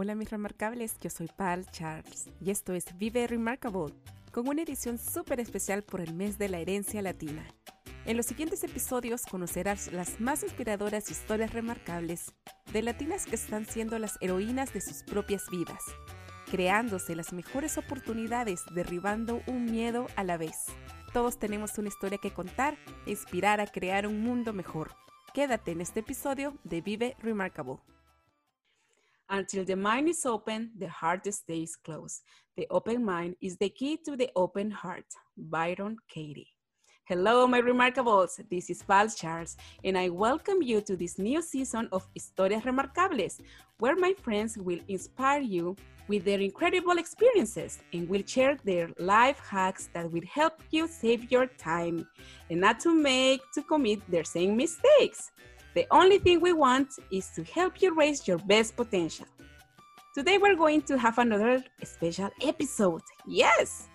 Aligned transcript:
Hola 0.00 0.14
mis 0.14 0.30
remarcables, 0.30 0.96
yo 1.00 1.10
soy 1.10 1.26
Pal 1.26 1.66
Charles 1.72 2.30
y 2.40 2.52
esto 2.52 2.72
es 2.72 2.96
Vive 2.98 3.26
Remarkable, 3.26 3.92
con 4.30 4.46
una 4.46 4.62
edición 4.62 4.96
súper 4.96 5.40
especial 5.40 5.82
por 5.82 6.00
el 6.00 6.14
mes 6.14 6.38
de 6.38 6.48
la 6.48 6.60
herencia 6.60 7.02
latina. 7.02 7.44
En 8.06 8.16
los 8.16 8.26
siguientes 8.26 8.62
episodios 8.62 9.26
conocerás 9.26 9.90
las 9.90 10.20
más 10.20 10.44
inspiradoras 10.44 11.10
historias 11.10 11.52
remarcables 11.52 12.32
de 12.72 12.82
latinas 12.82 13.26
que 13.26 13.34
están 13.34 13.66
siendo 13.66 13.98
las 13.98 14.18
heroínas 14.20 14.72
de 14.72 14.82
sus 14.82 15.02
propias 15.02 15.50
vidas, 15.50 15.82
creándose 16.48 17.16
las 17.16 17.32
mejores 17.32 17.76
oportunidades, 17.76 18.60
derribando 18.72 19.42
un 19.48 19.64
miedo 19.64 20.06
a 20.14 20.22
la 20.22 20.36
vez. 20.36 20.66
Todos 21.12 21.40
tenemos 21.40 21.76
una 21.76 21.88
historia 21.88 22.18
que 22.18 22.32
contar 22.32 22.78
e 23.04 23.10
inspirar 23.10 23.60
a 23.60 23.66
crear 23.66 24.06
un 24.06 24.20
mundo 24.20 24.52
mejor. 24.52 24.92
Quédate 25.34 25.72
en 25.72 25.80
este 25.80 26.00
episodio 26.00 26.54
de 26.62 26.82
Vive 26.82 27.16
Remarkable. 27.18 27.78
Until 29.30 29.62
the 29.62 29.76
mind 29.76 30.08
is 30.08 30.24
open, 30.24 30.70
the 30.78 30.88
heart 30.88 31.32
stays 31.34 31.76
closed. 31.76 32.22
The 32.56 32.66
open 32.70 33.04
mind 33.04 33.36
is 33.42 33.58
the 33.58 33.68
key 33.68 33.98
to 34.06 34.16
the 34.16 34.30
open 34.34 34.70
heart. 34.70 35.04
Byron 35.36 35.98
Katie. 36.08 36.48
Hello, 37.04 37.46
my 37.46 37.60
remarkables. 37.60 38.40
This 38.48 38.70
is 38.70 38.82
Val 38.82 39.06
Charles, 39.08 39.58
and 39.84 39.98
I 39.98 40.08
welcome 40.08 40.62
you 40.62 40.80
to 40.80 40.96
this 40.96 41.18
new 41.18 41.42
season 41.42 41.90
of 41.92 42.08
Historias 42.14 42.62
Remarkables, 42.62 43.40
where 43.78 43.96
my 43.96 44.14
friends 44.14 44.56
will 44.56 44.80
inspire 44.88 45.42
you 45.42 45.76
with 46.08 46.24
their 46.24 46.40
incredible 46.40 46.96
experiences 46.96 47.80
and 47.92 48.08
will 48.08 48.22
share 48.24 48.56
their 48.64 48.88
life 48.98 49.40
hacks 49.40 49.90
that 49.92 50.10
will 50.10 50.26
help 50.32 50.54
you 50.70 50.88
save 50.88 51.30
your 51.30 51.46
time 51.46 52.08
and 52.48 52.62
not 52.62 52.80
to 52.80 52.94
make 52.94 53.42
to 53.52 53.62
commit 53.62 54.00
their 54.10 54.24
same 54.24 54.56
mistakes. 54.56 55.32
The 55.74 55.86
only 55.90 56.18
thing 56.18 56.40
we 56.40 56.52
want 56.52 56.88
is 57.10 57.28
to 57.36 57.44
help 57.44 57.82
you 57.82 57.94
raise 57.94 58.26
your 58.26 58.38
best 58.38 58.76
potential. 58.76 59.26
Today 60.14 60.38
we're 60.38 60.56
going 60.56 60.82
to 60.82 60.98
have 60.98 61.18
another 61.18 61.62
special 61.84 62.30
episode. 62.42 63.02
Yes! 63.26 63.88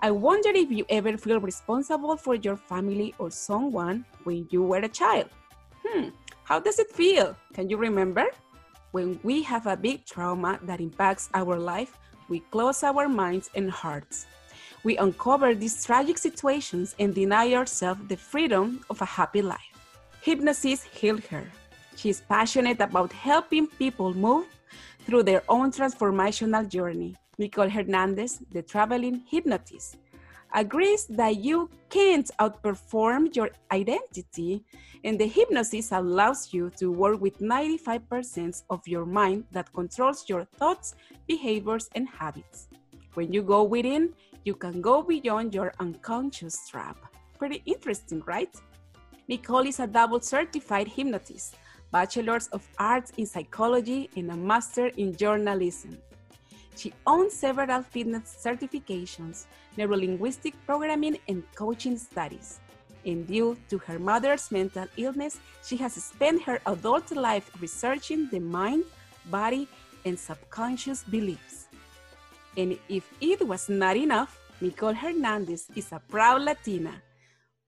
I 0.00 0.10
wonder 0.10 0.50
if 0.50 0.70
you 0.70 0.84
ever 0.88 1.16
feel 1.16 1.40
responsible 1.40 2.16
for 2.16 2.34
your 2.34 2.56
family 2.56 3.14
or 3.18 3.30
someone 3.30 4.04
when 4.24 4.48
you 4.50 4.62
were 4.64 4.78
a 4.78 4.88
child. 4.88 5.28
Hmm, 5.86 6.08
how 6.42 6.58
does 6.58 6.80
it 6.80 6.90
feel? 6.90 7.36
Can 7.54 7.70
you 7.70 7.76
remember? 7.76 8.26
When 8.90 9.20
we 9.22 9.42
have 9.44 9.66
a 9.66 9.76
big 9.76 10.04
trauma 10.04 10.58
that 10.64 10.80
impacts 10.80 11.30
our 11.34 11.56
life, 11.56 11.98
we 12.28 12.40
close 12.50 12.82
our 12.82 13.08
minds 13.08 13.48
and 13.54 13.70
hearts. 13.70 14.26
We 14.84 14.98
uncover 14.98 15.54
these 15.54 15.84
tragic 15.86 16.18
situations 16.18 16.96
and 16.98 17.14
deny 17.14 17.54
ourselves 17.54 18.00
the 18.08 18.16
freedom 18.16 18.84
of 18.90 19.00
a 19.00 19.06
happy 19.06 19.40
life. 19.40 19.71
Hypnosis 20.22 20.84
healed 20.84 21.24
her. 21.24 21.44
She 21.96 22.08
is 22.08 22.20
passionate 22.20 22.80
about 22.80 23.12
helping 23.12 23.66
people 23.66 24.14
move 24.14 24.46
through 25.04 25.24
their 25.24 25.42
own 25.48 25.72
transformational 25.72 26.68
journey. 26.68 27.16
Nicole 27.38 27.68
Hernandez, 27.68 28.38
the 28.52 28.62
traveling 28.62 29.24
hypnotist, 29.28 29.96
agrees 30.54 31.06
that 31.06 31.38
you 31.38 31.68
can't 31.90 32.30
outperform 32.38 33.34
your 33.34 33.50
identity, 33.72 34.62
and 35.02 35.18
the 35.18 35.26
hypnosis 35.26 35.90
allows 35.90 36.54
you 36.54 36.70
to 36.76 36.92
work 36.92 37.20
with 37.20 37.40
95% 37.40 38.62
of 38.70 38.86
your 38.86 39.04
mind 39.04 39.42
that 39.50 39.72
controls 39.72 40.28
your 40.28 40.44
thoughts, 40.44 40.94
behaviors, 41.26 41.90
and 41.96 42.08
habits. 42.08 42.68
When 43.14 43.32
you 43.32 43.42
go 43.42 43.64
within, 43.64 44.10
you 44.44 44.54
can 44.54 44.80
go 44.80 45.02
beyond 45.02 45.52
your 45.52 45.74
unconscious 45.80 46.68
trap. 46.68 46.96
Pretty 47.38 47.60
interesting, 47.66 48.22
right? 48.24 48.54
Nicole 49.32 49.66
is 49.66 49.80
a 49.80 49.86
double 49.86 50.20
certified 50.20 50.86
hypnotist, 50.86 51.56
bachelor's 51.90 52.48
of 52.48 52.68
arts 52.78 53.12
in 53.16 53.24
psychology 53.24 54.10
and 54.14 54.30
a 54.30 54.36
master 54.36 54.88
in 54.98 55.16
journalism. 55.16 55.96
She 56.76 56.92
owns 57.06 57.32
several 57.32 57.82
fitness 57.82 58.36
certifications, 58.44 59.46
neurolinguistic 59.78 60.52
programming, 60.66 61.16
and 61.28 61.42
coaching 61.54 61.96
studies. 61.96 62.60
And 63.06 63.26
due 63.26 63.56
to 63.70 63.78
her 63.78 63.98
mother's 63.98 64.52
mental 64.52 64.86
illness, 64.98 65.40
she 65.64 65.78
has 65.78 65.94
spent 65.94 66.42
her 66.42 66.60
adult 66.66 67.10
life 67.12 67.50
researching 67.58 68.28
the 68.28 68.38
mind, 68.38 68.84
body, 69.30 69.66
and 70.04 70.18
subconscious 70.18 71.04
beliefs. 71.04 71.68
And 72.58 72.78
if 72.90 73.08
it 73.18 73.48
was 73.48 73.70
not 73.70 73.96
enough, 73.96 74.38
Nicole 74.60 74.92
Hernandez 74.92 75.68
is 75.74 75.90
a 75.90 76.02
proud 76.10 76.42
Latina 76.42 77.00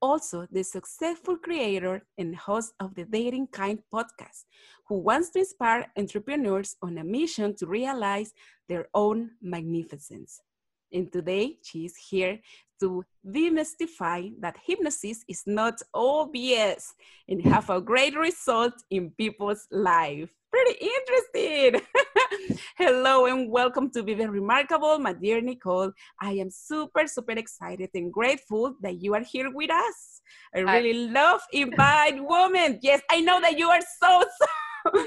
also 0.04 0.46
the 0.50 0.62
successful 0.62 1.36
creator 1.38 2.02
and 2.18 2.36
host 2.36 2.74
of 2.78 2.94
the 2.94 3.06
Dating 3.06 3.46
Kind 3.46 3.78
podcast, 3.90 4.44
who 4.86 4.98
wants 4.98 5.30
to 5.30 5.38
inspire 5.38 5.90
entrepreneurs 5.96 6.76
on 6.82 6.98
a 6.98 7.04
mission 7.04 7.56
to 7.56 7.66
realize 7.66 8.34
their 8.68 8.86
own 8.92 9.30
magnificence. 9.40 10.42
And 10.92 11.10
today, 11.10 11.56
she 11.62 11.86
is 11.86 11.96
here 11.96 12.38
to 12.80 13.02
demystify 13.26 14.30
that 14.40 14.58
hypnosis 14.66 15.24
is 15.26 15.42
not 15.46 15.80
BS 15.96 16.92
and 17.26 17.40
have 17.42 17.70
a 17.70 17.80
great 17.80 18.14
result 18.14 18.74
in 18.90 19.10
people's 19.10 19.66
life. 19.70 20.28
Pretty 20.52 20.86
interesting. 20.92 21.80
Hello 22.76 23.26
and 23.26 23.50
welcome 23.50 23.90
to 23.90 24.02
Vive 24.02 24.30
Remarkable, 24.30 24.98
my 24.98 25.12
dear 25.12 25.40
Nicole. 25.40 25.92
I 26.20 26.32
am 26.32 26.50
super, 26.50 27.06
super 27.06 27.32
excited 27.32 27.90
and 27.94 28.12
grateful 28.12 28.74
that 28.80 29.02
you 29.02 29.14
are 29.14 29.22
here 29.22 29.50
with 29.52 29.70
us. 29.70 30.22
I 30.54 30.60
really 30.60 31.08
I... 31.08 31.10
love 31.10 31.40
Invite 31.52 32.16
Women. 32.18 32.78
Yes, 32.82 33.00
I 33.10 33.20
know 33.20 33.40
that 33.40 33.58
you 33.58 33.68
are 33.68 33.80
so, 34.00 34.24
so, 34.40 35.04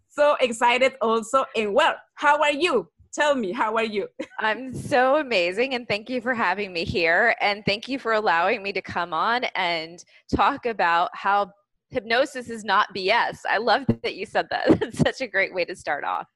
so 0.08 0.36
excited 0.40 0.94
also. 1.00 1.44
And 1.56 1.74
well, 1.74 1.94
how 2.14 2.40
are 2.40 2.52
you? 2.52 2.88
Tell 3.12 3.34
me, 3.34 3.52
how 3.52 3.76
are 3.76 3.84
you? 3.84 4.08
I'm 4.40 4.74
so 4.74 5.16
amazing, 5.16 5.74
and 5.74 5.86
thank 5.86 6.08
you 6.08 6.20
for 6.20 6.32
having 6.32 6.72
me 6.72 6.84
here. 6.84 7.36
And 7.40 7.62
thank 7.66 7.86
you 7.86 7.98
for 7.98 8.12
allowing 8.12 8.62
me 8.62 8.72
to 8.72 8.80
come 8.80 9.12
on 9.12 9.44
and 9.54 10.02
talk 10.34 10.64
about 10.64 11.10
how 11.12 11.52
hypnosis 11.92 12.48
is 12.48 12.64
not 12.64 12.94
BS. 12.94 13.40
I 13.48 13.58
love 13.58 13.84
that 14.02 14.14
you 14.14 14.26
said 14.26 14.48
that. 14.50 14.66
That's 14.80 14.98
such 14.98 15.20
a 15.20 15.26
great 15.26 15.54
way 15.54 15.64
to 15.66 15.76
start 15.76 16.04
off. 16.04 16.26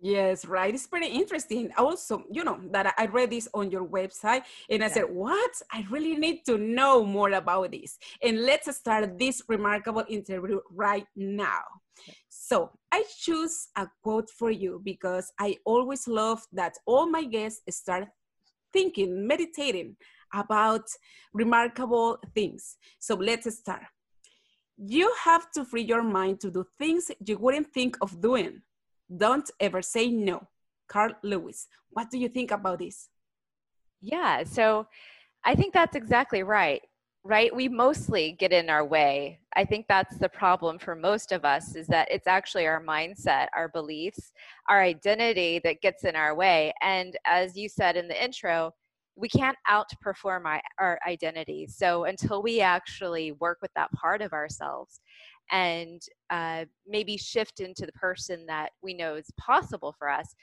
Yes, 0.00 0.44
right. 0.44 0.74
It's 0.74 0.86
pretty 0.86 1.06
interesting. 1.06 1.72
Also, 1.78 2.24
you 2.30 2.44
know, 2.44 2.60
that 2.70 2.94
I 2.98 3.06
read 3.06 3.30
this 3.30 3.48
on 3.54 3.70
your 3.70 3.86
website 3.86 4.42
and 4.68 4.84
I 4.84 4.88
yeah. 4.88 4.92
said, 4.92 5.04
What? 5.08 5.50
I 5.72 5.86
really 5.90 6.16
need 6.16 6.44
to 6.46 6.58
know 6.58 7.04
more 7.04 7.30
about 7.30 7.72
this. 7.72 7.98
And 8.22 8.44
let's 8.44 8.74
start 8.76 9.18
this 9.18 9.42
remarkable 9.48 10.04
interview 10.08 10.60
right 10.70 11.06
now. 11.16 11.62
So, 12.28 12.72
I 12.92 13.04
choose 13.18 13.68
a 13.74 13.88
quote 14.02 14.28
for 14.28 14.50
you 14.50 14.82
because 14.84 15.32
I 15.40 15.56
always 15.64 16.06
love 16.06 16.42
that 16.52 16.74
all 16.84 17.08
my 17.08 17.24
guests 17.24 17.62
start 17.74 18.08
thinking, 18.74 19.26
meditating 19.26 19.96
about 20.34 20.84
remarkable 21.32 22.18
things. 22.34 22.76
So, 22.98 23.14
let's 23.14 23.52
start. 23.58 23.84
You 24.76 25.12
have 25.24 25.50
to 25.52 25.64
free 25.64 25.82
your 25.82 26.02
mind 26.02 26.40
to 26.40 26.50
do 26.50 26.66
things 26.78 27.10
you 27.24 27.38
wouldn't 27.38 27.72
think 27.72 27.96
of 28.00 28.20
doing 28.20 28.62
don't 29.14 29.48
ever 29.60 29.82
say 29.82 30.08
no. 30.08 30.46
Carl 30.88 31.14
Lewis, 31.22 31.68
what 31.90 32.10
do 32.10 32.18
you 32.18 32.28
think 32.28 32.50
about 32.50 32.78
this? 32.78 33.08
Yeah, 34.00 34.44
so 34.44 34.86
I 35.44 35.54
think 35.54 35.72
that's 35.72 35.96
exactly 35.96 36.42
right. 36.42 36.82
Right? 37.24 37.54
We 37.54 37.68
mostly 37.68 38.36
get 38.38 38.52
in 38.52 38.70
our 38.70 38.84
way. 38.84 39.40
I 39.56 39.64
think 39.64 39.86
that's 39.88 40.16
the 40.18 40.28
problem 40.28 40.78
for 40.78 40.94
most 40.94 41.32
of 41.32 41.44
us 41.44 41.74
is 41.74 41.88
that 41.88 42.06
it's 42.08 42.28
actually 42.28 42.68
our 42.68 42.80
mindset, 42.80 43.48
our 43.56 43.68
beliefs, 43.68 44.32
our 44.68 44.80
identity 44.80 45.60
that 45.64 45.82
gets 45.82 46.04
in 46.04 46.14
our 46.14 46.36
way. 46.36 46.72
And 46.82 47.16
as 47.26 47.56
you 47.56 47.68
said 47.68 47.96
in 47.96 48.06
the 48.06 48.22
intro, 48.22 48.74
we 49.16 49.28
can't 49.28 49.56
outperform 49.68 50.44
our, 50.44 50.60
our 50.78 50.98
identity. 51.06 51.66
So 51.68 52.04
until 52.04 52.42
we 52.42 52.60
actually 52.60 53.32
work 53.32 53.58
with 53.62 53.70
that 53.74 53.90
part 53.92 54.20
of 54.20 54.32
ourselves 54.32 55.00
and 55.50 56.02
uh, 56.30 56.66
maybe 56.86 57.16
shift 57.16 57.60
into 57.60 57.86
the 57.86 57.92
person 57.92 58.44
that 58.46 58.70
we 58.82 58.94
know 58.94 59.14
is 59.14 59.30
possible 59.40 59.94
for 59.98 60.08
us, 60.10 60.34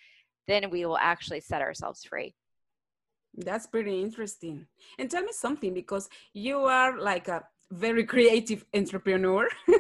then 0.48 0.69
we 0.71 0.86
will 0.86 0.98
actually 0.98 1.39
set 1.39 1.62
ourselves 1.62 2.03
free. 2.03 2.33
That's 3.36 3.68
pretty 3.68 4.01
interesting. 4.01 4.68
And 5.00 5.09
tell 5.09 5.24
me 5.24 5.31
something 5.31 5.74
because 5.74 6.09
you 6.33 6.59
are 6.59 7.00
like 7.00 7.27
a 7.27 7.44
very 7.71 8.06
creative 8.06 8.65
entrepreneur. 8.74 9.48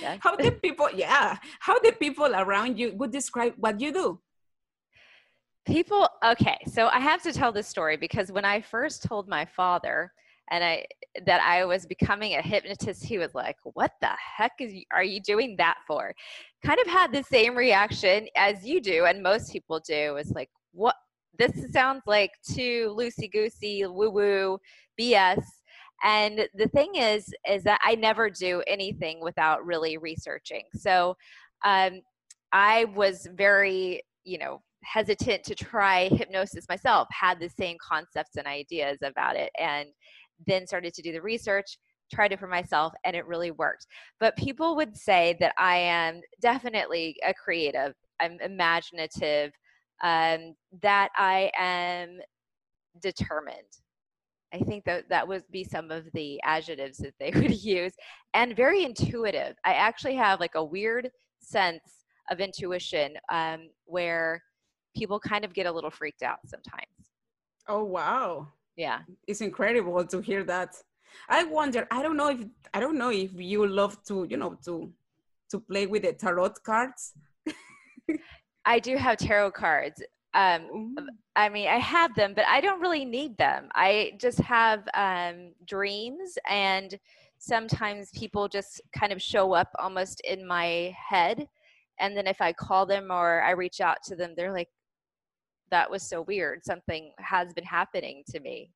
Yes. 0.00 0.18
how 0.22 0.36
do 0.36 0.48
people, 0.52 0.88
yeah, 0.94 1.36
how 1.58 1.76
do 1.80 1.90
people 1.90 2.32
around 2.32 2.78
you 2.78 2.94
would 2.94 3.10
describe 3.10 3.54
what 3.56 3.80
you 3.80 3.92
do? 3.92 4.20
People, 5.68 6.08
okay, 6.24 6.56
so 6.66 6.86
I 6.86 6.98
have 6.98 7.22
to 7.24 7.32
tell 7.32 7.52
this 7.52 7.68
story 7.68 7.98
because 7.98 8.32
when 8.32 8.46
I 8.46 8.62
first 8.62 9.02
told 9.02 9.28
my 9.28 9.44
father, 9.44 10.10
and 10.50 10.64
I 10.64 10.86
that 11.26 11.42
I 11.42 11.66
was 11.66 11.84
becoming 11.84 12.36
a 12.36 12.40
hypnotist, 12.42 13.04
he 13.04 13.18
was 13.18 13.34
like, 13.34 13.56
"What 13.64 13.92
the 14.00 14.08
heck 14.38 14.52
is 14.60 14.72
are 14.94 15.04
you 15.04 15.20
doing 15.20 15.56
that 15.58 15.76
for?" 15.86 16.14
Kind 16.64 16.80
of 16.80 16.86
had 16.86 17.12
the 17.12 17.22
same 17.22 17.54
reaction 17.54 18.28
as 18.34 18.64
you 18.66 18.80
do, 18.80 19.04
and 19.04 19.22
most 19.22 19.52
people 19.52 19.78
do. 19.80 20.16
Is 20.16 20.30
like, 20.30 20.48
"What? 20.72 20.94
This 21.38 21.52
sounds 21.70 22.02
like 22.06 22.30
too 22.50 22.94
loosey 22.98 23.30
goosey, 23.30 23.84
woo 23.84 24.08
woo, 24.08 24.58
BS." 24.98 25.44
And 26.02 26.48
the 26.54 26.68
thing 26.68 26.94
is, 26.94 27.30
is 27.46 27.62
that 27.64 27.80
I 27.84 27.94
never 27.94 28.30
do 28.30 28.62
anything 28.66 29.20
without 29.20 29.66
really 29.66 29.98
researching. 29.98 30.62
So 30.74 31.16
um, 31.62 32.00
I 32.52 32.86
was 32.86 33.28
very 33.34 34.02
you 34.24 34.36
know, 34.38 34.60
hesitant 34.84 35.44
to 35.44 35.54
try 35.54 36.08
hypnosis 36.08 36.68
myself, 36.68 37.08
had 37.10 37.40
the 37.40 37.48
same 37.48 37.76
concepts 37.86 38.36
and 38.36 38.46
ideas 38.46 38.98
about 39.02 39.36
it, 39.36 39.50
and 39.58 39.88
then 40.46 40.66
started 40.66 40.94
to 40.94 41.02
do 41.02 41.12
the 41.12 41.22
research, 41.22 41.78
tried 42.12 42.32
it 42.32 42.40
for 42.40 42.46
myself, 42.46 42.92
and 43.04 43.14
it 43.14 43.26
really 43.26 43.50
worked. 43.50 43.86
But 44.20 44.36
people 44.36 44.76
would 44.76 44.96
say 44.96 45.36
that 45.40 45.54
I 45.58 45.76
am 45.76 46.20
definitely 46.40 47.16
a 47.26 47.34
creative, 47.34 47.94
I'm 48.20 48.38
imaginative, 48.40 49.52
um, 50.02 50.54
that 50.82 51.10
I 51.16 51.50
am 51.58 52.18
determined. 53.02 53.56
I 54.54 54.58
think 54.60 54.84
that 54.84 55.08
that 55.10 55.28
would 55.28 55.44
be 55.50 55.64
some 55.64 55.90
of 55.90 56.06
the 56.14 56.40
adjectives 56.44 56.98
that 56.98 57.14
they 57.20 57.30
would 57.34 57.62
use, 57.62 57.92
and 58.34 58.56
very 58.56 58.84
intuitive. 58.84 59.56
I 59.64 59.74
actually 59.74 60.14
have 60.16 60.40
like 60.40 60.54
a 60.54 60.64
weird 60.64 61.10
sense 61.40 61.82
of 62.30 62.40
intuition 62.40 63.14
um, 63.30 63.68
where 63.84 64.42
people 64.98 65.20
kind 65.20 65.44
of 65.44 65.54
get 65.54 65.66
a 65.66 65.72
little 65.72 65.90
freaked 65.90 66.22
out 66.22 66.40
sometimes. 66.46 66.96
Oh 67.68 67.84
wow! 67.84 68.48
Yeah, 68.76 69.00
it's 69.26 69.40
incredible 69.40 70.04
to 70.04 70.20
hear 70.20 70.44
that. 70.44 70.74
I 71.28 71.44
wonder. 71.44 71.86
I 71.90 72.02
don't 72.02 72.16
know 72.16 72.28
if 72.28 72.40
I 72.74 72.80
don't 72.80 72.98
know 72.98 73.10
if 73.10 73.30
you 73.34 73.66
love 73.66 74.02
to 74.04 74.26
you 74.28 74.36
know 74.36 74.58
to 74.64 74.92
to 75.50 75.60
play 75.60 75.86
with 75.86 76.02
the 76.02 76.12
tarot 76.12 76.54
cards. 76.64 77.14
I 78.64 78.78
do 78.78 78.96
have 78.96 79.16
tarot 79.18 79.52
cards. 79.52 80.02
Um, 80.34 80.94
I 81.36 81.48
mean, 81.48 81.68
I 81.68 81.78
have 81.78 82.14
them, 82.14 82.34
but 82.34 82.44
I 82.46 82.60
don't 82.60 82.80
really 82.80 83.04
need 83.04 83.38
them. 83.38 83.68
I 83.74 84.12
just 84.18 84.38
have 84.40 84.86
um, 84.94 85.52
dreams, 85.66 86.36
and 86.48 86.98
sometimes 87.38 88.10
people 88.10 88.48
just 88.48 88.80
kind 88.98 89.12
of 89.12 89.22
show 89.22 89.54
up 89.54 89.70
almost 89.78 90.20
in 90.20 90.46
my 90.46 90.94
head. 91.08 91.46
And 92.00 92.16
then 92.16 92.26
if 92.26 92.40
I 92.40 92.52
call 92.52 92.86
them 92.86 93.10
or 93.10 93.42
I 93.42 93.52
reach 93.52 93.80
out 93.80 93.98
to 94.04 94.16
them, 94.16 94.34
they're 94.36 94.52
like, 94.52 94.68
that 95.70 95.90
was 95.90 96.02
so 96.02 96.22
weird. 96.22 96.64
Something 96.64 97.12
has 97.18 97.52
been 97.52 97.64
happening 97.64 98.22
to 98.30 98.40
me. 98.40 98.72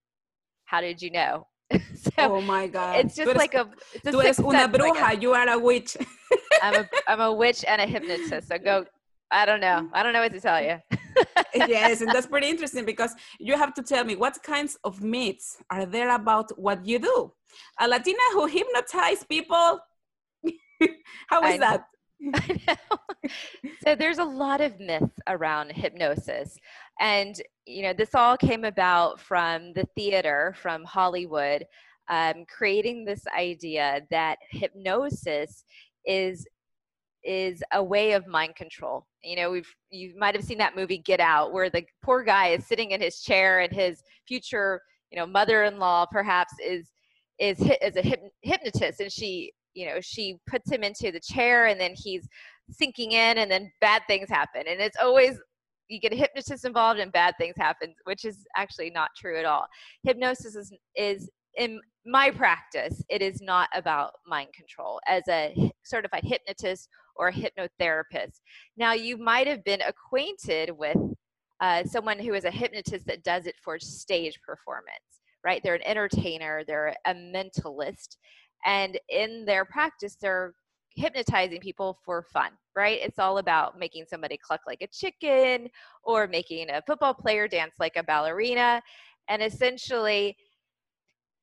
How 0.64 0.80
did 0.80 1.02
you 1.02 1.10
know? 1.10 1.46
so 1.94 2.10
oh 2.18 2.40
my 2.40 2.66
god! 2.66 2.96
It's 3.00 3.16
just 3.16 3.34
like 3.34 3.54
a. 3.54 3.68
It's 3.94 4.06
a 4.06 4.12
tú 4.12 4.22
eres 4.24 4.38
una 4.38 4.68
bruja. 4.68 5.00
Like 5.00 5.18
a, 5.18 5.20
you 5.20 5.32
are 5.32 5.48
a 5.48 5.58
witch. 5.58 5.96
I'm 6.62 6.74
a 6.82 6.88
I'm 7.06 7.20
a 7.20 7.32
witch 7.32 7.64
and 7.66 7.80
a 7.80 7.86
hypnotist. 7.86 8.48
So 8.48 8.58
go. 8.58 8.84
I 9.30 9.46
don't 9.46 9.60
know. 9.60 9.88
I 9.94 10.02
don't 10.02 10.12
know 10.12 10.20
what 10.20 10.32
to 10.32 10.40
tell 10.40 10.62
you. 10.62 10.76
yes, 11.54 12.02
and 12.02 12.10
that's 12.10 12.26
pretty 12.32 12.48
interesting 12.48 12.84
because 12.84 13.14
you 13.40 13.56
have 13.56 13.72
to 13.74 13.82
tell 13.82 14.04
me 14.04 14.14
what 14.14 14.42
kinds 14.42 14.76
of 14.84 15.02
myths 15.02 15.56
are 15.70 15.86
there 15.86 16.14
about 16.14 16.50
what 16.58 16.84
you 16.84 16.98
do. 16.98 17.32
A 17.80 17.88
Latina 17.88 18.18
who 18.32 18.46
hypnotize 18.46 19.24
people. 19.24 19.80
How 21.28 21.42
is 21.44 21.54
I 21.54 21.58
that? 21.58 21.84
so 23.84 23.94
there's 23.96 24.19
a 24.19 24.24
lot 24.24 24.60
of 24.60 24.78
myths 24.78 25.19
around 25.28 25.70
hypnosis 25.72 26.56
and 27.00 27.36
you 27.66 27.82
know 27.82 27.92
this 27.92 28.14
all 28.14 28.36
came 28.36 28.64
about 28.64 29.20
from 29.20 29.72
the 29.72 29.86
theater 29.96 30.54
from 30.56 30.84
hollywood 30.84 31.64
um, 32.08 32.44
creating 32.46 33.04
this 33.04 33.24
idea 33.36 34.02
that 34.10 34.38
hypnosis 34.50 35.64
is 36.04 36.46
is 37.24 37.62
a 37.72 37.82
way 37.82 38.12
of 38.12 38.26
mind 38.26 38.56
control. 38.56 39.06
You 39.22 39.36
know 39.36 39.50
we've 39.50 39.72
you 39.90 40.14
might 40.18 40.34
have 40.34 40.44
seen 40.44 40.58
that 40.58 40.76
movie 40.76 40.98
get 40.98 41.20
out 41.20 41.52
where 41.52 41.70
the 41.70 41.84
poor 42.02 42.25
guy 42.25 42.48
is 42.48 42.66
sitting 42.66 42.90
in 42.90 43.00
his 43.00 43.20
chair 43.22 43.60
and 43.60 43.72
his 43.72 44.02
future 44.26 44.80
you 45.10 45.18
know 45.18 45.26
mother-in-law 45.26 46.06
perhaps 46.10 46.52
is 46.64 46.90
is 47.38 47.60
is 47.60 47.96
a 47.96 48.16
hypnotist 48.42 49.00
and 49.00 49.12
she 49.12 49.52
you 49.74 49.86
know 49.86 50.00
she 50.00 50.36
puts 50.46 50.70
him 50.70 50.82
into 50.82 51.10
the 51.12 51.20
chair 51.20 51.66
and 51.66 51.80
then 51.80 51.94
he's 51.96 52.26
sinking 52.70 53.12
in 53.12 53.38
and 53.38 53.50
then 53.50 53.70
bad 53.80 54.02
things 54.06 54.28
happen. 54.28 54.62
And 54.69 54.80
it's 54.80 54.96
always 55.00 55.38
you 55.88 56.00
get 56.00 56.12
a 56.12 56.16
hypnotist 56.16 56.64
involved 56.64 57.00
and 57.00 57.12
bad 57.12 57.34
things 57.38 57.54
happen 57.58 57.94
which 58.04 58.24
is 58.24 58.46
actually 58.56 58.90
not 58.90 59.10
true 59.16 59.38
at 59.38 59.44
all. 59.44 59.66
Hypnosis 60.04 60.54
is 60.54 60.72
is 60.96 61.30
in 61.58 61.80
my 62.06 62.30
practice 62.30 63.02
it 63.10 63.20
is 63.20 63.40
not 63.42 63.69
about 63.74 64.12
mind 64.26 64.48
control 64.54 65.00
as 65.06 65.22
a 65.28 65.54
certified 65.84 66.25
hypnotist 66.25 66.88
or 67.16 67.28
a 67.28 67.32
hypnotherapist. 67.32 68.40
Now 68.76 68.92
you 68.92 69.18
might 69.18 69.46
have 69.46 69.62
been 69.64 69.82
acquainted 69.82 70.70
with 70.70 70.96
uh, 71.60 71.84
someone 71.84 72.18
who 72.18 72.34
is 72.34 72.44
a 72.44 72.50
hypnotist 72.50 73.06
that 73.06 73.22
does 73.22 73.46
it 73.46 73.54
for 73.62 73.78
stage 73.78 74.38
performance 74.46 75.20
right? 75.44 75.60
They're 75.62 75.75
an 75.75 75.82
entertainer 75.86 76.62
they're 76.66 76.94
a 77.04 77.14
mentalist 77.14 78.16
and 78.64 78.99
in 79.09 79.44
their 79.44 79.64
practice 79.64 80.17
they're 80.20 80.55
hypnotizing 80.94 81.61
people 81.61 81.99
for 82.05 82.23
fun 82.32 82.50
right? 82.75 82.99
It's 83.03 83.19
all 83.19 83.38
about 83.38 83.79
making 83.79 84.05
somebody 84.09 84.37
cluck 84.37 84.61
like 84.67 84.82
a 84.82 84.87
chicken 84.87 85.69
or 86.03 86.26
making 86.26 86.70
a 86.70 86.82
football 86.87 87.14
player 87.14 87.49
dance 87.49 87.75
like 87.79 87.97
a 87.97 88.03
ballerina. 88.03 88.82
And 89.29 89.43
essentially 89.43 90.37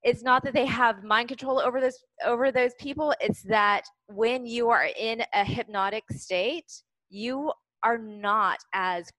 it's 0.02 0.24
not 0.24 0.44
that 0.44 0.54
they 0.54 0.66
have 0.66 1.04
mind 1.04 1.28
control 1.28 1.60
over 1.60 1.82
this 1.82 2.04
over 2.26 2.52
those 2.52 2.72
people. 2.80 3.14
It's 3.20 3.44
that 3.44 3.84
when 4.08 4.46
you 4.46 4.70
are 4.70 4.88
in 4.98 5.24
a 5.34 5.44
hypnotic 5.44 6.04
state 6.12 6.72
you 7.10 7.52
are 7.84 7.98
not 7.98 8.60
as 8.74 9.10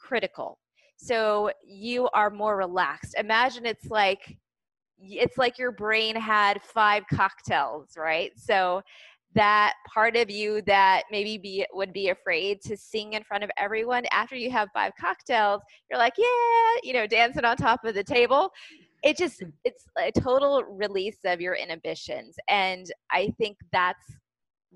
critical. 0.00 0.58
So 0.96 1.50
you 1.66 2.08
are 2.14 2.30
more 2.30 2.56
relaxed. 2.56 3.14
Imagine 3.18 3.66
it's 3.66 3.86
like 3.90 4.38
it's 4.98 5.38
like 5.38 5.58
your 5.58 5.72
brain 5.72 6.16
had 6.16 6.62
five 6.62 7.04
cocktails, 7.12 7.96
right? 7.96 8.32
So 8.36 8.82
that 9.34 9.74
part 9.92 10.16
of 10.16 10.30
you 10.30 10.62
that 10.62 11.02
maybe 11.10 11.38
be 11.38 11.66
would 11.72 11.92
be 11.92 12.10
afraid 12.10 12.60
to 12.62 12.76
sing 12.76 13.14
in 13.14 13.24
front 13.24 13.42
of 13.42 13.50
everyone 13.56 14.04
after 14.12 14.36
you 14.36 14.50
have 14.50 14.68
five 14.72 14.92
cocktails 14.98 15.60
you're 15.90 15.98
like 15.98 16.14
yeah 16.16 16.80
you 16.82 16.92
know 16.92 17.06
dancing 17.06 17.44
on 17.44 17.56
top 17.56 17.84
of 17.84 17.94
the 17.94 18.04
table 18.04 18.50
it 19.02 19.16
just 19.16 19.40
hmm. 19.40 19.48
it's 19.64 19.86
a 19.98 20.12
total 20.12 20.62
release 20.62 21.18
of 21.24 21.40
your 21.40 21.54
inhibitions 21.54 22.36
and 22.48 22.86
i 23.10 23.32
think 23.38 23.56
that's 23.72 24.04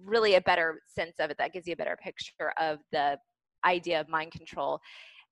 really 0.04 0.34
a 0.34 0.40
better 0.40 0.80
sense 0.88 1.14
of 1.20 1.30
it 1.30 1.38
that 1.38 1.52
gives 1.52 1.66
you 1.66 1.72
a 1.72 1.76
better 1.76 1.96
picture 2.02 2.52
of 2.60 2.78
the 2.90 3.16
idea 3.64 4.00
of 4.00 4.08
mind 4.08 4.32
control 4.32 4.80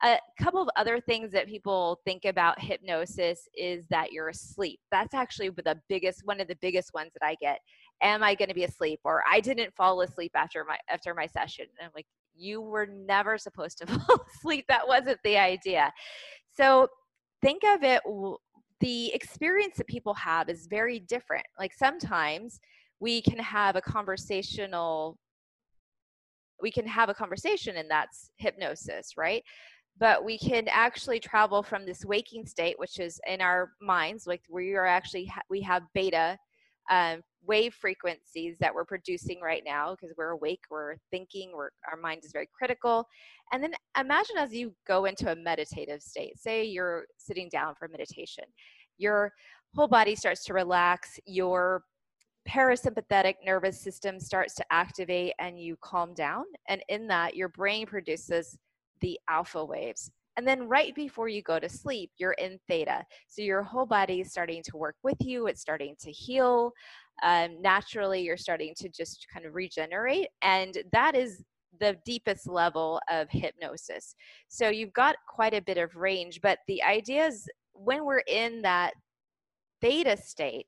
a 0.03 0.19
couple 0.41 0.61
of 0.61 0.69
other 0.77 1.01
things 1.01 1.33
that 1.33 1.47
people 1.47 2.01
think 2.05 2.25
about 2.27 2.61
hypnosis 2.61 3.49
is 3.57 3.87
that 3.89 4.13
you're 4.13 4.29
asleep. 4.29 4.79
That's 4.91 5.15
actually 5.15 5.49
the 5.49 5.81
biggest 5.89 6.23
one 6.25 6.41
of 6.41 6.49
the 6.49 6.59
biggest 6.61 6.93
ones 6.93 7.13
that 7.15 7.27
I 7.27 7.35
get. 7.41 7.61
Am 8.03 8.23
I 8.23 8.35
going 8.35 8.49
to 8.49 8.55
be 8.55 8.65
asleep 8.65 9.01
or 9.05 9.23
I 9.31 9.41
didn't 9.41 9.75
fall 9.75 10.03
asleep 10.03 10.33
after 10.35 10.65
my 10.65 10.77
after 10.91 11.15
my 11.15 11.27
session. 11.27 11.67
And 11.79 11.87
I'm 11.87 11.93
like 11.95 12.07
you 12.35 12.61
were 12.61 12.87
never 12.87 13.39
supposed 13.39 13.79
to 13.79 13.87
fall 13.87 14.21
asleep. 14.35 14.67
That 14.69 14.87
wasn't 14.87 15.19
the 15.25 15.39
idea. 15.39 15.91
So 16.53 16.89
think 17.41 17.63
of 17.65 17.83
it 17.83 18.03
the 18.81 19.15
experience 19.15 19.79
that 19.79 19.87
people 19.87 20.13
have 20.15 20.51
is 20.51 20.67
very 20.67 21.01
different. 21.01 21.47
Like 21.59 21.73
sometimes 21.73 22.61
we 23.01 23.23
can 23.23 23.39
have 23.39 23.77
a 23.77 23.81
conversational 23.81 25.17
we 26.61 26.71
can 26.71 26.87
have 26.87 27.09
a 27.09 27.15
conversation 27.15 27.77
and 27.77 27.91
that's 27.91 28.31
hypnosis, 28.39 29.13
right? 29.17 29.43
But 29.99 30.25
we 30.25 30.39
can 30.39 30.67
actually 30.69 31.19
travel 31.19 31.63
from 31.63 31.87
this 31.87 32.05
waking 32.05 32.47
state 32.47 32.79
which 32.79 32.99
is 32.99 33.21
in 33.27 33.41
our 33.41 33.73
minds 33.81 34.27
like 34.27 34.43
we 34.51 34.75
are 34.75 34.87
actually 34.87 35.27
ha- 35.27 35.43
we 35.51 35.61
have 35.61 35.83
beta 35.95 36.37
um, 36.91 37.21
wave 37.47 37.75
frequencies 37.75 38.57
that 38.59 38.75
we're 38.75 38.85
producing 38.85 39.41
right 39.41 39.63
now 39.65 39.95
because 39.95 40.15
we're 40.17 40.31
awake 40.31 40.61
we're 40.71 40.97
thinking 41.11 41.53
we're, 41.55 41.71
our 41.91 41.99
mind 42.01 42.23
is 42.25 42.33
very 42.33 42.49
critical. 42.57 43.07
And 43.53 43.63
then 43.63 43.73
imagine 43.99 44.37
as 44.37 44.53
you 44.53 44.75
go 44.87 45.05
into 45.05 45.31
a 45.31 45.37
meditative 45.37 46.03
state 46.03 46.39
say 46.39 46.65
you're 46.65 47.07
sitting 47.19 47.49
down 47.49 47.75
for 47.79 47.89
meditation 47.89 48.45
your 48.99 49.33
whole 49.75 49.89
body 49.89 50.15
starts 50.15 50.45
to 50.45 50.55
relax 50.55 51.19
your 51.27 51.83
parasympathetic 52.49 53.35
nervous 53.45 53.81
system 53.81 54.21
starts 54.21 54.55
to 54.55 54.65
activate 54.71 55.33
and 55.41 55.59
you 55.61 55.77
calm 55.83 56.15
down. 56.15 56.45
And 56.69 56.83
in 56.89 57.09
that 57.09 57.37
your 57.37 57.49
brain 57.49 57.87
produces 57.87 58.57
the 59.01 59.19
alpha 59.29 59.65
waves. 59.65 60.11
And 60.37 60.47
then 60.47 60.69
right 60.69 60.95
before 60.95 61.29
you 61.29 61.43
go 61.43 61.59
to 61.59 61.69
sleep, 61.69 62.11
you're 62.19 62.33
in 62.33 62.59
theta. 62.69 63.05
So 63.29 63.41
your 63.41 63.63
whole 63.63 63.87
body 63.87 64.21
is 64.21 64.31
starting 64.31 64.63
to 64.65 64.77
work 64.77 64.97
with 65.03 65.17
you, 65.21 65.47
it's 65.47 65.63
starting 65.63 65.95
to 66.01 66.13
heal. 66.13 66.73
Um, 67.23 67.63
naturally, 67.63 68.21
you're 68.21 68.37
starting 68.37 68.75
to 68.77 68.91
just 68.91 69.27
kind 69.33 69.47
of 69.47 69.55
regenerate. 69.55 70.29
And 70.43 70.77
that 70.93 71.15
is 71.15 71.43
the 71.81 71.97
deepest 72.05 72.47
level 72.47 73.01
of 73.11 73.29
hypnosis. 73.31 74.15
So 74.49 74.69
you've 74.69 74.93
got 74.93 75.17
quite 75.29 75.55
a 75.55 75.63
bit 75.63 75.79
of 75.79 75.97
range, 75.97 76.41
but 76.43 76.59
the 76.69 76.83
idea 76.83 77.27
is 77.27 77.49
when 77.73 78.05
we're 78.05 78.23
in 78.27 78.63
that 78.63 78.93
theta 79.81 80.17
state, 80.17 80.67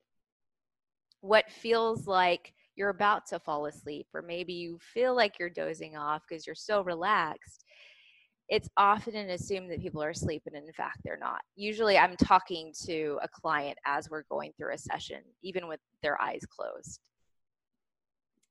what 1.21 1.51
feels 1.51 2.07
like 2.07 2.53
you're 2.77 2.91
about 2.91 3.27
to 3.27 3.41
fall 3.41 3.67
asleep, 3.67 4.07
or 4.15 4.23
maybe 4.23 4.53
you 4.53 4.79
feel 4.81 5.15
like 5.15 5.39
you're 5.39 5.51
dozing 5.51 5.97
off 5.97 6.23
because 6.29 6.47
you're 6.47 6.55
so 6.55 6.83
relaxed, 6.83 7.65
it's 8.49 8.69
often 8.77 9.31
assumed 9.31 9.71
that 9.71 9.81
people 9.81 10.03
are 10.03 10.11
asleep 10.11 10.43
and 10.47 10.57
in 10.57 10.73
fact 10.73 10.99
they're 11.05 11.19
not 11.19 11.41
usually 11.57 11.99
i'm 11.99 12.17
talking 12.17 12.73
to 12.87 13.19
a 13.23 13.29
client 13.29 13.79
as 13.87 14.09
we're 14.11 14.25
going 14.31 14.53
through 14.57 14.73
a 14.73 14.79
session 14.79 15.21
even 15.43 15.69
with 15.69 15.81
their 16.03 16.21
eyes 16.21 16.43
closed 16.49 17.01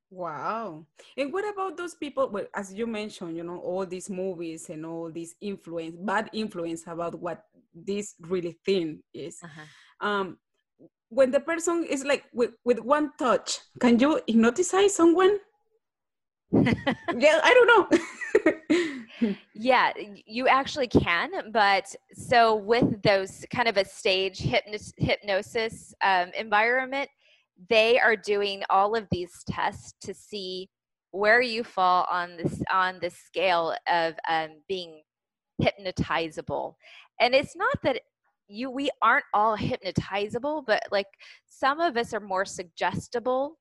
Wow. 0.10 0.86
And 1.18 1.34
what 1.34 1.48
about 1.48 1.76
those 1.76 1.96
people? 1.96 2.30
Well, 2.30 2.46
as 2.56 2.74
you 2.74 2.88
mentioned, 2.88 3.36
you 3.36 3.44
know, 3.44 3.60
all 3.60 3.86
these 3.86 4.10
movies 4.10 4.70
and 4.70 4.86
all 4.86 5.12
these 5.12 5.36
influence, 5.42 5.96
bad 6.00 6.30
influence 6.32 6.88
about 6.88 7.20
what 7.20 7.44
this 7.74 8.16
really 8.22 8.58
thing 8.66 9.04
is. 9.14 9.40
Uh-huh. 9.44 10.08
Um, 10.08 10.38
when 11.10 11.32
the 11.32 11.40
person 11.40 11.86
is 11.90 12.06
like 12.06 12.24
with, 12.34 12.52
with 12.64 12.80
one 12.80 13.12
touch, 13.20 13.60
can 13.80 14.00
you 14.00 14.22
hypnotize 14.28 14.96
someone? 14.96 15.40
Yeah, 16.52 17.40
I 17.44 17.54
don't 17.54 17.92
know. 19.22 19.36
yeah, 19.54 19.92
you 20.26 20.48
actually 20.48 20.88
can. 20.88 21.52
But 21.52 21.94
so 22.14 22.56
with 22.56 23.02
those 23.02 23.46
kind 23.54 23.68
of 23.68 23.78
a 23.78 23.86
stage 23.86 24.40
hypnos- 24.40 24.94
hypnosis 24.98 25.94
um, 26.04 26.32
environment, 26.38 27.10
they 27.70 28.00
are 28.00 28.16
doing 28.16 28.64
all 28.70 28.96
of 28.96 29.08
these 29.12 29.44
tests 29.50 29.94
to 30.02 30.14
see 30.14 30.70
where 31.12 31.42
you 31.42 31.64
fall 31.64 32.06
on 32.12 32.38
this 32.38 32.62
on 32.72 33.00
the 33.02 33.10
scale 33.10 33.76
of 33.90 34.14
um, 34.30 34.50
being 34.68 35.02
hypnotizable 35.62 36.76
and 37.20 37.34
it's 37.34 37.56
not 37.56 37.76
that 37.82 38.02
you 38.48 38.70
we 38.70 38.90
aren't 39.02 39.26
all 39.34 39.58
hypnotizable 39.58 40.64
but 40.68 40.84
like 40.92 41.08
some 41.48 41.80
of 41.80 41.98
us 41.98 42.14
are 42.14 42.20
more 42.20 42.46
suggestible 42.46 43.58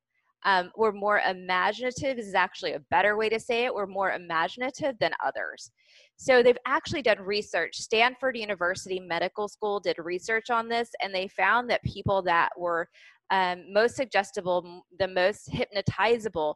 um, 0.47 0.71
we're 0.77 0.93
more 0.93 1.21
imaginative 1.21 2.17
this 2.17 2.27
is 2.27 2.35
actually 2.35 2.73
a 2.73 2.81
better 2.91 3.17
way 3.17 3.29
to 3.29 3.39
say 3.39 3.65
it 3.65 3.75
we're 3.75 3.87
more 3.87 4.13
imaginative 4.13 4.95
than 4.99 5.13
others 5.25 5.71
so 6.17 6.43
they've 6.43 6.57
actually 6.67 7.03
done 7.03 7.21
research 7.21 7.77
stanford 7.77 8.37
university 8.37 8.99
medical 8.99 9.49
school 9.49 9.79
did 9.79 9.97
research 9.99 10.49
on 10.49 10.69
this 10.69 10.89
and 11.03 11.15
they 11.15 11.29
found 11.29 11.69
that 11.69 11.83
people 11.83 12.23
that 12.23 12.49
were 12.57 12.89
um, 13.31 13.65
most 13.73 13.97
suggestible, 13.97 14.85
the 14.99 15.09
most 15.09 15.51
hypnotizable, 15.51 16.55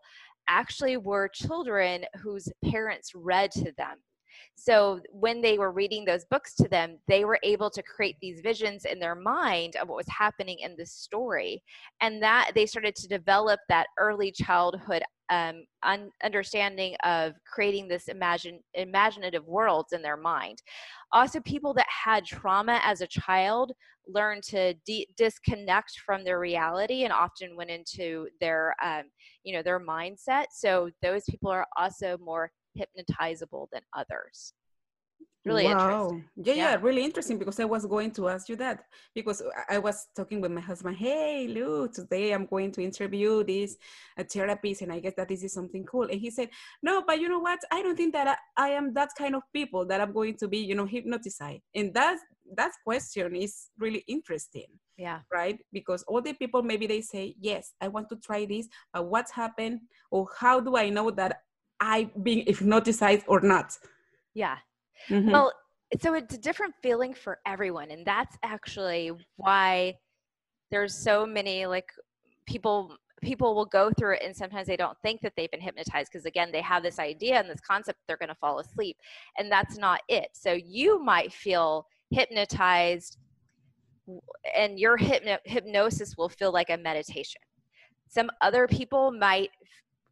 actually 0.48 0.96
were 0.96 1.28
children 1.32 2.04
whose 2.22 2.48
parents 2.64 3.12
read 3.14 3.50
to 3.52 3.72
them. 3.76 3.96
So 4.54 5.00
when 5.10 5.40
they 5.40 5.58
were 5.58 5.72
reading 5.72 6.04
those 6.04 6.24
books 6.26 6.54
to 6.56 6.68
them, 6.68 6.98
they 7.08 7.24
were 7.24 7.38
able 7.42 7.70
to 7.70 7.82
create 7.82 8.16
these 8.20 8.40
visions 8.40 8.84
in 8.84 8.98
their 8.98 9.14
mind 9.14 9.76
of 9.76 9.88
what 9.88 9.96
was 9.96 10.08
happening 10.08 10.58
in 10.60 10.74
the 10.76 10.86
story. 10.86 11.62
And 12.00 12.22
that 12.22 12.52
they 12.54 12.66
started 12.66 12.94
to 12.96 13.08
develop 13.08 13.60
that 13.68 13.86
early 13.98 14.32
childhood 14.32 15.02
um, 15.30 15.64
un- 15.84 16.10
understanding 16.24 16.96
of 17.04 17.34
creating 17.46 17.88
this 17.88 18.08
imagine 18.08 18.60
imaginative 18.74 19.46
worlds 19.46 19.92
in 19.92 20.02
their 20.02 20.16
mind. 20.16 20.60
Also, 21.12 21.40
people 21.40 21.72
that 21.74 21.86
had 21.88 22.24
trauma 22.24 22.80
as 22.84 23.00
a 23.00 23.06
child 23.06 23.72
learned 24.08 24.42
to 24.42 24.74
de- 24.86 25.06
disconnect 25.16 26.00
from 26.04 26.24
their 26.24 26.40
reality 26.40 27.04
and 27.04 27.12
often 27.12 27.56
went 27.56 27.70
into 27.70 28.28
their, 28.40 28.74
um, 28.84 29.04
you 29.44 29.54
know, 29.54 29.62
their 29.62 29.80
mindset. 29.80 30.46
So 30.52 30.90
those 31.02 31.22
people 31.30 31.50
are 31.50 31.66
also 31.76 32.18
more 32.18 32.50
hypnotizable 32.76 33.68
than 33.72 33.82
others 33.96 34.54
really 35.44 35.64
wow. 35.64 35.72
interesting. 35.72 36.24
Yeah, 36.36 36.54
yeah, 36.54 36.70
yeah, 36.70 36.78
really 36.80 37.04
interesting 37.04 37.38
because 37.38 37.58
I 37.60 37.64
was 37.64 37.86
going 37.86 38.10
to 38.12 38.28
ask 38.28 38.48
you 38.48 38.56
that 38.56 38.84
because 39.14 39.42
I 39.68 39.78
was 39.78 40.06
talking 40.14 40.40
with 40.40 40.50
my 40.50 40.60
husband. 40.60 40.96
Hey, 40.96 41.48
Lou, 41.48 41.88
today 41.88 42.32
I'm 42.32 42.46
going 42.46 42.72
to 42.72 42.82
interview 42.82 43.44
this 43.44 43.76
a 44.18 44.24
therapist, 44.24 44.82
and 44.82 44.92
I 44.92 45.00
guess 45.00 45.14
that 45.16 45.28
this 45.28 45.42
is 45.42 45.52
something 45.52 45.84
cool. 45.84 46.08
And 46.10 46.20
he 46.20 46.30
said, 46.30 46.50
No, 46.82 47.02
but 47.06 47.20
you 47.20 47.28
know 47.28 47.38
what? 47.38 47.60
I 47.70 47.82
don't 47.82 47.96
think 47.96 48.12
that 48.12 48.38
I, 48.56 48.66
I 48.66 48.68
am 48.70 48.92
that 48.94 49.10
kind 49.16 49.34
of 49.34 49.42
people 49.52 49.86
that 49.86 50.00
I'm 50.00 50.12
going 50.12 50.36
to 50.38 50.48
be, 50.48 50.58
you 50.58 50.74
know, 50.74 50.86
hypnotized. 50.86 51.62
And 51.74 51.94
that 51.94 52.18
that 52.56 52.72
question 52.84 53.36
is 53.36 53.68
really 53.78 54.04
interesting. 54.08 54.66
Yeah. 54.96 55.20
Right? 55.32 55.58
Because 55.72 56.02
all 56.02 56.20
the 56.20 56.34
people 56.34 56.62
maybe 56.62 56.86
they 56.86 57.00
say, 57.00 57.34
Yes, 57.40 57.72
I 57.80 57.88
want 57.88 58.08
to 58.10 58.16
try 58.16 58.44
this, 58.44 58.68
but 58.92 59.06
what's 59.06 59.32
happened? 59.32 59.80
Or 60.10 60.28
how 60.38 60.60
do 60.60 60.76
I 60.76 60.90
know 60.90 61.10
that 61.12 61.40
I 61.80 62.10
being 62.22 62.44
hypnotized 62.46 63.24
or 63.26 63.40
not? 63.40 63.76
Yeah 64.34 64.58
Mm-hmm. 65.08 65.30
Well, 65.30 65.52
so 66.00 66.14
it's 66.14 66.34
a 66.34 66.38
different 66.38 66.74
feeling 66.82 67.14
for 67.14 67.38
everyone. 67.46 67.90
And 67.90 68.04
that's 68.06 68.36
actually 68.42 69.12
why 69.36 69.94
there's 70.70 70.94
so 70.94 71.26
many 71.26 71.66
like 71.66 71.90
people 72.46 72.96
people 73.22 73.54
will 73.54 73.66
go 73.66 73.90
through 73.98 74.14
it 74.14 74.22
and 74.24 74.34
sometimes 74.34 74.66
they 74.66 74.78
don't 74.78 74.96
think 75.02 75.20
that 75.20 75.34
they've 75.36 75.50
been 75.50 75.60
hypnotized 75.60 76.10
because 76.10 76.24
again 76.24 76.50
they 76.50 76.62
have 76.62 76.82
this 76.82 76.98
idea 76.98 77.38
and 77.38 77.50
this 77.50 77.60
concept 77.60 77.98
they're 78.06 78.16
going 78.16 78.30
to 78.30 78.34
fall 78.36 78.60
asleep 78.60 78.96
and 79.36 79.52
that's 79.52 79.76
not 79.76 80.00
it 80.08 80.28
so 80.32 80.52
you 80.52 80.98
might 81.04 81.30
feel 81.30 81.86
hypnotized 82.10 83.18
and 84.56 84.78
your 84.78 84.96
hypno- 84.96 85.36
hypnosis 85.44 86.16
will 86.16 86.30
feel 86.30 86.50
like 86.50 86.70
a 86.70 86.78
meditation 86.78 87.42
some 88.08 88.30
other 88.40 88.66
people 88.66 89.12
might 89.12 89.50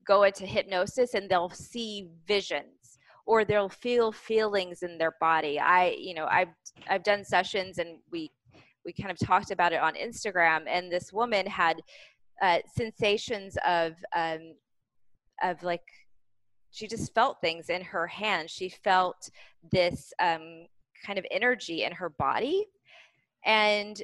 go 0.09 0.25
into 0.25 0.47
hypnosis 0.47 1.15
and 1.15 1.29
they'll 1.31 1.50
see 1.50 2.09
visions 2.27 2.99
or 3.27 3.45
they'll 3.45 3.69
feel 3.69 4.11
feelings 4.11 4.83
in 4.83 4.99
their 4.99 5.15
body. 5.21 5.61
I 5.61 5.95
you 5.99 6.15
know 6.15 6.27
i've 6.31 6.55
i've 6.88 7.05
done 7.05 7.25
sessions 7.25 7.79
and 7.79 7.99
we 8.11 8.31
we 8.85 8.93
kind 8.93 9.11
of 9.11 9.19
talked 9.19 9.50
about 9.50 9.73
it 9.73 9.81
on 9.81 9.95
instagram 9.95 10.62
and 10.67 10.91
this 10.91 11.12
woman 11.12 11.47
had 11.47 11.83
uh, 12.41 12.59
sensations 12.77 13.59
of 13.67 13.95
um, 14.17 14.55
of 15.43 15.62
like 15.62 15.83
she 16.71 16.87
just 16.87 17.15
felt 17.15 17.41
things 17.41 17.71
in 17.71 17.83
her 17.83 18.07
hand. 18.07 18.50
She 18.50 18.69
felt 18.69 19.31
this 19.73 20.12
um, 20.21 20.67
kind 21.05 21.19
of 21.19 21.27
energy 21.31 21.85
in 21.85 21.93
her 21.93 22.11
body. 22.11 22.67
And 23.45 24.00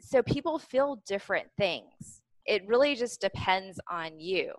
so 0.00 0.22
people 0.22 0.58
feel 0.58 1.02
different 1.06 1.48
things. 1.58 2.22
It 2.46 2.66
really 2.66 2.94
just 2.94 3.20
depends 3.20 3.78
on 3.90 4.18
you 4.18 4.52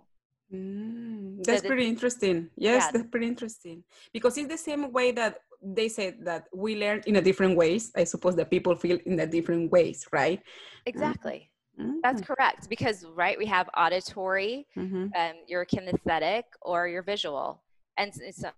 Mm, 0.53 1.43
that's 1.43 1.65
pretty 1.65 1.87
interesting. 1.87 2.49
Yes, 2.55 2.83
yeah. 2.83 2.91
that's 2.91 3.09
pretty 3.09 3.27
interesting 3.27 3.83
because 4.11 4.37
it's 4.37 4.49
the 4.49 4.57
same 4.57 4.91
way 4.91 5.11
that 5.11 5.39
they 5.61 5.89
said 5.89 6.17
that 6.23 6.45
we 6.53 6.75
learn 6.75 7.01
in 7.07 7.15
a 7.15 7.21
different 7.21 7.57
ways. 7.57 7.91
I 7.95 8.03
suppose 8.03 8.35
that 8.35 8.51
people 8.51 8.75
feel 8.75 8.99
in 9.05 9.19
a 9.19 9.25
different 9.25 9.71
ways, 9.71 10.05
right? 10.11 10.41
Exactly. 10.85 11.49
Mm-hmm. 11.79 11.99
That's 12.03 12.21
correct 12.21 12.69
because 12.69 13.03
right 13.15 13.37
we 13.37 13.47
have 13.47 13.67
auditory, 13.75 14.67
mm-hmm. 14.77 15.07
um, 15.15 15.33
your 15.47 15.65
kinesthetic, 15.65 16.43
or 16.61 16.87
your 16.87 17.01
visual, 17.01 17.63
and 17.97 18.13
so 18.13 18.49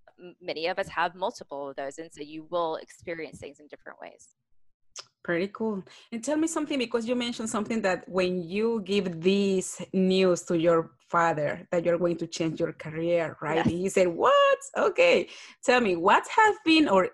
many 0.42 0.68
of 0.68 0.80
us 0.80 0.90
have 0.90 1.16
multiple 1.16 1.70
of 1.70 1.78
those, 1.78 1.98
and 1.98 2.10
so 2.12 2.22
you 2.22 2.46
will 2.50 2.75
experience 2.75 3.40
things 3.40 3.62
in 3.62 3.68
different 3.68 4.00
ways. 4.02 4.36
Pretty 5.24 5.48
cool. 5.48 5.84
And 6.12 6.24
tell 6.24 6.38
me 6.38 6.48
something 6.48 6.78
because 6.78 7.08
you 7.08 7.16
mentioned 7.16 7.50
something 7.50 7.82
that 7.82 8.08
when 8.08 8.44
you 8.44 8.82
give 8.86 9.22
this 9.22 9.82
news 9.92 10.44
to 10.44 10.58
your 10.58 10.92
father 11.10 11.68
that 11.72 11.86
you're 11.86 11.98
going 11.98 12.18
to 12.18 12.28
change 12.28 12.60
your 12.60 12.74
career, 12.74 13.38
right? 13.42 13.58
Yes. 13.58 13.68
And 13.68 13.78
he 13.78 13.90
said, 13.90 14.08
What? 14.08 14.60
Okay. 14.78 15.30
Tell 15.64 15.82
me, 15.82 15.96
what 15.96 16.26
have 16.36 16.56
been 16.66 16.88
or 16.88 17.10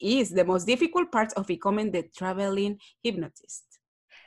is 0.00 0.30
the 0.30 0.44
most 0.44 0.66
difficult 0.66 1.10
part 1.10 1.32
of 1.34 1.46
becoming 1.46 1.90
the 1.90 2.04
traveling 2.16 2.78
hypnotist? 3.02 3.64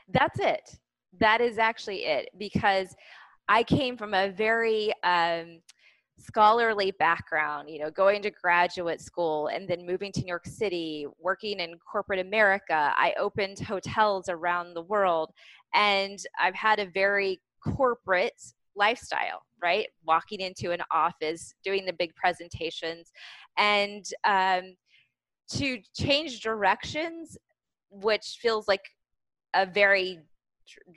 That's 0.08 0.40
it. 0.40 0.78
That 1.20 1.42
is 1.42 1.58
actually 1.58 2.06
it 2.06 2.30
because 2.38 2.96
I 3.50 3.64
came 3.64 3.98
from 3.98 4.14
a 4.14 4.30
very 4.30 4.94
um, 5.04 5.62
scholarly 6.18 6.92
background, 7.00 7.70
you 7.70 7.80
know, 7.80 7.92
going 7.92 8.22
to 8.24 8.32
graduate 8.32 9.02
school 9.02 9.48
and 9.48 9.68
then 9.68 9.86
moving 9.86 10.12
to 10.14 10.22
New 10.22 10.28
York 10.28 10.46
City, 10.46 11.06
working 11.20 11.60
in 11.60 11.76
corporate 11.92 12.20
America. 12.20 12.94
I 12.96 13.14
opened 13.20 13.60
hotels 13.60 14.30
around 14.30 14.74
the 14.74 14.82
world 14.82 15.32
and 15.74 16.20
I've 16.40 16.56
had 16.56 16.80
a 16.80 16.86
very 16.86 17.42
corporate 17.64 18.42
lifestyle, 18.78 19.42
right? 19.62 19.88
Walking 20.06 20.40
into 20.40 20.72
an 20.72 20.82
office, 20.92 21.54
doing 21.64 21.86
the 21.86 21.94
big 21.94 22.14
presentations, 22.16 23.12
and 23.58 24.06
um, 24.24 24.76
to 25.52 25.80
change 25.98 26.42
directions, 26.42 27.38
which 27.90 28.38
feels 28.42 28.68
like 28.68 28.84
a 29.54 29.66
very 29.66 30.20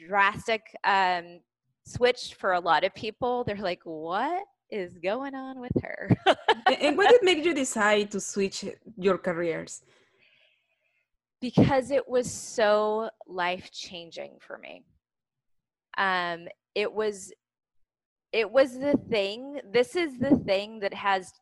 drastic 0.09 0.63
um, 0.85 1.41
switch 1.87 2.35
for 2.39 2.53
a 2.53 2.61
lot 2.61 2.85
of 2.85 2.95
people. 2.95 3.45
They're 3.45 3.57
like, 3.57 3.81
what? 3.85 4.43
is 4.71 4.99
going 4.99 5.35
on 5.35 5.61
with 5.61 5.73
her. 5.83 6.17
and 6.81 6.97
what 6.97 7.11
did 7.11 7.23
make 7.23 7.45
you 7.45 7.55
decide 7.55 8.11
to 8.13 8.21
switch 8.21 8.65
your 8.97 9.19
careers? 9.19 9.83
Because 11.41 11.91
it 11.91 12.07
was 12.09 12.31
so 12.31 13.11
life 13.27 13.71
changing 13.73 14.37
for 14.41 14.59
me. 14.59 14.85
Um, 15.99 16.49
it 16.75 16.93
was 16.93 17.33
it 18.33 18.51
was 18.51 18.79
the 18.79 18.99
thing 19.11 19.61
this 19.73 19.97
is 19.97 20.19
the 20.19 20.37
thing 20.47 20.81
that 20.81 20.95
has 20.95 21.33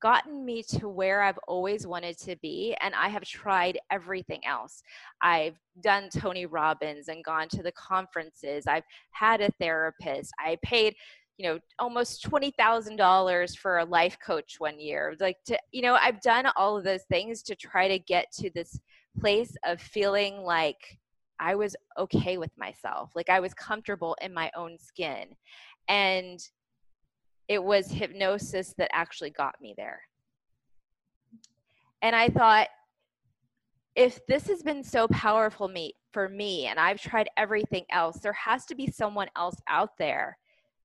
gotten 0.00 0.44
me 0.44 0.62
to 0.62 0.88
where 0.88 1.22
I've 1.22 1.38
always 1.46 1.86
wanted 1.86 2.18
to 2.20 2.36
be. 2.36 2.74
And 2.80 2.94
I 2.94 3.08
have 3.08 3.22
tried 3.22 3.78
everything 3.90 4.44
else. 4.46 4.82
I've 5.20 5.56
done 5.82 6.08
Tony 6.08 6.46
Robbins 6.46 7.08
and 7.08 7.22
gone 7.22 7.48
to 7.50 7.62
the 7.62 7.72
conferences. 7.72 8.66
I've 8.66 8.84
had 9.10 9.40
a 9.40 9.50
therapist. 9.60 10.32
I 10.38 10.58
paid 10.62 10.94
you 11.36 11.46
know 11.46 11.58
almost 11.78 12.22
$20000 12.24 13.56
for 13.56 13.78
a 13.78 13.84
life 13.84 14.18
coach 14.24 14.56
one 14.58 14.78
year 14.78 15.16
like 15.20 15.38
to 15.46 15.58
you 15.72 15.80
know 15.80 15.94
i've 15.94 16.20
done 16.20 16.44
all 16.54 16.76
of 16.76 16.84
those 16.84 17.04
things 17.04 17.42
to 17.44 17.54
try 17.54 17.88
to 17.88 17.98
get 17.98 18.30
to 18.30 18.50
this 18.50 18.78
place 19.18 19.56
of 19.64 19.80
feeling 19.80 20.42
like 20.42 20.98
i 21.38 21.54
was 21.54 21.74
okay 21.98 22.36
with 22.36 22.50
myself 22.58 23.12
like 23.14 23.30
i 23.30 23.40
was 23.40 23.54
comfortable 23.54 24.14
in 24.20 24.34
my 24.34 24.50
own 24.54 24.76
skin 24.78 25.28
And 25.90 26.40
it 27.48 27.62
was 27.62 27.90
hypnosis 27.90 28.74
that 28.78 28.88
actually 28.94 29.30
got 29.30 29.60
me 29.60 29.74
there. 29.76 30.00
And 32.00 32.16
I 32.16 32.28
thought, 32.28 32.68
if 33.96 34.24
this 34.26 34.46
has 34.46 34.62
been 34.62 34.82
so 34.82 35.08
powerful 35.08 35.68
me 35.68 35.94
for 36.12 36.28
me 36.28 36.66
and 36.66 36.78
I've 36.78 37.00
tried 37.00 37.28
everything 37.36 37.84
else, 37.90 38.20
there 38.20 38.32
has 38.32 38.64
to 38.66 38.74
be 38.74 38.86
someone 38.86 39.28
else 39.36 39.56
out 39.68 39.98
there 39.98 40.38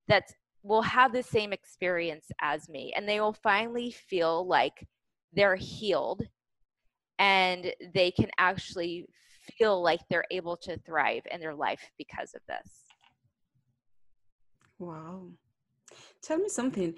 that 0.08 0.24
will 0.62 0.82
have 0.82 1.12
the 1.12 1.22
same 1.22 1.52
experience 1.52 2.26
as 2.42 2.68
me 2.68 2.92
and 2.96 3.08
they 3.08 3.20
will 3.20 3.32
finally 3.32 3.92
feel 3.92 4.46
like 4.46 4.86
they're 5.32 5.56
healed 5.56 6.22
and 7.18 7.72
they 7.94 8.10
can 8.10 8.28
actually 8.38 9.06
feel 9.56 9.80
like 9.80 10.00
they're 10.10 10.24
able 10.30 10.56
to 10.56 10.76
thrive 10.78 11.22
in 11.30 11.40
their 11.40 11.54
life 11.54 11.90
because 11.96 12.34
of 12.34 12.40
this. 12.48 12.85
Wow. 14.78 15.32
Tell 16.22 16.38
me 16.38 16.48
something 16.48 16.94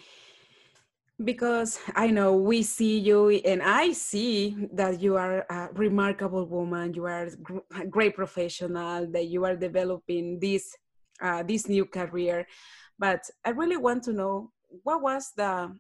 because 1.25 1.81
I 1.95 2.09
know 2.09 2.37
we 2.37 2.63
see 2.63 2.99
you 2.99 3.31
and 3.31 3.63
I 3.63 3.93
see 3.93 4.69
that 4.73 5.01
you 5.01 5.17
are 5.17 5.45
a 5.51 5.69
remarkable 5.73 6.47
woman, 6.47 6.95
you 6.95 7.05
are 7.07 7.29
a 7.77 7.87
great 7.87 8.15
professional, 8.15 9.11
that 9.11 9.27
you 9.27 9.45
are 9.45 9.57
developing 9.57 10.39
this 10.39 10.75
uh, 11.21 11.43
this 11.43 11.69
new 11.69 11.85
career. 11.85 12.47
But 12.99 13.29
I 13.45 13.51
really 13.51 13.77
want 13.77 14.05
to 14.05 14.13
know 14.13 14.53
what 14.85 15.03
was 15.03 15.33
the 15.37 15.75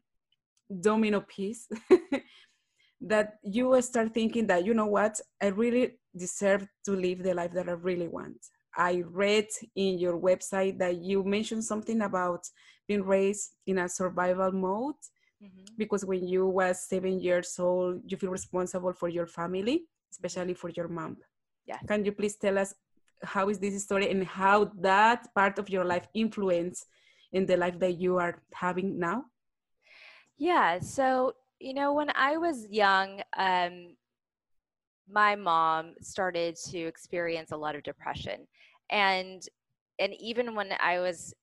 domino 0.81 1.21
piece 1.21 1.69
that 3.00 3.35
you 3.43 3.81
start 3.83 4.12
thinking 4.14 4.47
that 4.49 4.64
you 4.64 4.75
know 4.75 4.87
what 4.87 5.21
I 5.40 5.49
really 5.49 5.99
deserve 6.17 6.67
to 6.85 6.93
live 6.93 7.23
the 7.23 7.35
life 7.35 7.52
that 7.52 7.69
I 7.69 7.73
really 7.73 8.09
want. 8.09 8.38
I 8.79 9.03
read 9.07 9.49
in 9.75 9.99
your 9.99 10.19
website 10.19 10.79
that 10.79 11.03
you 11.03 11.25
mentioned 11.25 11.65
something 11.65 12.01
about 12.03 12.49
being 12.87 13.03
raised 13.03 13.51
in 13.67 13.79
a 13.79 13.89
survival 13.89 14.53
mode 14.53 14.95
mm-hmm. 15.43 15.65
because 15.77 16.05
when 16.05 16.27
you 16.27 16.47
was 16.47 16.89
seven 16.89 17.21
years 17.21 17.59
old, 17.59 18.01
you 18.07 18.17
feel 18.17 18.31
responsible 18.31 18.93
for 18.93 19.09
your 19.09 19.27
family, 19.27 19.85
especially 20.11 20.55
for 20.55 20.71
your 20.71 20.89
mom. 20.89 21.17
Yeah. 21.67 21.79
Can 21.87 22.05
you 22.05 22.13
please 22.13 22.37
tell 22.37 22.57
us 22.57 22.73
how 23.23 23.49
is 23.49 23.59
this 23.59 23.83
story 23.83 24.11
and 24.11 24.25
how 24.25 24.71
that 24.81 25.27
part 25.35 25.59
of 25.59 25.69
your 25.69 25.85
life 25.85 26.07
influence 26.15 26.87
in 27.33 27.45
the 27.45 27.57
life 27.57 27.79
that 27.81 27.99
you 27.99 28.17
are 28.17 28.41
having 28.55 28.99
now? 28.99 29.25
Yeah. 30.39 30.79
So 30.79 31.35
you 31.61 31.75
know, 31.75 31.93
when 31.93 32.11
I 32.15 32.37
was 32.37 32.67
young, 32.71 33.21
um, 33.37 33.97
my 35.11 35.35
mom 35.35 35.95
started 36.01 36.57
to 36.71 36.79
experience 36.79 37.51
a 37.51 37.57
lot 37.57 37.75
of 37.75 37.83
depression, 37.83 38.47
and 38.90 39.42
and 39.99 40.14
even 40.21 40.54
when 40.54 40.73
I 40.80 41.00
was 41.00 41.35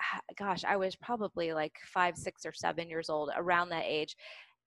ah, 0.00 0.20
gosh, 0.38 0.64
I 0.64 0.76
was 0.76 0.96
probably 0.96 1.52
like 1.52 1.74
five, 1.92 2.16
six, 2.16 2.46
or 2.46 2.52
seven 2.52 2.88
years 2.88 3.10
old, 3.10 3.30
around 3.36 3.70
that 3.70 3.84
age. 3.86 4.16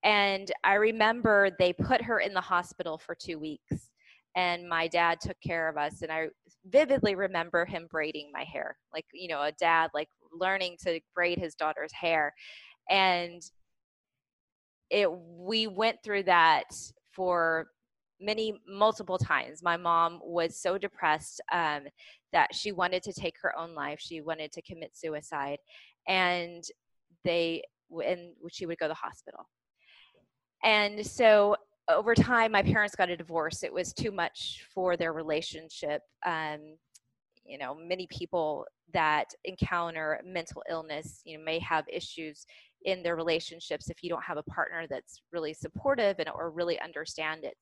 And 0.04 0.52
I 0.64 0.76
remember 0.76 1.50
they 1.60 1.74
put 1.74 2.02
her 2.02 2.20
in 2.20 2.34
the 2.34 2.42
hospital 2.42 2.98
for 2.98 3.16
two 3.16 3.40
weeks, 3.40 3.90
and 4.36 4.68
my 4.68 4.88
dad 4.88 5.20
took 5.22 5.38
care 5.46 5.70
of 5.70 5.78
us. 5.78 6.02
And 6.02 6.12
I 6.12 6.28
vividly 6.66 7.16
remember 7.16 7.66
him 7.66 7.88
braiding 7.90 8.32
my 8.34 8.44
hair, 8.44 8.78
like, 8.94 9.06
you 9.14 9.28
know, 9.28 9.42
a 9.42 9.52
dad, 9.54 9.92
like 9.94 10.10
learning 10.34 10.78
to 10.86 11.00
braid 11.16 11.38
his 11.38 11.56
daughter's 11.56 11.94
hair. 11.94 12.34
And 12.90 13.42
it, 14.90 15.10
we 15.12 15.68
went 15.68 15.98
through 16.04 16.24
that 16.24 16.66
for 17.12 17.68
many 18.22 18.54
multiple 18.68 19.18
times. 19.18 19.64
My 19.64 19.78
mom 19.78 20.20
was 20.24 20.58
so 20.58 20.78
depressed 20.78 21.42
um, 21.52 21.84
that 22.34 22.54
she 22.54 22.72
wanted 22.72 23.04
to 23.04 23.14
take 23.14 23.36
her 23.42 23.58
own 23.58 23.74
life. 23.74 24.00
She 24.00 24.22
wanted 24.22 24.52
to 24.54 24.62
commit 24.62 24.92
suicide 24.96 25.58
and 26.08 26.64
they 27.24 27.64
and 28.06 28.32
she 28.50 28.66
would 28.66 28.78
go 28.78 28.86
to 28.86 28.90
the 28.90 28.96
hospital. 28.96 29.50
And 30.64 31.06
so 31.06 31.56
over 31.90 32.16
time 32.16 32.54
my 32.54 32.64
parents 32.64 32.96
got 32.96 33.10
a 33.10 33.18
divorce. 33.18 33.64
It 33.64 33.74
was 33.74 33.94
too 33.94 34.12
much 34.12 34.66
for 34.74 34.96
their 34.96 35.12
relationship. 35.12 36.02
Um, 36.26 36.78
you 37.46 37.58
know 37.58 37.76
many 37.76 38.08
people 38.08 38.66
that 38.94 39.26
encounter 39.46 40.20
mental 40.26 40.64
illness 40.70 41.22
you 41.26 41.38
know 41.38 41.44
may 41.44 41.60
have 41.60 41.86
issues 41.92 42.46
in 42.86 43.04
their 43.04 43.16
relationships 43.16 43.90
if 43.90 44.04
you 44.04 44.10
don't 44.10 44.24
have 44.24 44.38
a 44.38 44.44
partner 44.44 44.86
that's 44.90 45.22
really 45.32 45.54
supportive 45.54 46.18
and 46.20 46.30
or 46.30 46.50
really 46.50 46.80
understand 46.80 47.44
it 47.44 47.56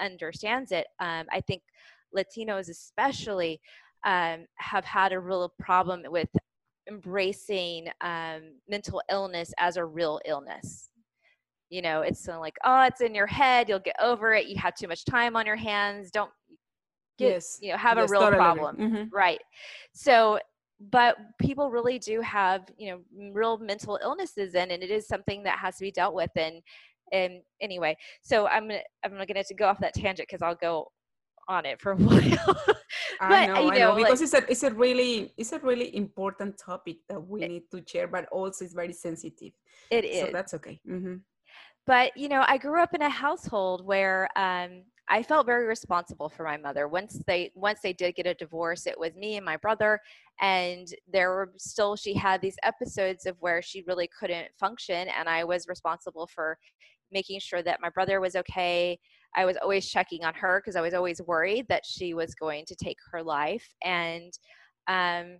understands 0.00 0.72
it. 0.72 0.86
Um, 0.98 1.26
I 1.32 1.40
think 1.40 1.62
Latinos, 2.16 2.68
especially, 2.68 3.60
um, 4.04 4.46
have 4.56 4.84
had 4.84 5.12
a 5.12 5.20
real 5.20 5.52
problem 5.58 6.02
with 6.08 6.28
embracing 6.88 7.88
um, 8.00 8.40
mental 8.68 9.02
illness 9.10 9.52
as 9.58 9.76
a 9.76 9.84
real 9.84 10.20
illness. 10.24 10.88
You 11.68 11.82
know, 11.82 12.00
it's 12.00 12.26
like, 12.26 12.56
oh, 12.64 12.82
it's 12.82 13.00
in 13.00 13.14
your 13.14 13.28
head. 13.28 13.68
You'll 13.68 13.78
get 13.78 13.94
over 14.02 14.34
it. 14.34 14.46
You 14.46 14.56
have 14.56 14.74
too 14.74 14.88
much 14.88 15.04
time 15.04 15.36
on 15.36 15.46
your 15.46 15.54
hands. 15.56 16.10
Don't 16.10 16.32
get, 17.16 17.34
yes. 17.34 17.58
you 17.60 17.70
know, 17.70 17.78
have 17.78 17.96
yes, 17.96 18.10
a 18.10 18.12
real 18.12 18.28
problem. 18.28 18.76
Mm-hmm. 18.76 19.14
Right. 19.14 19.40
So, 19.92 20.40
but 20.90 21.16
people 21.38 21.70
really 21.70 21.98
do 21.98 22.22
have, 22.22 22.62
you 22.76 22.90
know, 22.90 23.30
real 23.32 23.58
mental 23.58 24.00
illnesses 24.02 24.54
in, 24.54 24.72
and 24.72 24.82
it 24.82 24.90
is 24.90 25.06
something 25.06 25.44
that 25.44 25.58
has 25.58 25.76
to 25.76 25.82
be 25.82 25.92
dealt 25.92 26.14
with. 26.14 26.30
And 26.34 26.60
and 27.12 27.40
anyway 27.60 27.96
so 28.22 28.46
i'm 28.48 28.68
gonna 28.68 28.80
i'm 29.04 29.12
gonna 29.12 29.44
to 29.44 29.54
go 29.54 29.66
off 29.66 29.78
that 29.80 29.94
tangent 29.94 30.28
because 30.28 30.42
i'll 30.42 30.54
go 30.54 30.86
on 31.48 31.66
it 31.66 31.80
for 31.80 31.92
a 31.92 31.96
while 31.96 32.56
but, 33.20 33.32
I 33.32 33.46
know, 33.46 33.60
you 33.60 33.70
know, 33.70 33.74
I 33.74 33.78
know 33.78 33.94
because 33.96 34.22
it's 34.22 34.34
a 34.34 34.50
it's 34.50 34.62
a 34.62 34.70
really 34.70 35.32
it's 35.36 35.52
a 35.52 35.58
really 35.58 35.94
important 35.94 36.56
topic 36.58 36.98
that 37.08 37.20
we 37.20 37.42
it, 37.42 37.48
need 37.48 37.62
to 37.70 37.82
share, 37.86 38.08
but 38.08 38.26
also 38.32 38.64
it's 38.64 38.72
very 38.72 38.94
sensitive. 38.94 39.52
It 39.90 40.04
is. 40.04 40.20
So 40.20 40.30
that's 40.32 40.54
okay. 40.54 40.80
Mm-hmm. 40.88 41.16
But 41.86 42.16
you 42.16 42.28
know, 42.28 42.44
I 42.46 42.56
grew 42.56 42.80
up 42.80 42.94
in 42.94 43.02
a 43.02 43.10
household 43.10 43.84
where 43.84 44.28
um, 44.36 44.84
I 45.08 45.22
felt 45.22 45.44
very 45.44 45.66
responsible 45.66 46.28
for 46.28 46.44
my 46.44 46.56
mother. 46.56 46.88
Once 46.88 47.22
they 47.26 47.50
once 47.54 47.80
they 47.82 47.92
did 47.92 48.14
get 48.14 48.26
a 48.26 48.34
divorce, 48.34 48.86
it 48.86 48.98
was 48.98 49.14
me 49.16 49.36
and 49.36 49.44
my 49.44 49.56
brother, 49.58 50.00
and 50.40 50.88
there 51.12 51.30
were 51.30 51.52
still 51.58 51.96
she 51.96 52.14
had 52.14 52.40
these 52.40 52.56
episodes 52.62 53.26
of 53.26 53.36
where 53.40 53.60
she 53.60 53.84
really 53.86 54.08
couldn't 54.18 54.48
function, 54.58 55.08
and 55.08 55.28
I 55.28 55.44
was 55.44 55.68
responsible 55.68 56.26
for 56.26 56.56
making 57.12 57.40
sure 57.40 57.62
that 57.62 57.80
my 57.80 57.90
brother 57.90 58.20
was 58.20 58.36
okay. 58.36 58.98
I 59.36 59.44
was 59.44 59.56
always 59.62 59.88
checking 59.88 60.24
on 60.24 60.34
her 60.34 60.60
because 60.60 60.76
I 60.76 60.80
was 60.80 60.94
always 60.94 61.22
worried 61.22 61.66
that 61.68 61.86
she 61.86 62.14
was 62.14 62.34
going 62.34 62.64
to 62.66 62.74
take 62.74 62.96
her 63.12 63.22
life. 63.22 63.66
And 63.84 64.32
um, 64.88 65.38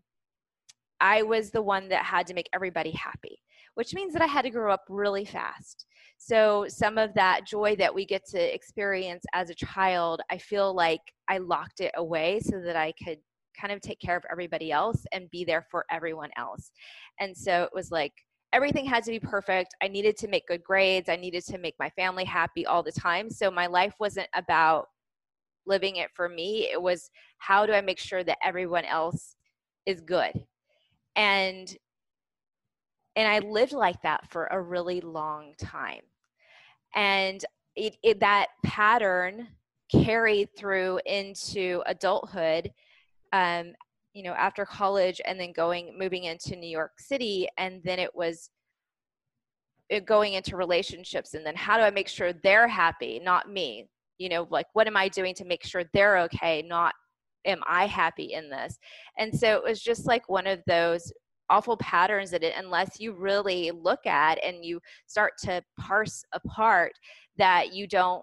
I 1.00 1.22
was 1.22 1.50
the 1.50 1.62
one 1.62 1.88
that 1.88 2.04
had 2.04 2.26
to 2.28 2.34
make 2.34 2.48
everybody 2.52 2.92
happy, 2.92 3.38
which 3.74 3.94
means 3.94 4.12
that 4.12 4.22
I 4.22 4.26
had 4.26 4.42
to 4.42 4.50
grow 4.50 4.72
up 4.72 4.84
really 4.88 5.24
fast. 5.24 5.86
So, 6.18 6.66
some 6.68 6.98
of 6.98 7.14
that 7.14 7.46
joy 7.46 7.76
that 7.76 7.94
we 7.94 8.04
get 8.04 8.26
to 8.26 8.54
experience 8.54 9.24
as 9.32 9.48
a 9.48 9.54
child, 9.54 10.20
I 10.30 10.36
feel 10.36 10.74
like 10.74 11.00
I 11.28 11.38
locked 11.38 11.80
it 11.80 11.92
away 11.96 12.40
so 12.40 12.60
that 12.60 12.76
I 12.76 12.92
could 13.02 13.18
kind 13.58 13.72
of 13.72 13.80
take 13.80 14.00
care 14.00 14.16
of 14.16 14.24
everybody 14.30 14.70
else 14.70 15.04
and 15.12 15.30
be 15.30 15.44
there 15.44 15.66
for 15.70 15.84
everyone 15.90 16.30
else. 16.36 16.70
And 17.18 17.36
so 17.36 17.62
it 17.62 17.70
was 17.74 17.90
like, 17.90 18.12
everything 18.52 18.84
had 18.84 19.04
to 19.04 19.10
be 19.10 19.20
perfect. 19.20 19.74
I 19.82 19.88
needed 19.88 20.16
to 20.18 20.28
make 20.28 20.46
good 20.46 20.62
grades. 20.62 21.08
I 21.08 21.16
needed 21.16 21.44
to 21.46 21.58
make 21.58 21.74
my 21.78 21.90
family 21.90 22.24
happy 22.24 22.66
all 22.66 22.82
the 22.82 22.92
time. 22.92 23.30
So 23.30 23.50
my 23.50 23.66
life 23.66 23.94
wasn't 24.00 24.28
about 24.34 24.88
living 25.66 25.96
it 25.96 26.10
for 26.14 26.28
me. 26.28 26.68
It 26.70 26.80
was 26.80 27.10
how 27.38 27.66
do 27.66 27.72
I 27.72 27.80
make 27.80 27.98
sure 27.98 28.24
that 28.24 28.38
everyone 28.44 28.84
else 28.84 29.36
is 29.86 30.00
good? 30.00 30.32
And 31.16 31.76
and 33.16 33.28
I 33.28 33.40
lived 33.40 33.72
like 33.72 34.00
that 34.02 34.30
for 34.30 34.46
a 34.46 34.60
really 34.60 35.00
long 35.00 35.54
time. 35.58 36.02
And 36.94 37.44
it, 37.76 37.96
it 38.02 38.20
that 38.20 38.48
pattern 38.64 39.48
carried 39.90 40.48
through 40.56 41.00
into 41.06 41.82
adulthood 41.86 42.72
um, 43.32 43.74
you 44.12 44.22
know 44.22 44.32
after 44.32 44.64
college 44.64 45.20
and 45.24 45.38
then 45.38 45.52
going 45.52 45.96
moving 45.98 46.24
into 46.24 46.56
new 46.56 46.68
york 46.68 46.92
city 46.98 47.48
and 47.58 47.80
then 47.84 47.98
it 47.98 48.14
was 48.14 48.50
it 49.90 50.06
going 50.06 50.34
into 50.34 50.56
relationships 50.56 51.34
and 51.34 51.44
then 51.44 51.56
how 51.56 51.76
do 51.76 51.82
i 51.82 51.90
make 51.90 52.08
sure 52.08 52.32
they're 52.32 52.68
happy 52.68 53.20
not 53.22 53.50
me? 53.50 53.88
You 54.18 54.28
know 54.28 54.46
like 54.50 54.66
what 54.72 54.86
am 54.86 54.96
i 54.96 55.08
doing 55.08 55.34
to 55.34 55.44
make 55.44 55.64
sure 55.64 55.84
they're 55.92 56.18
okay 56.18 56.62
not 56.62 56.94
am 57.46 57.60
i 57.66 57.86
happy 57.86 58.32
in 58.34 58.48
this? 58.50 58.78
And 59.18 59.36
so 59.36 59.56
it 59.56 59.64
was 59.64 59.82
just 59.82 60.06
like 60.06 60.28
one 60.28 60.46
of 60.46 60.60
those 60.66 61.12
awful 61.48 61.76
patterns 61.78 62.30
that 62.30 62.44
it 62.44 62.54
unless 62.56 63.00
you 63.00 63.12
really 63.12 63.72
look 63.72 64.06
at 64.06 64.42
and 64.44 64.64
you 64.64 64.80
start 65.06 65.32
to 65.42 65.62
parse 65.78 66.22
apart 66.32 66.92
that 67.36 67.72
you 67.72 67.86
don't 67.88 68.22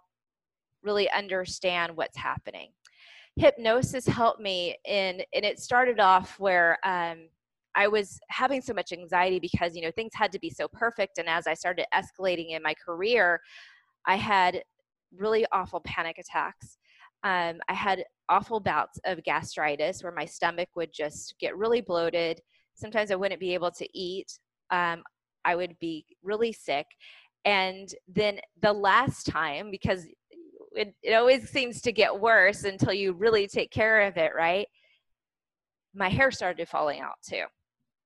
really 0.84 1.10
understand 1.12 1.96
what's 1.96 2.16
happening 2.16 2.70
hypnosis 3.38 4.06
helped 4.08 4.42
me 4.42 4.76
in 4.86 5.22
and 5.34 5.46
it 5.46 5.60
started 5.60 6.00
off 6.00 6.40
where 6.40 6.78
um, 6.84 7.28
i 7.76 7.88
was 7.88 8.20
having 8.30 8.62
so 8.62 8.74
much 8.74 8.92
anxiety 8.92 9.40
because 9.40 9.76
you 9.76 9.82
know 9.82 9.92
things 9.92 10.12
had 10.14 10.32
to 10.32 10.40
be 10.40 10.50
so 10.50 10.68
perfect 10.68 11.18
and 11.18 11.30
as 11.30 11.48
i 11.48 11.54
started 11.54 11.86
escalating 11.94 12.52
in 12.52 12.64
my 12.64 12.74
career 12.74 13.40
i 14.06 14.16
had 14.16 14.62
really 15.16 15.46
awful 15.52 15.80
panic 15.82 16.18
attacks 16.18 16.78
um, 17.24 17.60
i 17.70 17.74
had 17.74 18.04
awful 18.30 18.60
bouts 18.60 19.00
of 19.06 19.24
gastritis 19.24 20.04
where 20.04 20.12
my 20.12 20.26
stomach 20.26 20.70
would 20.76 20.92
just 20.94 21.36
get 21.40 21.56
really 21.58 21.82
bloated 21.82 22.42
Sometimes 22.78 23.10
I 23.10 23.16
wouldn't 23.16 23.42
be 23.42 23.54
able 23.56 23.72
to 23.72 23.98
eat. 23.98 24.40
Um, 24.70 25.04
I 25.44 25.56
would 25.56 25.78
be 25.80 26.06
really 26.24 26.54
sick. 26.54 26.86
And 27.44 27.90
then 28.08 28.40
the 28.62 28.74
last 28.74 29.26
time, 29.26 29.72
because 29.72 30.06
it, 30.78 30.96
it 31.04 31.14
always 31.14 31.50
seems 31.50 31.82
to 31.82 31.92
get 31.92 32.20
worse 32.20 32.64
until 32.64 32.94
you 32.94 33.14
really 33.14 33.48
take 33.48 33.72
care 33.72 34.02
of 34.02 34.18
it, 34.18 34.32
right? 34.36 34.68
My 35.94 36.10
hair 36.10 36.32
started 36.32 36.70
falling 36.70 37.02
out 37.02 37.16
too. 37.28 37.44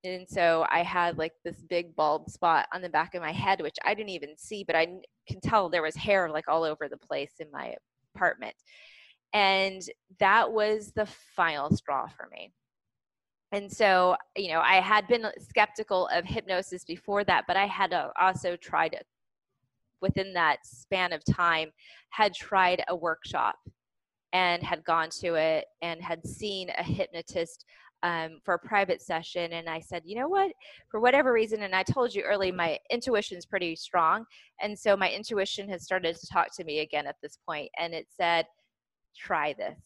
And 0.03 0.27
so 0.27 0.65
I 0.69 0.81
had 0.81 1.17
like 1.17 1.34
this 1.43 1.62
big 1.69 1.95
bald 1.95 2.31
spot 2.31 2.67
on 2.73 2.81
the 2.81 2.89
back 2.89 3.13
of 3.13 3.21
my 3.21 3.31
head, 3.31 3.62
which 3.62 3.77
I 3.86 3.93
didn't 3.93 4.10
even 4.10 4.36
see, 4.38 4.63
but 4.63 4.75
I 4.75 4.88
can 5.27 5.39
tell 5.41 5.69
there 5.69 5.84
was 5.84 5.95
hair 5.95 6.29
like 6.29 6.47
all 6.47 6.63
over 6.63 6.88
the 6.89 6.97
place 6.97 7.34
in 7.39 7.51
my 7.51 7.75
apartment. 8.15 8.55
And 9.34 9.81
that 10.19 10.51
was 10.51 10.91
the 10.95 11.05
final 11.36 11.75
straw 11.75 12.07
for 12.07 12.27
me. 12.31 12.51
And 13.51 13.71
so, 13.71 14.15
you 14.36 14.49
know, 14.49 14.62
I 14.62 14.75
had 14.75 15.07
been 15.07 15.27
skeptical 15.39 16.07
of 16.07 16.25
hypnosis 16.25 16.86
before 16.86 17.23
that, 17.25 17.43
but 17.47 17.57
I 17.57 17.67
had 17.67 17.93
uh, 17.93 18.10
also 18.19 18.55
tried 18.55 18.97
within 20.02 20.34
that 20.34 20.58
span 20.66 21.14
of 21.14 21.24
time, 21.26 21.72
had 22.10 22.34
tried 22.34 22.84
a 22.88 22.96
workshop 22.96 23.56
and 24.34 24.64
had 24.64 24.84
gone 24.86 25.10
to 25.10 25.36
it 25.36 25.66
and 25.82 26.02
had 26.02 26.26
seen 26.26 26.70
a 26.78 26.84
hypnotist 26.84 27.66
um, 28.04 28.40
for 28.44 28.56
a 28.56 28.60
private 28.60 29.02
session. 29.02 29.54
And 29.54 29.70
i 29.70 29.80
said 29.80 30.04
you 30.06 30.16
know 30.16 30.28
what? 30.28 30.52
For 30.90 31.00
whatever 31.00 31.32
reason 31.32 31.64
and 31.64 31.76
i 31.76 31.84
told 31.84 32.14
you 32.14 32.24
early 32.24 32.52
my 32.52 32.80
intuition 32.90 33.38
is 33.38 33.46
pretty 33.46 33.76
strong. 33.76 34.26
And 34.62 34.78
so 34.78 34.98
my 34.98 35.12
intuition 35.12 35.70
has 35.70 35.84
started 35.84 36.16
to 36.16 36.28
talk 36.28 36.56
to 36.56 36.64
me 36.64 36.80
again 36.80 37.08
at 37.08 37.18
this 37.22 37.38
point 37.48 37.70
and 37.78 37.94
it 37.94 38.08
said 38.10 38.46
try 39.18 39.54
this. 39.54 39.78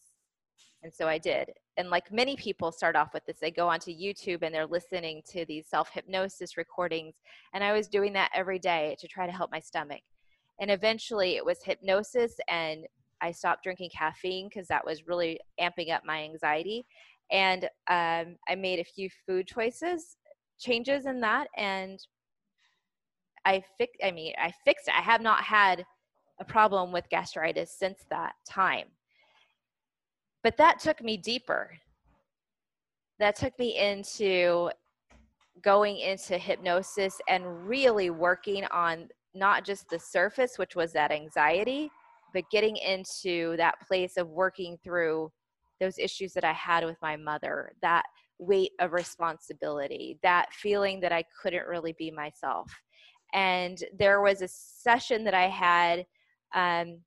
And 0.82 0.92
so 0.94 1.08
i 1.08 1.18
did 1.18 1.50
and 1.76 1.90
like 1.90 2.10
many 2.12 2.36
people 2.36 2.72
start 2.72 2.96
off 2.96 3.12
with 3.12 3.24
this 3.26 3.38
they 3.40 3.50
go 3.50 3.68
onto 3.68 3.90
youtube 3.90 4.42
and 4.42 4.54
they're 4.54 4.66
listening 4.66 5.22
to 5.28 5.44
these 5.46 5.66
self 5.66 5.90
hypnosis 5.92 6.56
recordings 6.56 7.14
and 7.54 7.62
i 7.62 7.72
was 7.72 7.88
doing 7.88 8.12
that 8.12 8.30
every 8.34 8.58
day 8.58 8.96
to 8.98 9.08
try 9.08 9.26
to 9.26 9.32
help 9.32 9.50
my 9.50 9.60
stomach. 9.60 10.00
And 10.58 10.70
eventually 10.70 11.36
it 11.36 11.44
was 11.44 11.62
hypnosis 11.62 12.36
and 12.48 12.86
i 13.20 13.30
stopped 13.30 13.62
drinking 13.62 13.90
caffeine 13.90 14.48
because 14.48 14.68
that 14.68 14.84
was 14.84 15.06
really 15.06 15.38
amping 15.60 15.92
up 15.92 16.02
my 16.04 16.22
anxiety. 16.22 16.86
And 17.30 17.64
um, 17.88 18.36
i 18.48 18.54
made 18.56 18.78
a 18.78 18.84
few 18.84 19.08
food 19.26 19.46
choices 19.46 20.16
changes 20.58 21.04
in 21.04 21.20
that 21.20 21.48
and 21.58 21.98
i 23.44 23.62
fix 23.76 23.92
i 24.02 24.10
mean 24.10 24.32
i 24.38 24.50
fixed 24.64 24.88
it. 24.88 24.94
I 24.96 25.02
have 25.02 25.20
not 25.20 25.42
had 25.42 25.84
a 26.40 26.44
problem 26.44 26.92
with 26.92 27.08
gastritis 27.10 27.72
since 27.78 28.04
that 28.10 28.34
time 28.48 28.86
but 30.46 30.56
that 30.56 30.78
took 30.78 31.02
me 31.02 31.16
deeper 31.16 31.72
that 33.18 33.34
took 33.34 33.58
me 33.58 33.76
into 33.76 34.70
going 35.60 35.98
into 35.98 36.38
hypnosis 36.38 37.18
and 37.28 37.66
really 37.66 38.10
working 38.10 38.64
on 38.66 39.08
not 39.34 39.64
just 39.64 39.88
the 39.90 39.98
surface 39.98 40.56
which 40.56 40.76
was 40.76 40.92
that 40.92 41.10
anxiety 41.10 41.90
but 42.32 42.44
getting 42.52 42.76
into 42.76 43.56
that 43.56 43.74
place 43.88 44.16
of 44.16 44.28
working 44.28 44.76
through 44.84 45.28
those 45.80 45.98
issues 45.98 46.32
that 46.34 46.44
I 46.44 46.52
had 46.52 46.84
with 46.84 46.96
my 47.02 47.16
mother, 47.16 47.72
that 47.82 48.04
weight 48.38 48.72
of 48.80 48.92
responsibility, 48.92 50.18
that 50.22 50.52
feeling 50.52 51.00
that 51.00 51.12
I 51.12 51.24
couldn't 51.42 51.66
really 51.66 51.94
be 51.98 52.10
myself. 52.10 52.70
And 53.32 53.78
there 53.98 54.20
was 54.20 54.42
a 54.42 54.48
session 54.48 55.24
that 55.24 55.34
I 55.34 55.48
had 55.48 56.06
um, 56.54 57.00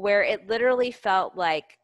where 0.00 0.22
it 0.22 0.48
literally 0.48 0.90
felt 0.90 1.36
like 1.36 1.78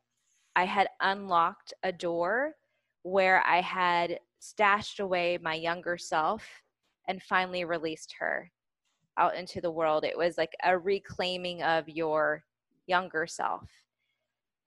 I 0.56 0.64
had 0.64 0.88
unlocked 1.00 1.74
a 1.82 1.92
door 1.92 2.54
where 3.02 3.42
I 3.46 3.60
had 3.60 4.18
stashed 4.38 5.00
away 5.00 5.38
my 5.42 5.54
younger 5.54 5.98
self 5.98 6.46
and 7.08 7.22
finally 7.22 7.64
released 7.64 8.14
her 8.18 8.50
out 9.18 9.34
into 9.36 9.60
the 9.60 9.70
world. 9.70 10.04
It 10.04 10.16
was 10.16 10.38
like 10.38 10.52
a 10.64 10.78
reclaiming 10.78 11.62
of 11.62 11.88
your 11.88 12.44
younger 12.86 13.26
self 13.26 13.68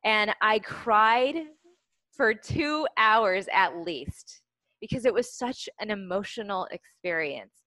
and 0.04 0.34
I 0.42 0.60
cried 0.60 1.36
for 2.12 2.34
two 2.34 2.88
hours 2.98 3.48
at 3.52 3.78
least 3.78 4.42
because 4.80 5.06
it 5.06 5.14
was 5.14 5.32
such 5.34 5.68
an 5.80 5.92
emotional 5.92 6.66
experience. 6.72 7.64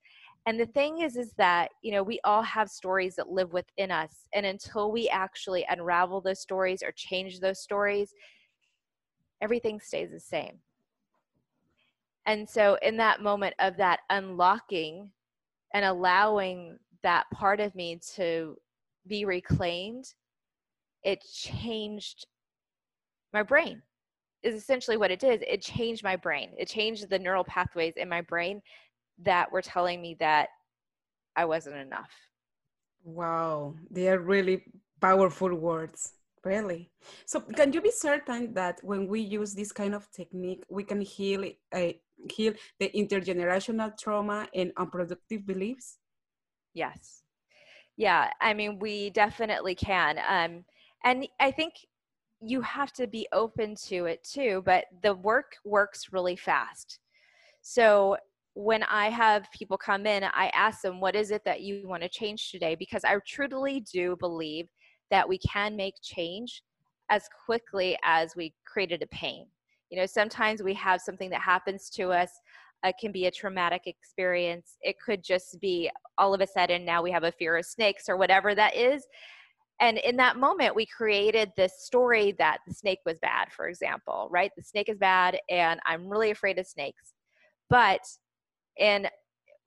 And 0.46 0.59
the 0.59 0.66
thing 0.66 1.03
is, 1.03 1.16
is 1.16 1.33
that, 1.37 1.70
you 1.83 1.92
know, 1.92 2.03
we 2.03 2.18
all 2.24 2.42
have 2.42 2.70
stories 2.70 3.14
that 3.16 3.29
live 3.29 3.53
within 3.53 3.90
us. 3.90 4.26
And 4.33 4.46
until 4.46 4.90
we 4.90 5.09
actually 5.09 5.66
unravel 5.68 6.20
those 6.20 6.40
stories 6.40 6.83
or 6.83 6.92
change 6.92 7.40
those 7.40 7.61
stories, 7.61 8.14
everything 9.40 9.81
stays 9.81 10.11
the 10.11 10.20
same. 10.20 10.59
And 12.26 12.48
so, 12.48 12.79
in 12.83 12.96
that 12.98 13.22
moment 13.22 13.55
of 13.59 13.76
that 13.79 14.00
unlocking 14.09 15.11
and 15.74 15.85
allowing 15.85 16.79
that 17.03 17.24
part 17.33 17.61
of 17.61 17.74
me 17.74 17.98
to 18.14 18.57
be 19.07 19.24
reclaimed, 19.24 20.14
it 21.03 21.22
changed 21.33 22.26
my 23.33 23.42
brain 23.42 23.83
is 24.42 24.55
essentially 24.55 24.96
what 24.96 25.11
it 25.11 25.18
did 25.18 25.42
it 25.42 25.62
changed 25.62 26.03
my 26.03 26.16
brain 26.16 26.50
it 26.59 26.68
changed 26.68 27.09
the 27.09 27.18
neural 27.18 27.44
pathways 27.44 27.94
in 27.96 28.09
my 28.09 28.20
brain 28.20 28.61
that 29.24 29.50
were 29.52 29.62
telling 29.62 30.00
me 30.00 30.16
that 30.20 30.48
i 31.37 31.44
wasn't 31.44 31.76
enough. 31.76 32.11
Wow. 33.02 33.74
They 33.90 34.09
are 34.09 34.18
really 34.18 34.64
powerful 35.00 35.54
words. 35.54 36.12
Really? 36.44 36.90
So 37.26 37.40
can 37.40 37.72
you 37.72 37.80
be 37.83 37.90
certain 37.90 38.54
that 38.54 38.80
when 38.83 39.06
we 39.06 39.20
use 39.20 39.54
this 39.54 39.72
kind 39.72 39.94
of 39.94 40.11
technique 40.11 40.64
we 40.70 40.85
can 40.85 41.00
heal 41.02 41.44
uh, 41.72 41.92
heal 42.33 42.54
the 42.78 42.90
intergenerational 42.94 43.96
trauma 43.98 44.48
and 44.54 44.72
unproductive 44.76 45.46
beliefs? 45.46 45.98
Yes. 46.72 47.22
Yeah 47.96 48.30
i 48.40 48.54
mean 48.54 48.78
we 48.78 49.11
definitely 49.11 49.74
can. 49.74 50.18
Um, 50.28 50.64
and 51.04 51.28
i 51.40 51.50
think 51.50 51.74
you 52.40 52.62
have 52.62 52.92
to 52.94 53.06
be 53.06 53.28
open 53.33 53.74
to 53.74 54.06
it 54.06 54.24
too 54.24 54.62
but 54.64 54.87
the 55.02 55.14
work 55.14 55.56
works 55.64 56.09
really 56.12 56.37
fast. 56.37 57.00
So 57.61 58.16
when 58.54 58.82
i 58.84 59.08
have 59.08 59.46
people 59.52 59.78
come 59.78 60.06
in 60.06 60.24
i 60.24 60.50
ask 60.54 60.82
them 60.82 61.00
what 61.00 61.14
is 61.14 61.30
it 61.30 61.42
that 61.44 61.60
you 61.60 61.86
want 61.86 62.02
to 62.02 62.08
change 62.08 62.50
today? 62.50 62.74
Because 62.74 63.04
i 63.04 63.16
truly 63.26 63.80
do 63.92 64.16
believe 64.18 64.68
that 65.10 65.28
we 65.28 65.38
can 65.38 65.76
make 65.76 65.94
change 66.02 66.62
as 67.10 67.28
quickly 67.44 67.98
as 68.04 68.36
we 68.36 68.54
created 68.64 69.02
a 69.02 69.06
pain. 69.08 69.46
You 69.90 69.98
know 69.98 70.06
sometimes 70.06 70.62
we 70.62 70.74
have 70.74 71.00
something 71.00 71.30
that 71.30 71.40
happens 71.40 71.90
to 71.90 72.10
us 72.10 72.30
it 72.84 72.94
can 72.98 73.12
be 73.12 73.26
a 73.26 73.30
traumatic 73.30 73.82
experience 73.86 74.76
it 74.80 74.96
could 75.04 75.22
just 75.22 75.60
be 75.60 75.90
all 76.16 76.32
of 76.32 76.40
a 76.40 76.46
sudden 76.46 76.84
now 76.84 77.02
we 77.02 77.10
have 77.10 77.24
a 77.24 77.32
fear 77.32 77.56
of 77.56 77.66
snakes 77.66 78.08
or 78.08 78.16
whatever 78.16 78.54
that 78.54 78.74
is. 78.74 79.06
And 79.80 79.98
in 79.98 80.16
that 80.16 80.36
moment 80.36 80.74
we 80.74 80.86
created 80.86 81.50
this 81.56 81.84
story 81.84 82.34
that 82.38 82.58
the 82.66 82.74
snake 82.74 83.00
was 83.06 83.18
bad 83.20 83.52
for 83.52 83.68
example 83.68 84.28
right? 84.30 84.50
The 84.56 84.62
snake 84.62 84.88
is 84.88 84.98
bad 84.98 85.38
and 85.48 85.80
i'm 85.86 86.08
really 86.08 86.30
afraid 86.30 86.58
of 86.58 86.66
snakes. 86.66 87.14
But 87.68 88.00
in 88.78 89.06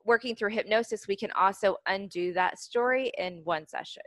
working 0.05 0.35
through 0.35 0.49
hypnosis 0.49 1.07
we 1.07 1.15
can 1.15 1.31
also 1.31 1.77
undo 1.87 2.33
that 2.33 2.59
story 2.59 3.11
in 3.17 3.41
one 3.43 3.67
session 3.67 4.03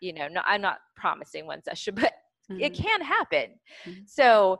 you 0.00 0.12
know 0.12 0.28
no 0.28 0.40
i'm 0.46 0.60
not 0.60 0.78
promising 0.96 1.46
one 1.46 1.62
session 1.62 1.94
but 1.96 2.12
mm-hmm. 2.50 2.60
it 2.60 2.74
can 2.74 3.00
happen 3.00 3.50
mm-hmm. 3.86 4.00
so 4.06 4.58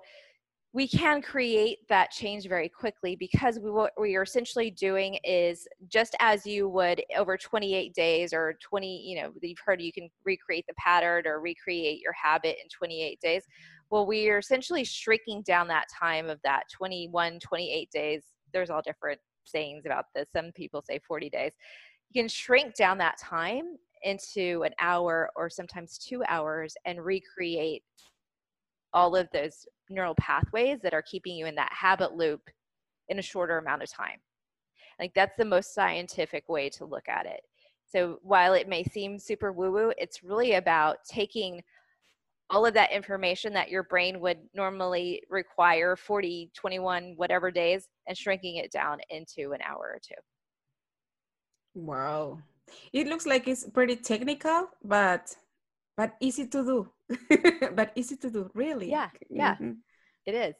we 0.74 0.86
can 0.86 1.22
create 1.22 1.78
that 1.88 2.10
change 2.10 2.46
very 2.46 2.68
quickly 2.68 3.16
because 3.16 3.58
we, 3.58 3.70
what 3.70 3.92
we 3.98 4.14
are 4.16 4.22
essentially 4.22 4.70
doing 4.70 5.18
is 5.24 5.66
just 5.88 6.14
as 6.20 6.44
you 6.44 6.68
would 6.68 7.02
over 7.16 7.38
28 7.38 7.94
days 7.94 8.32
or 8.34 8.54
20 8.62 9.02
you 9.04 9.20
know 9.20 9.32
you've 9.40 9.58
heard 9.64 9.80
you 9.80 9.92
can 9.92 10.08
recreate 10.24 10.64
the 10.68 10.74
pattern 10.74 11.26
or 11.26 11.40
recreate 11.40 12.00
your 12.00 12.12
habit 12.12 12.56
in 12.62 12.68
28 12.68 13.18
days 13.20 13.44
well 13.90 14.06
we 14.06 14.28
are 14.28 14.38
essentially 14.38 14.84
shrinking 14.84 15.42
down 15.42 15.66
that 15.68 15.86
time 15.98 16.28
of 16.28 16.38
that 16.44 16.64
21 16.76 17.38
28 17.40 17.90
days 17.90 18.24
there's 18.52 18.70
all 18.70 18.82
different 18.82 19.18
sayings 19.48 19.86
about 19.86 20.06
this 20.14 20.26
some 20.34 20.52
people 20.52 20.82
say 20.82 21.00
40 21.06 21.30
days 21.30 21.52
you 22.10 22.22
can 22.22 22.28
shrink 22.28 22.74
down 22.74 22.98
that 22.98 23.18
time 23.18 23.76
into 24.02 24.62
an 24.62 24.72
hour 24.80 25.30
or 25.36 25.50
sometimes 25.50 25.98
two 25.98 26.22
hours 26.28 26.74
and 26.84 27.04
recreate 27.04 27.82
all 28.92 29.16
of 29.16 29.28
those 29.32 29.66
neural 29.90 30.14
pathways 30.18 30.78
that 30.82 30.94
are 30.94 31.02
keeping 31.02 31.36
you 31.36 31.46
in 31.46 31.54
that 31.54 31.72
habit 31.72 32.14
loop 32.14 32.40
in 33.08 33.18
a 33.18 33.22
shorter 33.22 33.58
amount 33.58 33.82
of 33.82 33.90
time. 33.90 34.18
Like 34.98 35.12
that's 35.14 35.36
the 35.36 35.44
most 35.44 35.74
scientific 35.74 36.48
way 36.48 36.68
to 36.70 36.84
look 36.84 37.08
at 37.08 37.26
it. 37.26 37.40
So 37.86 38.18
while 38.22 38.54
it 38.54 38.68
may 38.68 38.84
seem 38.84 39.18
super 39.18 39.52
woo 39.52 39.72
woo, 39.72 39.92
it's 39.96 40.22
really 40.22 40.54
about 40.54 40.98
taking 41.08 41.62
all 42.50 42.64
of 42.64 42.74
that 42.74 42.92
information 42.92 43.52
that 43.52 43.70
your 43.70 43.82
brain 43.82 44.20
would 44.20 44.38
normally 44.54 45.22
require 45.28 45.96
40, 45.96 46.50
21, 46.54 47.14
whatever 47.16 47.50
days 47.50 47.88
and 48.06 48.16
shrinking 48.16 48.56
it 48.56 48.72
down 48.72 48.98
into 49.10 49.52
an 49.52 49.60
hour 49.62 49.92
or 49.94 50.00
two. 50.02 50.14
Wow. 51.74 52.38
It 52.92 53.06
looks 53.06 53.26
like 53.26 53.48
it's 53.48 53.68
pretty 53.68 53.96
technical, 53.96 54.68
but 54.84 55.34
but 55.96 56.14
easy 56.20 56.46
to 56.46 56.64
do. 56.64 56.88
but 57.74 57.92
easy 57.96 58.16
to 58.16 58.30
do, 58.30 58.50
really. 58.54 58.90
Yeah, 58.90 59.10
yeah, 59.30 59.54
mm-hmm. 59.54 59.72
it 60.26 60.34
is. 60.34 60.54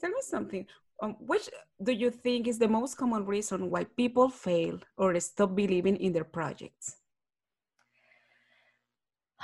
Tell 0.00 0.10
me 0.10 0.20
something. 0.20 0.66
Um, 1.02 1.16
which 1.20 1.48
do 1.82 1.92
you 1.92 2.10
think 2.10 2.46
is 2.46 2.58
the 2.58 2.68
most 2.68 2.96
common 2.96 3.26
reason 3.26 3.70
why 3.70 3.84
people 3.84 4.28
fail 4.28 4.78
or 4.96 5.18
stop 5.20 5.54
believing 5.54 5.96
in 5.96 6.12
their 6.12 6.24
projects? 6.24 6.96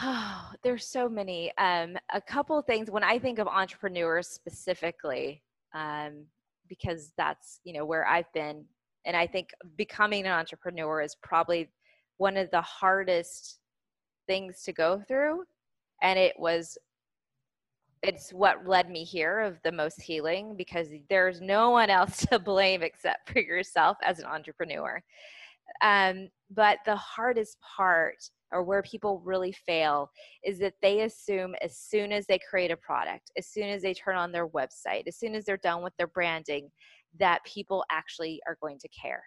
Oh, 0.00 0.50
there's 0.62 0.86
so 0.86 1.08
many. 1.08 1.52
Um, 1.58 1.96
a 2.12 2.20
couple 2.20 2.60
things 2.62 2.90
when 2.90 3.04
I 3.04 3.18
think 3.18 3.38
of 3.38 3.46
entrepreneurs 3.46 4.28
specifically, 4.28 5.42
um, 5.74 6.24
because 6.68 7.12
that's 7.16 7.60
you 7.64 7.72
know 7.72 7.84
where 7.84 8.06
I've 8.06 8.32
been, 8.32 8.64
and 9.04 9.16
I 9.16 9.26
think 9.26 9.50
becoming 9.76 10.26
an 10.26 10.32
entrepreneur 10.32 11.02
is 11.02 11.16
probably 11.22 11.70
one 12.18 12.36
of 12.36 12.50
the 12.50 12.62
hardest 12.62 13.58
things 14.26 14.62
to 14.62 14.72
go 14.72 15.02
through, 15.06 15.44
and 16.02 16.18
it 16.18 16.34
was 16.38 16.78
it's 18.02 18.32
what 18.32 18.66
led 18.66 18.90
me 18.90 19.04
here 19.04 19.40
of 19.40 19.58
the 19.62 19.70
most 19.70 20.02
healing 20.02 20.56
because 20.56 20.88
there's 21.08 21.40
no 21.40 21.70
one 21.70 21.88
else 21.88 22.26
to 22.30 22.38
blame 22.38 22.82
except 22.82 23.30
for 23.30 23.38
yourself 23.38 23.96
as 24.04 24.18
an 24.18 24.24
entrepreneur. 24.26 25.00
Um, 25.82 26.28
but 26.50 26.78
the 26.84 26.96
hardest 26.96 27.58
part 27.76 28.16
or 28.52 28.62
where 28.62 28.82
people 28.82 29.22
really 29.24 29.52
fail 29.52 30.10
is 30.44 30.58
that 30.58 30.74
they 30.82 31.00
assume 31.00 31.54
as 31.62 31.76
soon 31.76 32.12
as 32.12 32.26
they 32.26 32.38
create 32.38 32.70
a 32.70 32.76
product, 32.76 33.30
as 33.36 33.46
soon 33.46 33.68
as 33.68 33.82
they 33.82 33.94
turn 33.94 34.16
on 34.16 34.32
their 34.32 34.48
website, 34.48 35.06
as 35.06 35.16
soon 35.16 35.34
as 35.34 35.44
they're 35.44 35.56
done 35.56 35.82
with 35.82 35.96
their 35.96 36.06
branding, 36.06 36.70
that 37.18 37.44
people 37.44 37.84
actually 37.90 38.40
are 38.46 38.58
going 38.60 38.78
to 38.78 38.88
care. 38.88 39.22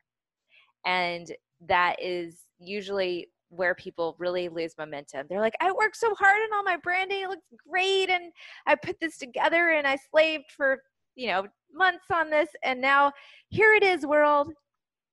And 0.86 1.32
that 1.68 1.96
is 2.02 2.44
usually 2.60 3.28
where 3.50 3.76
people 3.76 4.16
really 4.20 4.50
lose 4.50 4.74
momentum. 4.78 5.28
They're 5.30 5.40
like, 5.40 5.56
I 5.62 5.72
worked 5.72 5.98
so 5.98 6.14
hard 6.16 6.38
on 6.38 6.58
all 6.58 6.64
my 6.64 6.78
branding, 6.78 7.24
it 7.24 7.30
looks 7.30 7.46
great, 7.70 8.10
and 8.10 8.32
I 8.66 8.76
put 8.76 9.00
this 9.00 9.18
together 9.18 9.70
and 9.70 9.88
I 9.88 9.98
slaved 10.12 10.52
for, 10.56 10.82
you 11.16 11.28
know, 11.28 11.46
months 11.74 12.06
on 12.14 12.30
this, 12.30 12.50
and 12.64 12.82
now 12.82 13.12
here 13.50 13.74
it 13.74 13.84
is, 13.84 14.06
world. 14.06 14.52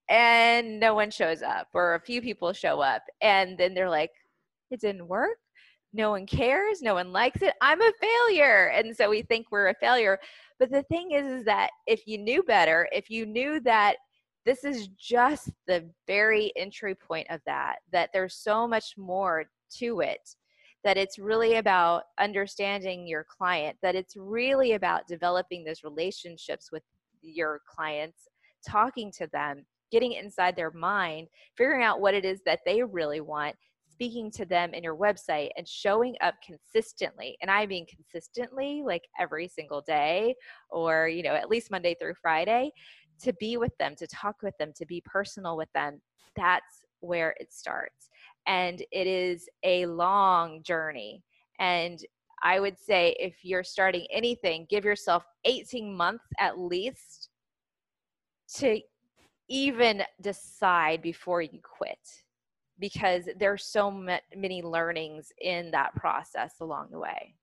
And 0.09 0.81
no 0.81 0.95
one 0.95 1.11
shows 1.11 1.43
up, 1.43 1.69
or 1.75 1.95
a 1.95 2.01
few 2.01 2.21
people 2.21 2.53
show 2.53 2.81
up, 2.81 3.03
and 3.23 3.57
then 3.57 3.73
they're 3.73 3.88
like, 3.88 4.11
it 4.71 4.81
didn't 4.81 5.09
work. 5.09 5.38
No 5.95 6.11
one 6.11 6.27
cares. 6.27 6.81
No 6.81 6.95
one 6.95 7.12
likes 7.12 7.43
it. 7.43 7.55
I'm 7.61 7.81
a 7.81 7.93
failure. 8.01 8.69
And 8.75 8.97
so 8.97 9.11
we 9.11 9.23
think 9.23 9.47
we're 9.51 9.69
a 9.69 9.75
failure. 9.75 10.19
But 10.59 10.71
the 10.71 10.83
thing 10.85 11.12
is, 11.12 11.27
is 11.27 11.45
that 11.45 11.71
if 11.87 12.07
you 12.07 12.19
knew 12.19 12.43
better, 12.43 12.88
if 12.93 13.11
you 13.11 13.27
knew 13.27 13.61
that 13.61 13.97
this 14.47 14.65
is 14.65 14.88
just 14.99 15.51
the 15.67 15.88
very 16.07 16.53
entry 16.57 16.95
point 16.95 17.27
of 17.31 17.41
that, 17.47 17.77
that 17.93 18.11
there's 18.12 18.35
so 18.35 18.67
much 18.67 18.95
more 18.97 19.45
to 19.79 20.01
it, 20.01 20.37
that 20.83 20.97
it's 20.97 21.19
really 21.19 21.57
about 21.57 22.05
understanding 22.19 23.07
your 23.07 23.25
client, 23.29 23.77
that 23.83 23.95
it's 23.95 24.17
really 24.17 24.73
about 24.73 25.07
developing 25.07 25.62
those 25.62 25.85
relationships 25.85 26.71
with 26.73 26.83
your 27.21 27.61
clients, 27.69 28.29
talking 28.67 29.12
to 29.12 29.29
them, 29.33 29.65
getting 29.92 30.12
inside 30.12 30.57
their 30.57 30.72
mind, 30.72 31.28
figuring 31.57 31.85
out 31.85 32.00
what 32.00 32.14
it 32.14 32.24
is 32.24 32.40
that 32.46 32.61
they 32.66 32.83
really 32.83 33.20
want, 33.20 33.55
speaking 33.92 34.31
to 34.33 34.44
them 34.44 34.74
in 34.74 34.83
your 34.83 34.96
website 34.96 35.50
and 35.57 35.68
showing 35.68 36.16
up 36.22 36.35
consistently 36.44 37.37
and 37.42 37.50
i 37.50 37.66
mean 37.66 37.85
consistently 37.87 38.83
like 38.85 39.02
every 39.20 39.46
single 39.46 39.83
day 39.83 40.35
or 40.70 41.09
you 41.09 41.22
know 41.22 41.35
at 41.35 41.50
least 41.50 41.70
monday 41.70 41.94
through 42.00 42.14
friday 42.20 42.72
to 43.22 43.33
be 43.35 43.57
with 43.57 43.76
them, 43.78 43.94
to 43.96 44.07
talk 44.07 44.37
with 44.42 44.57
them, 44.59 44.72
to 44.76 44.87
be 44.87 45.02
personal 45.05 45.57
with 45.57 45.72
them, 45.74 46.00
that's 46.37 46.85
where 47.00 47.35
it 47.38 47.52
starts. 47.52 48.11
And 48.46 48.83
it 48.90 49.07
is 49.07 49.48
a 49.62 49.87
long 49.87 50.62
journey. 50.62 51.22
And 51.59 52.00
I 52.42 52.59
would 52.59 52.78
say 52.78 53.14
if 53.18 53.37
you're 53.44 53.64
starting 53.64 54.07
anything, 54.12 54.66
give 54.68 54.85
yourself 54.85 55.24
18 55.44 55.94
months 55.94 56.24
at 56.38 56.59
least 56.59 57.28
to 58.57 58.81
even 59.53 60.03
decide 60.23 61.03
before 61.03 61.43
you 61.43 61.61
quit 61.62 61.99
because 62.79 63.29
there's 63.38 63.67
so 63.67 63.91
many 63.91 64.62
learnings 64.62 65.31
in 65.41 65.71
that 65.73 65.95
process 65.95 66.55
along 66.61 66.88
the 66.91 66.99
way. 66.99 67.35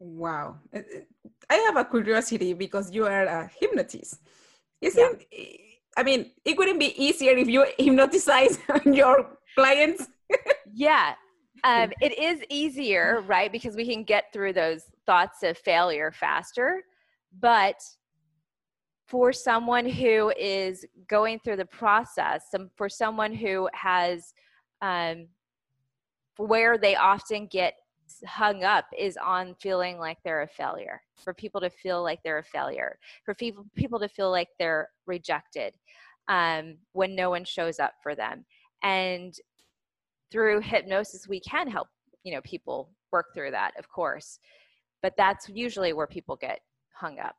Wow. 0.00 0.56
Uh, 0.74 0.78
uh, 0.78 1.00
I 1.48 1.56
have 1.56 1.76
a 1.76 1.84
curiosity 1.84 2.54
because 2.54 2.90
you 2.90 3.06
are 3.06 3.24
a 3.24 3.50
hypnotist. 3.60 4.20
Isn't 4.80 5.24
yeah. 5.30 5.46
I 5.96 6.02
mean, 6.02 6.30
it 6.44 6.56
wouldn't 6.56 6.80
be 6.80 6.94
easier 7.02 7.36
if 7.36 7.48
you 7.48 7.66
hypnotize 7.78 8.58
your 8.86 9.38
clients. 9.54 10.06
yeah, 10.72 11.14
um, 11.64 11.92
it 12.00 12.18
is 12.18 12.42
easier, 12.48 13.22
right? 13.26 13.52
Because 13.52 13.76
we 13.76 13.86
can 13.86 14.04
get 14.04 14.32
through 14.32 14.54
those 14.54 14.84
thoughts 15.04 15.42
of 15.42 15.58
failure 15.58 16.12
faster. 16.12 16.82
But 17.38 17.76
for 19.06 19.32
someone 19.32 19.86
who 19.86 20.32
is 20.38 20.86
going 21.08 21.40
through 21.40 21.56
the 21.56 21.66
process, 21.66 22.44
some, 22.50 22.70
for 22.76 22.88
someone 22.88 23.34
who 23.34 23.68
has 23.74 24.32
um, 24.80 25.26
where 26.36 26.78
they 26.78 26.96
often 26.96 27.46
get 27.46 27.74
hung 28.26 28.64
up 28.64 28.86
is 28.98 29.16
on 29.16 29.54
feeling 29.54 29.98
like 29.98 30.18
they're 30.24 30.42
a 30.42 30.48
failure 30.48 31.00
for 31.22 31.34
people 31.34 31.60
to 31.60 31.70
feel 31.70 32.02
like 32.02 32.20
they're 32.22 32.38
a 32.38 32.44
failure 32.44 32.98
for 33.24 33.34
people 33.34 33.66
people 33.74 33.98
to 33.98 34.08
feel 34.08 34.30
like 34.30 34.48
they're 34.58 34.88
rejected 35.06 35.74
um, 36.28 36.76
when 36.92 37.14
no 37.14 37.30
one 37.30 37.44
shows 37.44 37.78
up 37.78 37.94
for 38.02 38.14
them. 38.14 38.44
And 38.82 39.34
through 40.30 40.60
hypnosis 40.60 41.28
we 41.28 41.40
can 41.40 41.68
help 41.68 41.88
you 42.22 42.32
know 42.32 42.40
people 42.42 42.90
work 43.12 43.26
through 43.34 43.50
that 43.50 43.72
of 43.78 43.88
course 43.88 44.38
but 45.02 45.14
that's 45.16 45.48
usually 45.48 45.92
where 45.92 46.06
people 46.06 46.36
get 46.36 46.60
hung 46.94 47.18
up. 47.18 47.36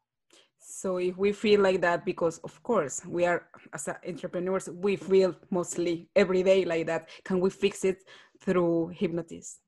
So 0.63 0.97
if 0.97 1.17
we 1.17 1.31
feel 1.31 1.61
like 1.61 1.81
that 1.81 2.05
because 2.05 2.37
of 2.39 2.61
course 2.61 3.01
we 3.05 3.25
are 3.25 3.47
as 3.73 3.89
entrepreneurs 4.07 4.69
we 4.69 4.95
feel 4.95 5.35
mostly 5.49 6.07
every 6.15 6.43
day 6.43 6.65
like 6.65 6.85
that 6.85 7.09
can 7.23 7.39
we 7.39 7.49
fix 7.49 7.83
it 7.83 7.97
through 8.39 8.91
hypnosis 8.93 9.59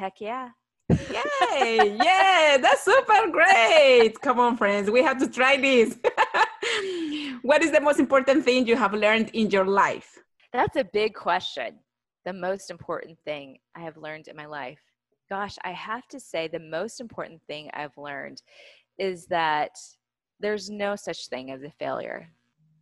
heck 0.00 0.20
yeah 0.20 0.48
yay 0.88 1.96
yeah 2.08 2.56
that's 2.64 2.84
super 2.84 3.22
great 3.30 4.12
come 4.20 4.40
on 4.40 4.56
friends 4.56 4.90
we 4.90 5.02
have 5.02 5.18
to 5.18 5.28
try 5.28 5.56
this 5.56 5.96
what 7.42 7.62
is 7.62 7.70
the 7.70 7.80
most 7.88 8.00
important 8.00 8.44
thing 8.44 8.66
you 8.66 8.76
have 8.84 8.94
learned 8.94 9.28
in 9.40 9.50
your 9.50 9.66
life 9.66 10.10
that's 10.52 10.76
a 10.76 10.86
big 11.00 11.14
question 11.14 11.78
the 12.24 12.32
most 12.32 12.70
important 12.70 13.18
thing 13.24 13.58
I 13.74 13.80
have 13.80 13.96
learned 13.96 14.28
in 14.28 14.36
my 14.36 14.46
life? 14.46 14.80
Gosh, 15.28 15.56
I 15.64 15.72
have 15.72 16.06
to 16.08 16.20
say 16.20 16.48
the 16.48 16.58
most 16.58 17.00
important 17.00 17.40
thing 17.46 17.70
I've 17.72 17.96
learned 17.96 18.42
is 18.98 19.26
that 19.26 19.70
there's 20.40 20.68
no 20.68 20.96
such 20.96 21.28
thing 21.28 21.50
as 21.50 21.62
a 21.62 21.70
failure. 21.70 22.28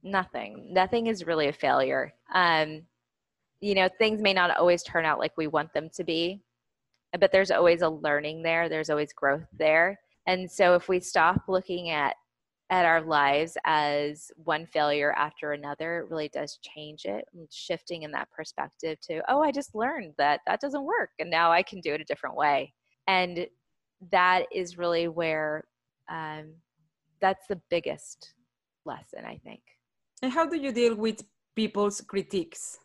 Nothing. 0.02 0.68
Nothing 0.72 1.06
is 1.06 1.26
really 1.26 1.48
a 1.48 1.52
failure. 1.52 2.14
Um, 2.32 2.82
you 3.60 3.74
know, 3.74 3.88
things 3.98 4.22
may 4.22 4.32
not 4.32 4.56
always 4.56 4.82
turn 4.82 5.04
out 5.04 5.18
like 5.18 5.36
we 5.36 5.46
want 5.46 5.72
them 5.74 5.88
to 5.94 6.04
be, 6.04 6.40
but 7.18 7.32
there's 7.32 7.50
always 7.50 7.82
a 7.82 7.88
learning 7.88 8.42
there, 8.42 8.68
there's 8.68 8.90
always 8.90 9.12
growth 9.12 9.46
there. 9.52 9.98
And 10.26 10.50
so 10.50 10.74
if 10.74 10.88
we 10.88 11.00
stop 11.00 11.42
looking 11.48 11.90
at 11.90 12.14
at 12.70 12.84
our 12.84 13.00
lives 13.00 13.56
as 13.64 14.30
one 14.44 14.66
failure 14.66 15.12
after 15.12 15.52
another 15.52 16.00
it 16.00 16.10
really 16.10 16.28
does 16.28 16.58
change 16.62 17.06
it 17.06 17.24
shifting 17.50 18.02
in 18.02 18.10
that 18.10 18.30
perspective 18.30 19.00
to 19.00 19.22
oh 19.30 19.42
i 19.42 19.50
just 19.50 19.74
learned 19.74 20.12
that 20.18 20.40
that 20.46 20.60
doesn't 20.60 20.84
work 20.84 21.08
and 21.18 21.30
now 21.30 21.50
i 21.50 21.62
can 21.62 21.80
do 21.80 21.94
it 21.94 22.00
a 22.02 22.04
different 22.04 22.36
way. 22.36 22.72
And 23.06 23.46
that 24.12 24.44
is 24.52 24.76
really 24.76 25.08
where 25.08 25.64
um, 26.10 26.52
that's 27.22 27.46
the 27.48 27.60
biggest 27.70 28.34
lesson 28.84 29.24
i 29.24 29.40
think. 29.44 29.62
And 30.22 30.32
how 30.32 30.46
do 30.46 30.56
you 30.56 30.72
deal 30.72 30.94
with 30.94 31.22
people's 31.54 32.00
critiques? 32.00 32.78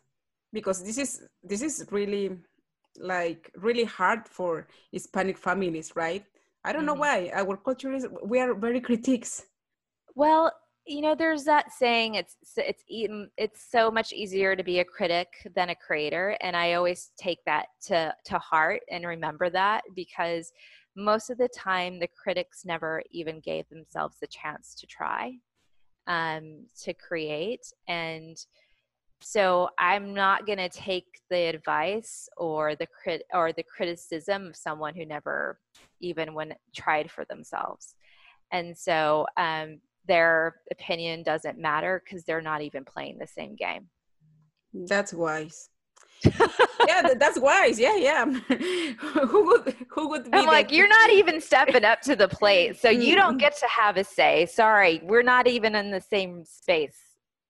Because 0.52 0.82
this 0.82 0.98
is 0.98 1.22
this 1.42 1.62
is 1.62 1.84
really 1.90 2.30
like 2.98 3.50
really 3.56 3.84
hard 3.84 4.28
for 4.28 4.66
hispanic 4.92 5.38
families 5.38 5.92
right? 5.94 6.24
I 6.64 6.72
don't 6.72 6.80
mm-hmm. 6.80 6.86
know 6.86 6.94
why. 6.94 7.30
Our 7.34 7.56
culture 7.56 7.92
is 7.92 8.06
we 8.22 8.38
are 8.40 8.54
very 8.54 8.80
critiques. 8.80 9.42
Well, 10.14 10.52
you 10.86 11.00
know, 11.00 11.14
there's 11.14 11.44
that 11.44 11.72
saying 11.72 12.14
it's 12.14 12.36
it's 12.56 12.84
it's 12.88 13.70
so 13.70 13.90
much 13.90 14.12
easier 14.12 14.54
to 14.54 14.62
be 14.62 14.80
a 14.80 14.84
critic 14.84 15.28
than 15.54 15.70
a 15.70 15.74
creator, 15.74 16.36
and 16.40 16.56
I 16.56 16.74
always 16.74 17.10
take 17.18 17.44
that 17.46 17.66
to 17.86 18.14
to 18.26 18.38
heart 18.38 18.82
and 18.90 19.06
remember 19.06 19.50
that 19.50 19.82
because 19.94 20.52
most 20.96 21.30
of 21.30 21.38
the 21.38 21.48
time 21.48 21.98
the 21.98 22.08
critics 22.08 22.64
never 22.64 23.02
even 23.10 23.40
gave 23.40 23.68
themselves 23.68 24.16
the 24.20 24.26
chance 24.26 24.74
to 24.76 24.86
try 24.86 25.32
um, 26.06 26.66
to 26.82 26.94
create 26.94 27.72
and 27.88 28.36
So 29.26 29.70
I'm 29.78 30.12
not 30.12 30.44
going 30.44 30.58
to 30.58 30.68
take 30.68 31.06
the 31.30 31.46
advice 31.46 32.28
or 32.36 32.76
the 32.76 32.86
crit 32.86 33.22
or 33.32 33.54
the 33.54 33.62
criticism 33.62 34.48
of 34.48 34.56
someone 34.56 34.94
who 34.94 35.06
never 35.06 35.58
even 36.00 36.34
when 36.34 36.54
tried 36.76 37.10
for 37.10 37.24
themselves. 37.24 37.94
And 38.52 38.76
so 38.76 39.26
um, 39.38 39.80
their 40.06 40.56
opinion 40.70 41.22
doesn't 41.22 41.58
matter 41.58 42.02
because 42.04 42.24
they're 42.24 42.42
not 42.42 42.60
even 42.60 42.84
playing 42.84 43.16
the 43.16 43.26
same 43.26 43.56
game. 43.56 43.88
That's 44.74 45.14
wise. 45.14 45.70
yeah, 46.86 47.14
that's 47.16 47.38
wise. 47.38 47.80
Yeah, 47.80 47.96
yeah. 47.96 48.26
who 48.26 49.46
would 49.46 49.74
who 49.88 50.08
would 50.10 50.24
be? 50.24 50.30
I'm 50.34 50.44
like, 50.44 50.70
you're 50.70 50.86
not 50.86 51.10
even 51.10 51.40
stepping 51.40 51.84
up 51.84 52.02
to 52.02 52.14
the 52.14 52.28
plate, 52.28 52.78
so 52.78 52.90
you 52.90 53.14
don't 53.14 53.38
get 53.38 53.56
to 53.58 53.66
have 53.68 53.96
a 53.96 54.04
say. 54.04 54.44
Sorry, 54.46 55.00
we're 55.02 55.22
not 55.22 55.46
even 55.46 55.74
in 55.74 55.90
the 55.90 56.00
same 56.00 56.44
space. 56.44 56.98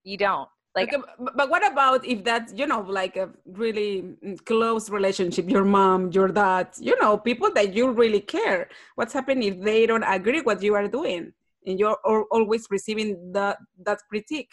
You 0.05 0.17
don't. 0.17 0.49
Like, 0.75 0.93
okay, 0.93 0.97
um, 0.97 1.29
but 1.37 1.51
what 1.51 1.65
about 1.65 2.05
if 2.05 2.25
that's 2.25 2.53
you 2.53 2.67
know 2.67 2.81
like 2.81 3.17
a 3.17 3.31
really 3.47 4.17
mm, 4.25 4.45
close 4.45 4.91
relationship, 4.91 5.49
your 5.49 5.65
mom, 5.65 6.11
your 6.11 6.29
dad, 6.29 6.69
you 6.81 7.01
know, 7.01 7.17
people 7.17 7.51
that 7.55 7.75
you 7.75 7.91
really 7.93 8.21
care. 8.21 8.69
What's 8.97 9.13
happening 9.13 9.55
if 9.55 9.61
they 9.61 9.87
don't 9.87 10.03
agree 10.03 10.41
what 10.41 10.63
you 10.63 10.75
are 10.75 10.89
doing, 10.89 11.33
and 11.67 11.79
you're 11.79 11.97
always 12.05 12.67
receiving 12.71 13.33
that 13.33 13.59
that 13.85 14.01
critique? 14.09 14.53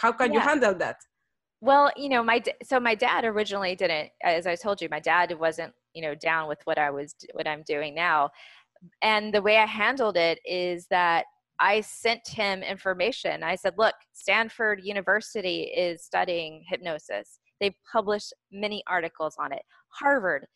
How 0.00 0.12
can 0.12 0.32
yeah. 0.32 0.34
you 0.34 0.40
handle 0.40 0.74
that? 0.76 0.96
Well, 1.60 1.92
you 1.96 2.08
know, 2.08 2.22
my 2.22 2.42
so 2.62 2.80
my 2.80 2.94
dad 2.94 3.24
originally 3.24 3.76
didn't, 3.76 4.10
as 4.22 4.46
I 4.46 4.56
told 4.56 4.80
you, 4.80 4.88
my 4.90 5.00
dad 5.00 5.38
wasn't, 5.38 5.74
you 5.92 6.02
know, 6.02 6.14
down 6.14 6.48
with 6.48 6.60
what 6.64 6.78
I 6.78 6.90
was 6.90 7.14
what 7.34 7.46
I'm 7.46 7.62
doing 7.62 7.94
now, 7.94 8.30
and 9.02 9.32
the 9.32 9.42
way 9.42 9.58
I 9.58 9.66
handled 9.66 10.16
it 10.16 10.40
is 10.44 10.86
that 10.88 11.26
I 11.64 11.80
sent 11.80 12.28
him 12.28 12.62
information. 12.62 13.42
I 13.42 13.54
said, 13.56 13.74
"Look, 13.78 13.94
Stanford 14.12 14.84
University 14.84 15.62
is 15.62 16.04
studying 16.04 16.62
hypnosis. 16.68 17.38
They've 17.58 17.80
published 17.90 18.34
many 18.52 18.82
articles 18.86 19.36
on 19.38 19.50
it. 19.50 19.62
Harvard 19.88 20.46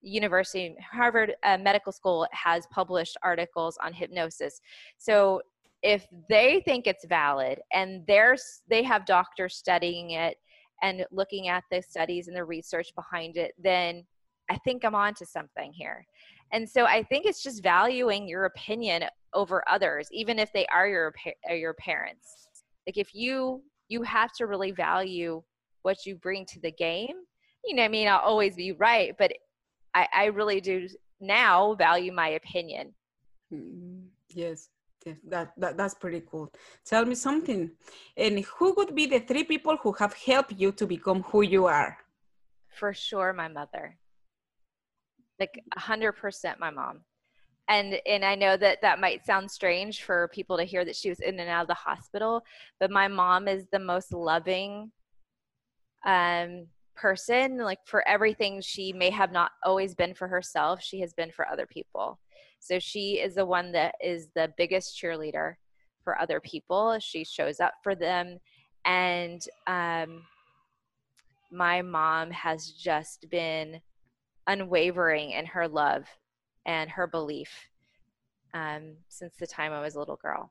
University, 0.00 0.74
Harvard 0.90 1.34
uh, 1.44 1.58
Medical 1.58 1.92
School 1.92 2.26
has 2.32 2.66
published 2.70 3.18
articles 3.22 3.76
on 3.84 3.92
hypnosis. 3.92 4.62
So 4.96 5.42
if 5.82 6.06
they 6.30 6.62
think 6.64 6.86
it's 6.86 7.04
valid 7.06 7.60
and 7.74 8.02
there's 8.06 8.62
they 8.66 8.82
have 8.82 9.04
doctors 9.04 9.56
studying 9.56 10.12
it 10.12 10.38
and 10.82 11.04
looking 11.12 11.48
at 11.48 11.64
the 11.70 11.82
studies 11.82 12.28
and 12.28 12.36
the 12.36 12.44
research 12.44 12.88
behind 12.96 13.36
it, 13.36 13.52
then 13.58 14.06
I 14.50 14.56
think 14.64 14.86
I'm 14.86 14.94
onto 14.94 15.26
something 15.26 15.70
here. 15.74 16.06
And 16.52 16.68
so 16.68 16.84
I 16.84 17.02
think 17.02 17.26
it's 17.26 17.42
just 17.42 17.62
valuing 17.62 18.28
your 18.28 18.44
opinion 18.44 19.04
over 19.34 19.62
others, 19.68 20.08
even 20.12 20.38
if 20.38 20.52
they 20.52 20.66
are 20.66 20.88
your 20.88 21.14
your 21.50 21.74
parents. 21.74 22.48
Like 22.86 22.96
if 22.96 23.14
you 23.14 23.62
you 23.88 24.02
have 24.02 24.32
to 24.34 24.46
really 24.46 24.72
value 24.72 25.42
what 25.82 26.04
you 26.04 26.16
bring 26.16 26.44
to 26.46 26.60
the 26.60 26.72
game. 26.72 27.16
You 27.64 27.76
know, 27.76 27.84
I 27.84 27.88
mean, 27.88 28.08
I'll 28.08 28.18
always 28.18 28.56
be 28.56 28.72
right, 28.72 29.14
but 29.18 29.32
I, 29.94 30.08
I 30.12 30.24
really 30.26 30.60
do 30.60 30.88
now 31.20 31.74
value 31.74 32.12
my 32.12 32.30
opinion. 32.30 32.92
Mm-hmm. 33.52 34.06
Yes, 34.30 34.68
that, 35.28 35.52
that 35.56 35.76
that's 35.76 35.94
pretty 35.94 36.22
cool 36.28 36.52
tell 36.84 37.04
me 37.04 37.14
something 37.14 37.70
and 38.16 38.44
who 38.56 38.74
would 38.76 38.94
be 38.94 39.06
the 39.06 39.20
three 39.20 39.44
people 39.44 39.76
who 39.76 39.92
have 39.92 40.14
helped 40.14 40.52
you 40.52 40.72
to 40.72 40.86
become 40.86 41.22
who 41.22 41.42
you 41.42 41.66
are 41.66 41.96
for 42.76 42.92
sure 42.92 43.32
my 43.32 43.48
mother 43.48 43.96
like 45.38 45.62
100% 45.76 46.58
my 46.58 46.70
mom 46.70 47.00
and 47.68 47.98
and 48.06 48.24
i 48.24 48.34
know 48.34 48.56
that 48.56 48.80
that 48.80 49.00
might 49.00 49.26
sound 49.26 49.50
strange 49.50 50.04
for 50.04 50.28
people 50.32 50.56
to 50.56 50.64
hear 50.64 50.84
that 50.84 50.96
she 50.96 51.08
was 51.08 51.20
in 51.20 51.38
and 51.40 51.50
out 51.50 51.62
of 51.62 51.68
the 51.68 51.74
hospital 51.74 52.42
but 52.78 52.90
my 52.90 53.08
mom 53.08 53.48
is 53.48 53.66
the 53.72 53.78
most 53.78 54.12
loving 54.12 54.90
um 56.04 56.66
person 56.94 57.58
like 57.58 57.80
for 57.84 58.06
everything 58.08 58.60
she 58.60 58.92
may 58.92 59.10
have 59.10 59.32
not 59.32 59.50
always 59.64 59.94
been 59.94 60.14
for 60.14 60.28
herself 60.28 60.80
she 60.82 61.00
has 61.00 61.12
been 61.12 61.30
for 61.30 61.46
other 61.48 61.66
people 61.66 62.18
so 62.60 62.78
she 62.78 63.20
is 63.20 63.34
the 63.34 63.44
one 63.44 63.72
that 63.72 63.94
is 64.02 64.28
the 64.34 64.52
biggest 64.56 65.00
cheerleader 65.00 65.54
for 66.06 66.18
other 66.20 66.40
people. 66.40 66.98
She 67.00 67.24
shows 67.24 67.60
up 67.60 67.74
for 67.82 67.94
them. 67.94 68.38
And 68.84 69.42
um, 69.66 70.22
my 71.50 71.82
mom 71.82 72.30
has 72.30 72.70
just 72.70 73.26
been 73.28 73.80
unwavering 74.46 75.32
in 75.32 75.46
her 75.46 75.68
love 75.68 76.04
and 76.64 76.90
her 76.90 77.06
belief 77.06 77.50
um, 78.54 78.94
since 79.08 79.34
the 79.38 79.46
time 79.46 79.72
I 79.72 79.80
was 79.80 79.94
a 79.94 79.98
little 79.98 80.16
girl. 80.16 80.50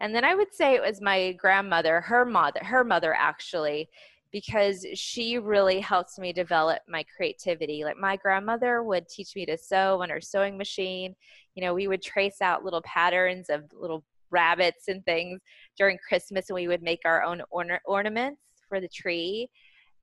And 0.00 0.14
then 0.14 0.24
I 0.24 0.34
would 0.34 0.52
say 0.52 0.74
it 0.74 0.82
was 0.82 1.00
my 1.00 1.32
grandmother, 1.32 2.00
her 2.00 2.24
mother, 2.24 2.60
her 2.62 2.84
mother 2.84 3.14
actually 3.14 3.88
because 4.34 4.84
she 4.94 5.38
really 5.38 5.78
helps 5.78 6.18
me 6.18 6.32
develop 6.32 6.80
my 6.88 7.04
creativity. 7.16 7.84
Like 7.84 7.96
my 7.96 8.16
grandmother 8.16 8.82
would 8.82 9.08
teach 9.08 9.36
me 9.36 9.46
to 9.46 9.56
sew 9.56 10.02
on 10.02 10.10
her 10.10 10.20
sewing 10.20 10.58
machine. 10.58 11.14
You 11.54 11.62
know, 11.62 11.72
we 11.72 11.86
would 11.86 12.02
trace 12.02 12.42
out 12.42 12.64
little 12.64 12.82
patterns 12.82 13.48
of 13.48 13.62
little 13.72 14.02
rabbits 14.30 14.88
and 14.88 15.04
things 15.04 15.40
during 15.78 15.98
Christmas, 16.08 16.50
and 16.50 16.56
we 16.56 16.66
would 16.66 16.82
make 16.82 17.02
our 17.04 17.22
own 17.22 17.42
orna- 17.50 17.78
ornaments 17.84 18.40
for 18.68 18.80
the 18.80 18.88
tree. 18.88 19.48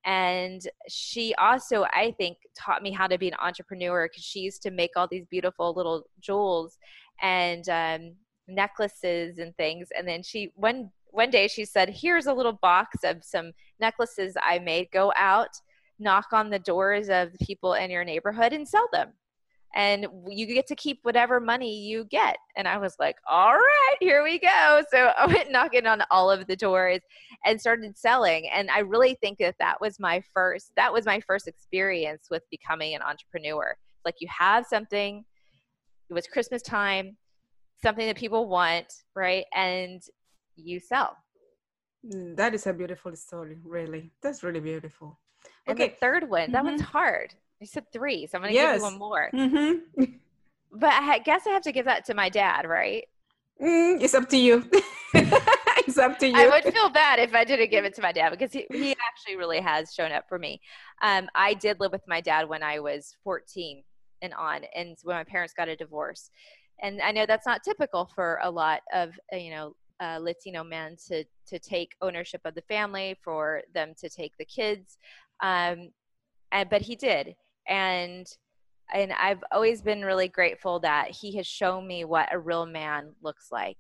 And 0.06 0.62
she 0.88 1.36
also, 1.36 1.86
I 1.94 2.16
think, 2.18 2.38
taught 2.58 2.82
me 2.82 2.92
how 2.92 3.08
to 3.08 3.18
be 3.18 3.28
an 3.28 3.36
entrepreneur 3.40 4.08
because 4.08 4.24
she 4.24 4.40
used 4.40 4.64
to 4.64 4.72
make 4.72 4.92
all 4.96 5.08
these 5.08 5.26
beautiful 5.26 5.74
little 5.74 6.04
jewels 6.20 6.78
and 7.22 7.68
um, 7.70 8.16
necklaces 8.48 9.38
and 9.38 9.56
things. 9.58 9.90
And 9.96 10.08
then 10.08 10.24
she, 10.24 10.52
one 10.56 10.90
one 11.12 11.30
day 11.30 11.48
she 11.48 11.66
said, 11.66 11.90
Here's 11.90 12.26
a 12.26 12.34
little 12.34 12.54
box 12.54 13.04
of 13.04 13.24
some 13.24 13.52
necklaces 13.80 14.36
I 14.42 14.60
made. 14.60 14.88
Go 14.92 15.14
out, 15.16 15.50
knock 16.00 16.28
on 16.32 16.50
the 16.50 16.60
doors 16.60 17.10
of 17.10 17.32
the 17.34 17.46
people 17.46 17.74
in 17.74 17.92
your 17.92 18.04
neighborhood 18.04 18.54
and 18.54 18.68
sell 18.68 18.88
them. 18.92 19.10
And 19.74 20.06
you 20.28 20.46
get 20.46 20.68
to 20.68 20.76
keep 20.76 21.00
whatever 21.04 21.40
money 21.40 21.80
you 21.80 22.06
get. 22.06 22.38
And 22.56 22.68
I 22.68 22.78
was 22.78 22.96
like, 23.00 23.16
All 23.30 23.54
right, 23.54 23.96
here 24.00 24.24
we 24.24 24.40
go. 24.40 24.84
So 24.92 25.12
I 25.18 25.26
went 25.28 25.52
knocking 25.52 25.88
on 25.88 26.04
all 26.12 26.30
of 26.30 26.48
the 26.48 26.56
doors 26.56 27.02
and 27.46 27.60
started 27.60 27.98
selling. 27.98 28.50
And 28.54 28.70
I 28.70 28.80
really 28.80 29.18
think 29.22 29.38
that 29.40 29.56
that 29.60 29.80
was 29.80 30.00
my 30.00 30.22
first, 30.34 30.72
that 30.76 30.92
was 30.92 31.06
my 31.06 31.20
first 31.22 31.48
experience 31.48 32.28
with 32.30 32.44
becoming 32.52 32.96
an 32.96 33.02
entrepreneur. 33.02 33.76
Like 34.06 34.16
you 34.20 34.28
have 34.38 34.66
something, 34.66 35.24
it 36.10 36.14
was 36.14 36.28
Christmas 36.28 36.62
time, 36.62 37.18
something 37.82 38.06
that 38.08 38.18
people 38.18 38.48
want, 38.48 38.92
right? 39.16 39.46
And 39.54 40.02
you 40.56 40.80
sell. 40.80 41.16
Mm, 42.06 42.36
that 42.36 42.54
is 42.54 42.68
a 42.68 42.74
beautiful 42.74 43.16
story, 43.16 43.58
really. 43.64 44.12
That's 44.22 44.44
really 44.44 44.60
beautiful. 44.60 45.20
And 45.68 45.80
okay. 45.80 45.90
the 45.90 45.96
third 45.96 46.30
one, 46.30 46.52
that 46.52 46.60
mm-hmm. 46.60 46.68
one's 46.68 46.82
hard. 46.82 47.34
You 47.62 47.68
said 47.68 47.86
three, 47.94 48.26
so 48.26 48.38
I'm 48.38 48.42
going 48.42 48.54
to 48.54 48.56
yes. 48.56 48.74
give 48.74 48.80
you 48.80 48.84
one 48.84 48.98
more. 48.98 49.30
Mm-hmm. 49.34 50.04
but 50.74 50.90
I 50.92 51.20
guess 51.20 51.46
I 51.46 51.52
have 51.52 51.62
to 51.62 51.72
give 51.72 51.86
that 51.86 52.06
to 52.06 52.16
my 52.16 52.28
dad, 52.28 52.68
right? 52.68 53.04
Mm, 53.62 54.02
it's 54.02 54.16
up 54.16 54.28
to 54.30 54.38
you. 54.38 54.68
it's 55.14 56.00
up 56.00 56.18
to 56.18 56.28
you. 56.28 56.36
I 56.36 56.48
would 56.48 56.74
feel 56.74 56.90
bad 56.90 57.20
if 57.20 57.36
I 57.36 57.44
didn't 57.44 57.70
give 57.70 57.86
it 57.86 57.94
to 57.96 58.02
my 58.02 58.12
dad 58.12 58.32
because 58.32 58.52
he, 58.52 58.66
he 58.72 58.96
actually 59.08 59.36
really 59.38 59.60
has 59.60 59.94
shown 59.94 60.12
up 60.12 60.28
for 60.28 60.40
me. 60.40 60.60
Um, 61.04 61.30
I 61.36 61.54
did 61.54 61.80
live 61.80 61.92
with 61.92 62.02
my 62.08 62.20
dad 62.20 62.50
when 62.50 62.64
I 62.64 62.80
was 62.80 63.16
14 63.24 63.84
and 64.24 64.34
on, 64.34 64.62
and 64.76 64.98
when 65.04 65.16
my 65.16 65.24
parents 65.24 65.54
got 65.54 65.70
a 65.70 65.76
divorce. 65.76 66.32
And 66.82 67.00
I 67.00 67.12
know 67.12 67.28
that's 67.28 67.46
not 67.46 67.62
typical 67.64 68.10
for 68.16 68.40
a 68.42 68.50
lot 68.50 68.82
of, 68.92 69.12
uh, 69.32 69.38
you 69.38 69.52
know, 69.52 69.76
uh, 70.00 70.18
Latino 70.20 70.64
men 70.64 70.96
to 71.08 71.24
to 71.46 71.60
take 71.60 71.92
ownership 72.02 72.42
of 72.44 72.56
the 72.56 72.64
family, 72.64 73.16
for 73.24 73.62
them 73.76 73.94
to 74.00 74.10
take 74.10 74.34
the 74.40 74.46
kids, 74.46 74.98
um, 75.44 75.90
and 76.52 76.70
but 76.72 76.82
he 76.82 76.96
did, 76.96 77.36
and 77.68 78.28
and 78.94 79.14
I've 79.14 79.44
always 79.52 79.82
been 79.82 80.04
really 80.04 80.28
grateful 80.28 80.80
that 80.82 81.12
he 81.12 81.36
has 81.38 81.48
shown 81.48 81.88
me 81.88 82.04
what 82.04 82.34
a 82.34 82.40
real 82.40 82.66
man 82.66 83.14
looks 83.22 83.48
like. 83.52 83.78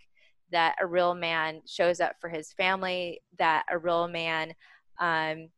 That 0.51 0.75
a 0.81 0.85
real 0.85 1.13
man 1.13 1.61
shows 1.67 1.99
up 1.99 2.13
for 2.21 2.29
his 2.29 2.53
family. 2.53 3.19
That 3.37 3.65
a 3.69 3.77
real 3.77 4.07
man 4.07 4.53
um, 4.99 5.49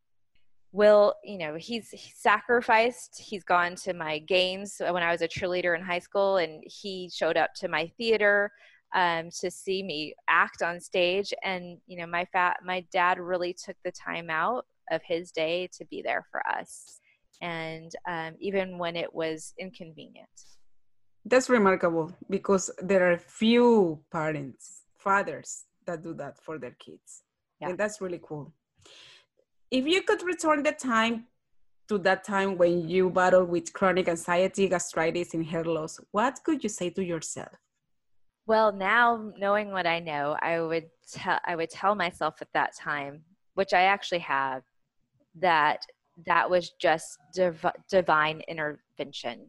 will, 0.71 1.13
you 1.23 1.37
know, 1.37 1.55
he's, 1.55 1.93
sacrificed. 2.15 3.21
He's 3.21 3.43
gone 3.43 3.75
to 3.83 3.93
my 3.93 4.19
games 4.19 4.77
when 4.79 5.03
I 5.03 5.11
was 5.11 5.21
a 5.21 5.27
cheerleader 5.27 5.77
in 5.77 5.83
high 5.83 5.99
school, 5.99 6.37
and 6.37 6.63
he 6.65 7.09
showed 7.13 7.37
up 7.37 7.53
to 7.57 7.67
my 7.67 7.91
theater 7.97 8.51
um, 8.93 9.29
to 9.39 9.51
see 9.51 9.83
me 9.83 10.15
act 10.27 10.61
on 10.61 10.79
stage. 10.79 11.33
And 11.43 11.77
you 11.85 11.97
know, 11.97 12.07
my 12.07 12.25
fat 12.25 12.57
my 12.65 12.85
dad 12.91 13.19
really 13.19 13.53
took 13.53 13.75
the 13.83 13.91
time 13.91 14.29
out 14.29 14.65
of 14.91 15.01
his 15.03 15.31
day 15.31 15.69
to 15.77 15.85
be 15.85 16.01
there 16.01 16.25
for 16.31 16.45
us, 16.47 16.99
and 17.43 17.91
um, 18.07 18.33
even 18.39 18.77
when 18.77 18.95
it 18.95 19.13
was 19.13 19.53
inconvenient. 19.59 20.29
That's 21.25 21.49
remarkable 21.49 22.11
because 22.29 22.71
there 22.81 23.11
are 23.11 23.17
few 23.17 23.99
parents, 24.11 24.83
fathers 24.97 25.65
that 25.85 26.01
do 26.01 26.13
that 26.15 26.41
for 26.41 26.57
their 26.57 26.75
kids, 26.79 27.23
yeah. 27.59 27.69
and 27.69 27.77
that's 27.77 27.99
really 28.01 28.21
cool. 28.23 28.53
If 29.69 29.85
you 29.85 30.01
could 30.03 30.23
return 30.23 30.63
the 30.63 30.71
time 30.71 31.25
to 31.89 31.97
that 31.99 32.23
time 32.23 32.57
when 32.57 32.87
you 32.87 33.09
battled 33.09 33.49
with 33.49 33.73
chronic 33.73 34.07
anxiety, 34.07 34.69
gastritis, 34.69 35.33
and 35.33 35.45
hair 35.45 35.65
loss, 35.65 35.99
what 36.11 36.39
could 36.45 36.63
you 36.63 36.69
say 36.69 36.89
to 36.91 37.03
yourself? 37.03 37.55
Well, 38.45 38.71
now 38.71 39.31
knowing 39.37 39.71
what 39.71 39.87
I 39.87 39.99
know, 39.99 40.37
I 40.41 40.61
would 40.61 40.87
tell 41.11 41.39
I 41.45 41.55
would 41.57 41.69
tell 41.69 41.95
myself 41.95 42.35
at 42.41 42.53
that 42.53 42.75
time, 42.75 43.23
which 43.55 43.73
I 43.73 43.83
actually 43.83 44.19
have, 44.19 44.63
that 45.35 45.85
that 46.25 46.49
was 46.49 46.71
just 46.79 47.17
div- 47.33 47.65
divine 47.89 48.41
intervention. 48.47 49.47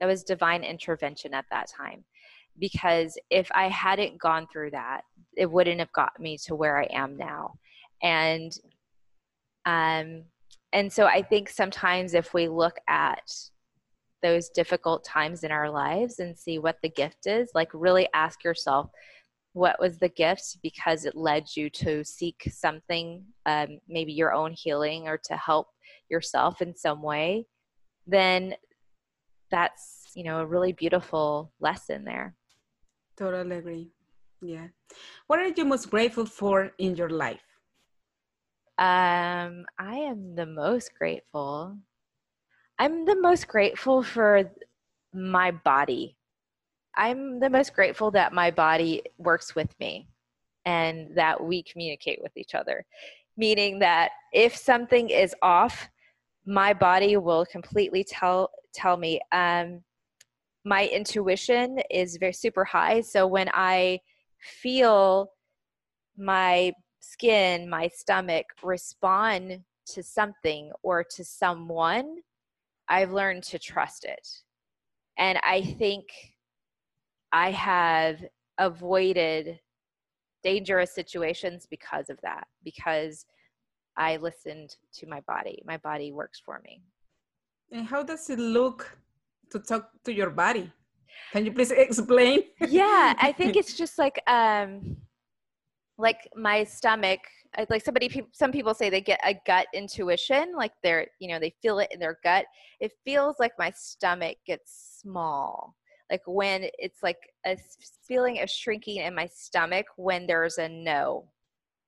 That 0.00 0.06
was 0.06 0.22
divine 0.22 0.64
intervention 0.64 1.34
at 1.34 1.46
that 1.50 1.68
time. 1.70 2.04
Because 2.58 3.18
if 3.30 3.48
I 3.52 3.68
hadn't 3.68 4.20
gone 4.20 4.46
through 4.52 4.70
that, 4.72 5.02
it 5.36 5.50
wouldn't 5.50 5.80
have 5.80 5.92
got 5.92 6.18
me 6.20 6.38
to 6.44 6.54
where 6.54 6.80
I 6.80 6.86
am 6.92 7.16
now. 7.16 7.54
And 8.02 8.52
um 9.66 10.24
and 10.72 10.92
so 10.92 11.06
I 11.06 11.22
think 11.22 11.48
sometimes 11.48 12.14
if 12.14 12.34
we 12.34 12.48
look 12.48 12.76
at 12.88 13.30
those 14.22 14.48
difficult 14.48 15.04
times 15.04 15.44
in 15.44 15.52
our 15.52 15.70
lives 15.70 16.18
and 16.18 16.36
see 16.36 16.58
what 16.58 16.78
the 16.82 16.88
gift 16.88 17.26
is, 17.26 17.50
like 17.54 17.70
really 17.72 18.08
ask 18.14 18.42
yourself, 18.42 18.90
what 19.52 19.78
was 19.78 19.98
the 19.98 20.08
gift 20.08 20.58
because 20.62 21.04
it 21.04 21.14
led 21.14 21.44
you 21.54 21.70
to 21.70 22.04
seek 22.04 22.48
something, 22.50 23.24
um, 23.46 23.78
maybe 23.88 24.12
your 24.12 24.32
own 24.32 24.52
healing 24.52 25.06
or 25.06 25.16
to 25.16 25.36
help 25.36 25.68
yourself 26.10 26.62
in 26.62 26.76
some 26.76 27.02
way, 27.02 27.46
then 28.06 28.54
that's, 29.50 30.10
you 30.14 30.24
know, 30.24 30.40
a 30.40 30.46
really 30.46 30.72
beautiful 30.72 31.52
lesson 31.60 32.04
there. 32.04 32.34
Totally 33.16 33.56
agree. 33.56 33.90
Yeah. 34.42 34.68
What 35.26 35.38
are 35.38 35.48
you 35.48 35.64
most 35.64 35.90
grateful 35.90 36.26
for 36.26 36.72
in 36.78 36.96
your 36.96 37.10
life? 37.10 37.44
Um, 38.76 39.66
I 39.78 39.96
am 39.96 40.34
the 40.34 40.46
most 40.46 40.92
grateful. 40.98 41.78
I'm 42.78 43.04
the 43.04 43.20
most 43.20 43.46
grateful 43.46 44.02
for 44.02 44.50
my 45.12 45.52
body. 45.52 46.16
I'm 46.96 47.38
the 47.38 47.50
most 47.50 47.72
grateful 47.74 48.10
that 48.12 48.32
my 48.32 48.50
body 48.50 49.02
works 49.18 49.54
with 49.54 49.78
me 49.78 50.08
and 50.64 51.14
that 51.16 51.42
we 51.42 51.62
communicate 51.62 52.20
with 52.20 52.36
each 52.36 52.54
other. 52.54 52.84
Meaning 53.36 53.78
that 53.80 54.10
if 54.32 54.56
something 54.56 55.10
is 55.10 55.34
off, 55.42 55.88
my 56.46 56.74
body 56.74 57.16
will 57.16 57.46
completely 57.46 58.04
tell 58.04 58.50
tell 58.72 58.96
me. 58.96 59.20
Um, 59.32 59.82
my 60.64 60.86
intuition 60.86 61.78
is 61.90 62.16
very 62.16 62.32
super 62.32 62.64
high, 62.64 63.00
so 63.02 63.26
when 63.26 63.48
I 63.52 64.00
feel 64.40 65.30
my 66.16 66.72
skin, 67.00 67.68
my 67.68 67.88
stomach 67.88 68.46
respond 68.62 69.60
to 69.86 70.02
something 70.02 70.72
or 70.82 71.04
to 71.04 71.24
someone, 71.24 72.16
I've 72.88 73.12
learned 73.12 73.42
to 73.44 73.58
trust 73.58 74.04
it. 74.04 74.26
And 75.18 75.38
I 75.42 75.62
think 75.62 76.06
I 77.32 77.50
have 77.50 78.24
avoided 78.58 79.60
dangerous 80.42 80.94
situations 80.94 81.66
because 81.68 82.08
of 82.10 82.18
that, 82.22 82.46
because 82.62 83.26
I 83.96 84.16
listened 84.16 84.76
to 84.94 85.06
my 85.06 85.20
body. 85.20 85.62
My 85.64 85.76
body 85.78 86.12
works 86.12 86.40
for 86.44 86.60
me. 86.64 86.82
And 87.72 87.86
how 87.86 88.02
does 88.02 88.28
it 88.30 88.38
look 88.38 88.98
to 89.50 89.58
talk 89.58 89.90
to 90.04 90.12
your 90.12 90.30
body? 90.30 90.70
Can 91.32 91.44
you 91.44 91.52
please 91.52 91.70
explain? 91.86 92.44
yeah, 92.68 93.14
I 93.18 93.32
think 93.32 93.56
it's 93.60 93.74
just 93.74 93.98
like 93.98 94.20
um 94.28 94.96
like 95.96 96.28
my 96.34 96.64
stomach 96.64 97.20
like 97.70 97.84
somebody 97.84 98.26
some 98.32 98.50
people 98.50 98.74
say 98.74 98.90
they 98.90 99.00
get 99.00 99.20
a 99.24 99.34
gut 99.46 99.66
intuition 99.72 100.52
like 100.56 100.72
they're 100.82 101.06
you 101.20 101.28
know 101.28 101.38
they 101.38 101.54
feel 101.62 101.78
it 101.78 101.88
in 101.92 102.00
their 102.00 102.18
gut 102.24 102.46
it 102.80 102.90
feels 103.04 103.36
like 103.38 103.52
my 103.58 103.70
stomach 103.76 104.36
gets 104.46 104.98
small 105.00 105.76
like 106.10 106.22
when 106.26 106.66
it's 106.78 107.02
like 107.02 107.18
a 107.46 107.56
feeling 108.06 108.40
of 108.40 108.50
shrinking 108.50 108.96
in 108.96 109.14
my 109.14 109.26
stomach 109.26 109.86
when 109.96 110.26
there's 110.26 110.58
a 110.58 110.68
no 110.68 111.26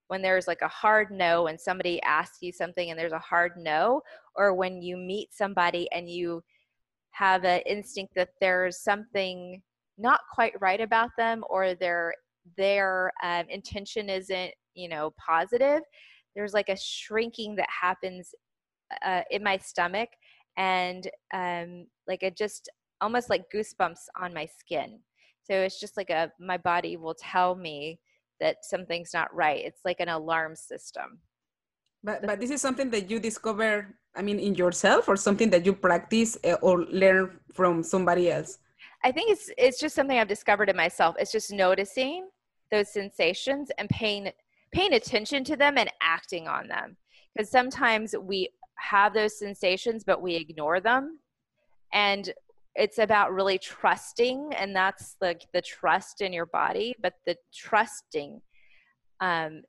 when 0.08 0.22
there's 0.22 0.46
like 0.46 0.62
a 0.62 0.68
hard 0.68 1.10
no 1.10 1.46
and 1.48 1.60
somebody 1.60 2.00
asks 2.02 2.38
you 2.40 2.52
something 2.52 2.90
and 2.90 2.98
there's 2.98 3.12
a 3.12 3.18
hard 3.18 3.52
no 3.56 4.00
or 4.34 4.54
when 4.54 4.80
you 4.80 4.96
meet 4.96 5.32
somebody 5.32 5.88
and 5.92 6.08
you 6.08 6.42
have 7.10 7.44
an 7.44 7.60
instinct 7.66 8.14
that 8.14 8.28
there's 8.40 8.80
something 8.80 9.62
not 9.98 10.20
quite 10.32 10.52
right 10.60 10.80
about 10.80 11.10
them 11.16 11.42
or 11.48 11.74
their 11.74 12.14
their 12.56 13.10
um, 13.22 13.44
intention 13.48 14.08
isn't 14.08 14.52
you 14.74 14.88
know 14.88 15.12
positive 15.24 15.80
there's 16.34 16.52
like 16.52 16.68
a 16.68 16.76
shrinking 16.76 17.56
that 17.56 17.68
happens 17.68 18.34
uh, 19.04 19.22
in 19.30 19.42
my 19.42 19.56
stomach 19.56 20.10
and 20.56 21.10
um, 21.34 21.86
like 22.06 22.22
it 22.22 22.36
just 22.36 22.68
almost 23.00 23.30
like 23.30 23.44
goosebumps 23.54 24.06
on 24.20 24.32
my 24.32 24.46
skin. 24.46 24.98
So 25.42 25.54
it's 25.54 25.78
just 25.78 25.96
like 25.96 26.10
a 26.10 26.32
my 26.40 26.56
body 26.56 26.96
will 26.96 27.14
tell 27.14 27.54
me 27.54 28.00
that 28.40 28.64
something's 28.64 29.12
not 29.14 29.34
right. 29.34 29.64
It's 29.64 29.80
like 29.84 30.00
an 30.00 30.08
alarm 30.08 30.56
system. 30.56 31.18
But 32.04 32.26
but 32.26 32.40
this 32.40 32.50
is 32.50 32.60
something 32.60 32.90
that 32.90 33.10
you 33.10 33.18
discover 33.18 33.96
i 34.14 34.22
mean 34.22 34.38
in 34.38 34.54
yourself 34.54 35.08
or 35.08 35.16
something 35.16 35.50
that 35.50 35.66
you 35.66 35.72
practice 35.72 36.38
eh, 36.44 36.56
or 36.62 36.84
learn 36.84 37.40
from 37.52 37.82
somebody 37.82 38.30
else? 38.30 38.58
I 39.02 39.12
think 39.12 39.30
it's 39.30 39.50
it's 39.58 39.80
just 39.80 39.94
something 39.94 40.18
i've 40.18 40.28
discovered 40.28 40.68
in 40.68 40.76
myself. 40.76 41.16
It's 41.18 41.32
just 41.32 41.50
noticing 41.52 42.28
those 42.70 42.92
sensations 42.92 43.70
and 43.78 43.88
paying 43.88 44.30
paying 44.72 44.94
attention 44.94 45.42
to 45.44 45.56
them 45.56 45.78
and 45.78 45.90
acting 46.00 46.46
on 46.48 46.68
them. 46.68 46.96
Because 47.34 47.50
sometimes 47.50 48.14
we 48.20 48.50
have 48.76 49.12
those 49.12 49.38
sensations 49.38 50.04
but 50.04 50.22
we 50.22 50.36
ignore 50.36 50.80
them. 50.80 51.18
And 51.92 52.32
it's 52.76 52.98
about 52.98 53.32
really 53.32 53.58
trusting 53.58 54.52
and 54.54 54.74
that's 54.74 55.16
like 55.20 55.40
the, 55.40 55.58
the 55.58 55.62
trust 55.62 56.20
in 56.20 56.32
your 56.32 56.46
body 56.46 56.94
but 57.00 57.14
the 57.26 57.36
trusting 57.54 58.40
um, 59.20 59.62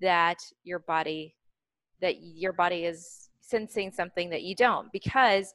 that 0.00 0.38
your 0.64 0.80
body 0.80 1.34
that 2.00 2.16
your 2.20 2.52
body 2.52 2.84
is 2.84 3.30
sensing 3.40 3.90
something 3.90 4.30
that 4.30 4.42
you 4.42 4.54
don't 4.54 4.90
because 4.92 5.54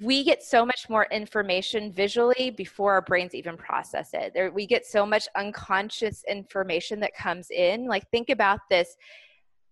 we 0.00 0.22
get 0.22 0.42
so 0.44 0.64
much 0.64 0.88
more 0.88 1.06
information 1.10 1.92
visually 1.92 2.50
before 2.50 2.92
our 2.92 3.02
brains 3.02 3.34
even 3.34 3.56
process 3.56 4.10
it. 4.12 4.32
There, 4.32 4.52
we 4.52 4.64
get 4.64 4.86
so 4.86 5.04
much 5.04 5.26
unconscious 5.36 6.22
information 6.28 7.00
that 7.00 7.16
comes 7.16 7.50
in. 7.50 7.88
Like, 7.88 8.08
think 8.10 8.30
about 8.30 8.60
this 8.70 8.96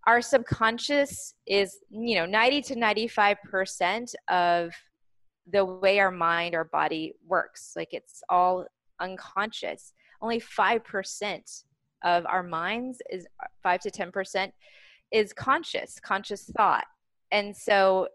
our 0.07 0.23
subconscious 0.23 1.35
is, 1.47 1.79
you 1.91 2.15
know, 2.15 2.27
90 2.27 2.63
to 2.63 2.75
95% 2.77 4.15
of 4.29 4.73
the 5.51 5.65
way 5.65 5.99
our 5.99 6.11
mind, 6.11 6.55
our 6.55 6.65
body 6.65 7.15
works. 7.27 7.73
Like, 7.77 7.93
it's 7.93 8.23
all 8.29 8.67
unconscious. 9.01 9.93
Only 10.21 10.41
5% 10.41 11.63
of 12.05 12.27
our 12.27 12.43
minds 12.43 13.01
is 13.11 13.27
5 13.63 13.81
to 13.81 13.91
10% 13.91 14.51
is 15.13 15.33
conscious, 15.33 16.01
conscious 16.01 16.51
thought. 16.57 16.85
And 17.31 17.57
so 17.57 18.09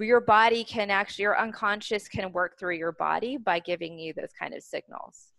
your 0.00 0.20
body 0.20 0.64
can 0.64 0.90
actually 0.90 1.22
your 1.22 1.38
unconscious 1.38 2.08
can 2.08 2.32
work 2.32 2.58
through 2.58 2.76
your 2.76 2.92
body 2.92 3.36
by 3.36 3.58
giving 3.58 3.98
you 3.98 4.12
those 4.14 4.32
kind 4.38 4.54
of 4.54 4.62
signals 4.62 5.32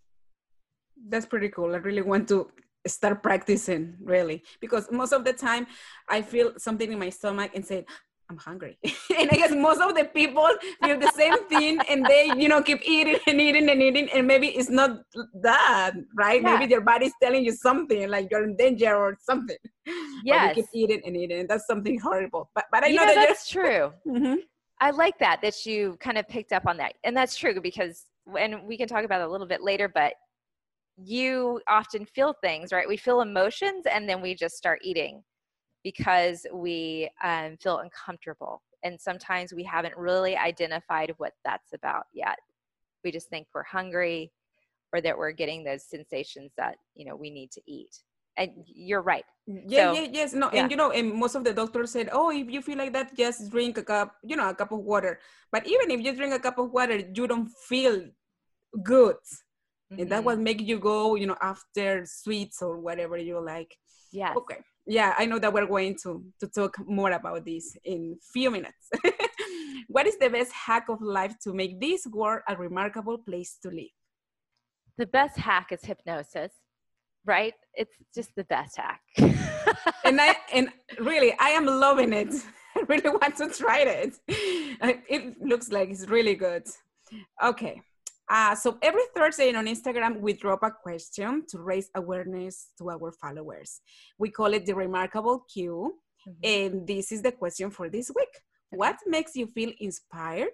that's 1.10 1.26
pretty 1.26 1.50
cool 1.50 1.74
i 1.74 1.78
really 1.78 2.02
want 2.02 2.28
to 2.28 2.50
start 2.88 3.24
practicing 3.24 3.96
really 4.02 4.44
because 4.62 4.88
most 4.92 5.12
of 5.12 5.24
the 5.26 5.34
time 5.34 5.66
i 6.10 6.22
feel 6.22 6.54
something 6.58 6.92
in 6.92 7.00
my 7.00 7.10
stomach 7.10 7.52
and 7.56 7.66
say 7.66 7.84
i'm 8.30 8.38
hungry. 8.38 8.78
And 9.20 9.30
i 9.32 9.36
guess 9.36 9.52
most 9.52 9.82
of 9.82 9.96
the 9.96 10.06
people 10.06 10.50
feel 10.84 11.00
the 11.00 11.12
same 11.16 11.38
thing 11.48 11.80
and 11.90 12.06
they 12.06 12.32
you 12.36 12.48
know 12.50 12.62
keep 12.62 12.82
eating 12.84 13.18
and 13.28 13.40
eating 13.40 13.70
and 13.70 13.82
eating 13.82 14.10
and 14.14 14.28
maybe 14.28 14.48
it's 14.48 14.70
not 14.70 15.00
that 15.42 15.94
right? 16.18 16.42
Yeah. 16.42 16.58
maybe 16.58 16.72
your 16.72 16.82
body's 16.82 17.14
telling 17.22 17.44
you 17.46 17.52
something 17.52 18.10
like 18.10 18.28
you're 18.32 18.44
in 18.44 18.56
danger 18.58 18.96
or 18.96 19.18
something. 19.22 19.58
Yeah 20.24 20.50
you 20.50 20.56
keep 20.56 20.66
eating 20.74 21.02
and 21.06 21.16
eating. 21.16 21.40
And 21.42 21.50
that's 21.50 21.68
something 21.68 22.00
horrible. 22.00 22.50
But 22.56 22.66
but 22.72 22.84
i 22.84 22.88
you 22.88 22.96
know, 22.96 23.06
know 23.06 23.16
that 23.16 23.28
that's 23.28 23.50
true. 23.50 23.92
Mm-hmm. 24.08 24.36
i 24.82 24.90
like 24.92 25.18
that 25.20 25.42
that 25.42 25.66
you 25.66 25.98
kind 26.00 26.18
of 26.18 26.28
picked 26.28 26.52
up 26.52 26.66
on 26.68 26.78
that. 26.78 26.94
And 27.04 27.16
that's 27.16 27.36
true 27.38 27.60
because 27.62 28.06
and 28.40 28.64
we 28.64 28.76
can 28.78 28.88
talk 28.88 29.06
about 29.06 29.22
it 29.22 29.28
a 29.28 29.32
little 29.32 29.48
bit 29.48 29.62
later 29.62 29.88
but 29.88 30.14
you 30.98 31.62
often 31.68 32.06
feel 32.06 32.34
things 32.42 32.72
right? 32.72 32.88
We 32.88 32.98
feel 32.98 33.22
emotions 33.22 33.86
and 33.94 34.10
then 34.10 34.22
we 34.22 34.34
just 34.34 34.56
start 34.56 34.80
eating 34.82 35.24
because 35.86 36.48
we 36.52 37.08
um, 37.24 37.56
feel 37.62 37.78
uncomfortable. 37.78 38.64
And 38.84 39.00
sometimes 39.00 39.54
we 39.54 39.64
haven't 39.64 39.96
really 39.96 40.36
identified 40.36 41.14
what 41.18 41.34
that's 41.46 41.74
about 41.74 42.06
yet. 42.12 42.40
We 43.04 43.12
just 43.12 43.30
think 43.30 43.46
we're 43.54 43.64
hungry 43.64 44.32
or 44.92 45.00
that 45.02 45.16
we're 45.16 45.32
getting 45.32 45.64
those 45.64 45.84
sensations 45.84 46.52
that, 46.58 46.78
you 46.96 47.06
know, 47.06 47.16
we 47.16 47.30
need 47.30 47.52
to 47.52 47.62
eat. 47.68 48.02
And 48.36 48.50
you're 48.66 49.04
right. 49.04 49.26
Yeah, 49.46 49.94
so, 49.94 50.02
yeah, 50.02 50.08
yes. 50.12 50.34
No, 50.34 50.50
yeah. 50.52 50.64
and 50.64 50.72
you 50.72 50.76
know, 50.76 50.90
and 50.90 51.14
most 51.14 51.36
of 51.36 51.44
the 51.44 51.54
doctors 51.54 51.92
said, 51.92 52.10
oh, 52.12 52.32
if 52.32 52.50
you 52.50 52.64
feel 52.64 52.80
like 52.80 52.94
that, 52.94 53.16
just 53.16 53.52
drink 53.52 53.78
a 53.78 53.84
cup, 53.84 54.16
you 54.24 54.36
know, 54.36 54.50
a 54.50 54.56
cup 54.56 54.72
of 54.72 54.80
water. 54.80 55.20
But 55.52 55.68
even 55.68 55.92
if 55.92 56.02
you 56.02 56.16
drink 56.16 56.34
a 56.34 56.40
cup 56.40 56.58
of 56.58 56.72
water, 56.72 56.98
you 57.14 57.28
don't 57.28 57.50
feel 57.70 58.02
good. 58.82 59.18
Mm-hmm. 59.22 60.02
And 60.02 60.12
that 60.12 60.16
mm-hmm. 60.18 60.26
what 60.26 60.40
make 60.40 60.62
you 60.62 60.80
go, 60.80 61.14
you 61.14 61.28
know, 61.28 61.38
after 61.42 62.06
sweets 62.08 62.64
or 62.64 62.80
whatever 62.80 63.18
you 63.18 63.40
like. 63.40 63.78
Yeah. 64.12 64.34
Okay 64.36 64.66
yeah, 64.88 65.14
I 65.18 65.26
know 65.26 65.40
that 65.40 65.54
we're 65.54 65.66
going 65.66 65.98
to, 66.04 66.24
to 66.40 66.48
talk 66.48 66.78
more 66.86 67.12
about 67.12 67.46
this 67.46 67.76
in 67.84 68.18
few 68.34 68.52
minutes. 68.52 68.90
what 69.88 70.06
is 70.08 70.18
the 70.18 70.30
best 70.30 70.52
hack 70.52 70.86
of 70.90 71.02
life 71.02 71.36
to 71.44 71.54
make 71.54 71.80
this 71.80 72.06
world 72.08 72.42
a 72.48 72.56
remarkable 72.56 73.18
place 73.18 73.58
to 73.64 73.70
live? 73.70 73.96
The 74.98 75.08
best 75.08 75.38
hack 75.38 75.72
is 75.72 75.84
hypnosis. 75.84 76.52
right? 77.26 77.54
It's 77.74 77.96
just 78.14 78.30
the 78.36 78.44
best 78.46 78.78
hack. 78.78 79.02
and 80.06 80.22
I 80.22 80.36
and 80.54 80.70
really 81.00 81.34
I 81.40 81.50
am 81.50 81.66
loving 81.66 82.14
it. 82.14 82.34
I 82.78 82.82
really 82.88 83.10
want 83.10 83.38
to 83.38 83.50
try 83.50 83.80
it. 83.80 84.18
It 84.28 85.42
looks 85.42 85.72
like 85.72 85.90
it's 85.90 86.08
really 86.08 86.36
good. 86.36 86.64
Okay. 87.44 87.82
Uh, 88.28 88.56
so 88.56 88.78
every 88.82 89.04
Thursday 89.16 89.54
on 89.54 89.66
Instagram, 89.66 90.20
we 90.20 90.34
drop 90.34 90.64
a 90.64 90.72
question 90.72 91.44
to 91.48 91.60
raise 91.60 91.90
awareness 91.96 92.70
to 92.78 92.90
our 92.90 93.12
followers. 93.12 93.82
We 94.18 94.32
call 94.32 94.54
it 94.54 94.66
the 94.66 94.74
remarkable 94.74 95.46
Q. 95.52 95.96
Mm-hmm. 96.28 96.40
And 96.44 96.88
this 96.88 97.12
is 97.12 97.22
the 97.22 97.32
question 97.32 97.70
for 97.70 97.90
this 97.90 98.12
week. 98.16 98.34
What 98.72 98.98
makes 99.06 99.36
you 99.36 99.46
feel 99.48 99.72
inspired 99.80 100.50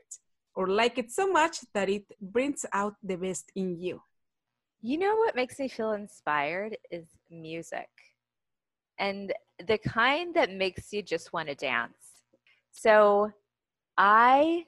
or 0.53 0.67
like 0.67 0.97
it 0.97 1.11
so 1.11 1.31
much 1.31 1.59
that 1.73 1.89
it 1.89 2.03
brings 2.19 2.65
out 2.73 2.95
the 3.01 3.15
best 3.15 3.51
in 3.55 3.79
you? 3.79 4.01
You 4.81 4.97
know 4.97 5.15
what 5.15 5.35
makes 5.35 5.59
me 5.59 5.69
feel 5.69 5.93
inspired 5.93 6.75
is 6.89 7.05
music 7.29 7.87
and 9.01 9.33
the 9.67 9.77
kind 9.77 10.33
that 10.35 10.51
makes 10.51 10.93
you 10.93 11.01
just 11.01 11.33
want 11.33 11.49
to 11.49 11.55
dance. 11.55 11.93
So 12.71 13.31
I 13.97 14.65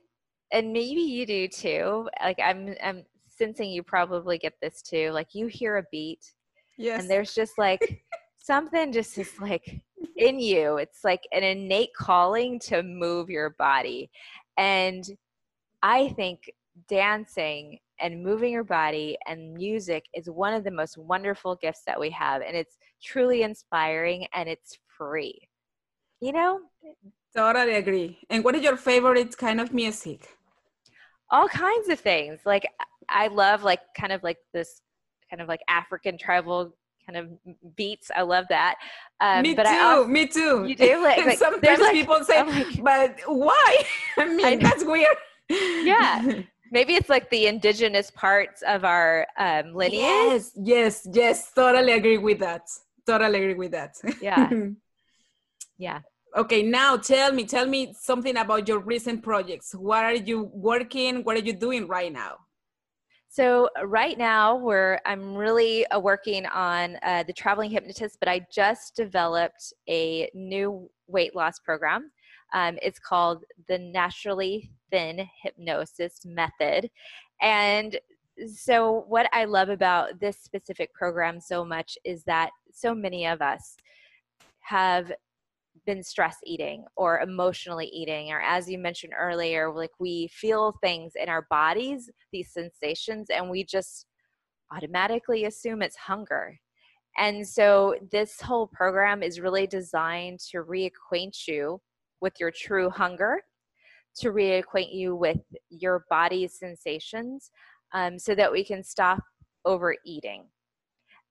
and 0.53 0.71
maybe 0.71 1.01
you 1.01 1.25
do 1.25 1.47
too. 1.47 2.09
Like 2.21 2.39
I'm 2.41 2.75
I'm 2.81 3.03
sensing 3.27 3.71
you 3.71 3.83
probably 3.83 4.37
get 4.37 4.53
this 4.61 4.81
too. 4.81 5.09
Like 5.11 5.33
you 5.33 5.47
hear 5.47 5.77
a 5.77 5.83
beat 5.91 6.31
yes. 6.77 7.01
and 7.01 7.09
there's 7.09 7.33
just 7.33 7.57
like 7.57 8.03
something 8.37 8.93
just 8.93 9.17
is 9.17 9.31
like 9.41 9.81
in 10.15 10.39
you. 10.39 10.77
It's 10.77 11.03
like 11.03 11.23
an 11.33 11.43
innate 11.43 11.93
calling 11.97 12.59
to 12.61 12.83
move 12.83 13.29
your 13.29 13.49
body. 13.57 14.11
And 14.57 15.03
I 15.81 16.09
think 16.09 16.51
dancing 16.87 17.79
and 17.99 18.23
moving 18.23 18.51
your 18.51 18.63
body 18.63 19.17
and 19.27 19.53
music 19.53 20.05
is 20.13 20.29
one 20.29 20.53
of 20.53 20.63
the 20.63 20.71
most 20.71 20.97
wonderful 20.97 21.55
gifts 21.55 21.81
that 21.85 21.99
we 21.99 22.09
have 22.09 22.41
and 22.41 22.55
it's 22.55 22.77
truly 23.01 23.43
inspiring 23.43 24.25
and 24.33 24.49
it's 24.49 24.79
free 24.87 25.37
you 26.19 26.31
know 26.31 26.59
totally 27.35 27.75
agree 27.75 28.17
and 28.31 28.43
what 28.43 28.55
is 28.55 28.63
your 28.63 28.75
favorite 28.75 29.37
kind 29.37 29.61
of 29.61 29.73
music 29.73 30.27
all 31.33 31.49
kinds 31.49 31.89
of 31.89 31.99
things 31.99 32.39
like 32.45 32.65
i 33.09 33.27
love 33.27 33.63
like 33.63 33.81
kind 33.97 34.13
of 34.13 34.23
like 34.23 34.37
this 34.53 34.79
kind 35.29 35.41
of 35.41 35.49
like 35.49 35.59
african 35.67 36.17
tribal 36.17 36.73
kind 37.05 37.17
of 37.17 37.75
beats. 37.75 38.11
I 38.15 38.21
love 38.21 38.45
that. 38.49 38.75
Um, 39.19 39.41
me 39.41 39.53
but 39.53 39.63
too. 39.63 39.77
Also, 39.79 40.07
me 40.07 40.27
too. 40.27 40.65
You 40.65 40.75
do. 40.75 41.03
Like, 41.03 41.25
like 41.25 41.37
sometimes 41.37 41.79
like, 41.79 41.91
people 41.91 42.23
say, 42.23 42.43
like, 42.43 42.83
"But 42.83 43.19
why?" 43.25 43.83
I 44.17 44.25
mean, 44.25 44.45
I 44.45 44.55
that's 44.55 44.83
weird. 44.83 45.15
yeah, 45.49 46.41
maybe 46.71 46.95
it's 46.95 47.09
like 47.09 47.29
the 47.29 47.47
indigenous 47.47 48.11
parts 48.11 48.63
of 48.67 48.85
our 48.85 49.27
um, 49.37 49.73
lineage. 49.73 49.99
Yes, 49.99 50.51
yes, 50.55 51.07
yes. 51.11 51.51
Totally 51.53 51.93
agree 51.93 52.17
with 52.17 52.39
that. 52.39 52.67
Totally 53.05 53.39
agree 53.39 53.53
with 53.55 53.71
that. 53.71 53.95
Yeah. 54.21 54.49
yeah. 55.77 55.99
Okay, 56.35 56.63
now 56.63 56.97
tell 56.97 57.31
me, 57.31 57.45
tell 57.45 57.67
me 57.67 57.93
something 57.99 58.37
about 58.37 58.67
your 58.67 58.79
recent 58.79 59.21
projects. 59.21 59.75
What 59.75 60.03
are 60.03 60.15
you 60.15 60.49
working? 60.51 61.23
What 61.23 61.35
are 61.37 61.45
you 61.45 61.53
doing 61.53 61.87
right 61.87 62.11
now? 62.11 62.37
So 63.29 63.69
right 63.83 64.17
now, 64.17 64.55
we're 64.55 64.99
I'm 65.05 65.35
really 65.35 65.85
uh, 65.87 65.99
working 65.99 66.47
on 66.47 66.97
uh, 67.03 67.23
the 67.23 67.33
traveling 67.33 67.69
hypnotist, 67.69 68.17
but 68.19 68.29
I 68.29 68.47
just 68.51 68.95
developed 68.95 69.73
a 69.87 70.27
new 70.33 70.89
weight 71.07 71.35
loss 71.35 71.59
program. 71.59 72.11
Um, 72.53 72.79
it's 72.81 72.99
called 72.99 73.43
the 73.67 73.77
Naturally 73.77 74.71
Thin 74.91 75.27
Hypnosis 75.43 76.21
Method. 76.25 76.89
And 77.41 77.99
so, 78.51 79.05
what 79.07 79.29
I 79.33 79.45
love 79.45 79.69
about 79.69 80.19
this 80.19 80.37
specific 80.37 80.93
program 80.95 81.39
so 81.39 81.63
much 81.63 81.95
is 82.03 82.23
that 82.23 82.49
so 82.71 82.95
many 82.95 83.27
of 83.27 83.41
us 83.41 83.77
have 84.61 85.11
been 85.85 86.03
stress 86.03 86.37
eating 86.45 86.85
or 86.95 87.19
emotionally 87.19 87.87
eating 87.87 88.31
or 88.31 88.41
as 88.41 88.69
you 88.69 88.77
mentioned 88.77 89.13
earlier 89.19 89.73
like 89.73 89.91
we 89.99 90.29
feel 90.31 90.73
things 90.81 91.13
in 91.21 91.27
our 91.29 91.45
bodies 91.49 92.09
these 92.31 92.51
sensations 92.53 93.27
and 93.29 93.49
we 93.49 93.63
just 93.63 94.05
automatically 94.71 95.45
assume 95.45 95.81
it's 95.81 95.97
hunger 95.97 96.57
and 97.17 97.47
so 97.47 97.95
this 98.11 98.41
whole 98.41 98.67
program 98.67 99.21
is 99.21 99.39
really 99.39 99.67
designed 99.67 100.39
to 100.51 100.63
reacquaint 100.63 101.47
you 101.47 101.79
with 102.21 102.33
your 102.39 102.51
true 102.51 102.89
hunger, 102.89 103.41
to 104.15 104.31
reacquaint 104.31 104.93
you 104.93 105.15
with 105.15 105.39
your 105.69 106.05
body's 106.09 106.57
sensations 106.57 107.51
um, 107.93 108.17
so 108.17 108.33
that 108.33 108.51
we 108.51 108.63
can 108.63 108.83
stop 108.83 109.21
overeating. 109.65 110.45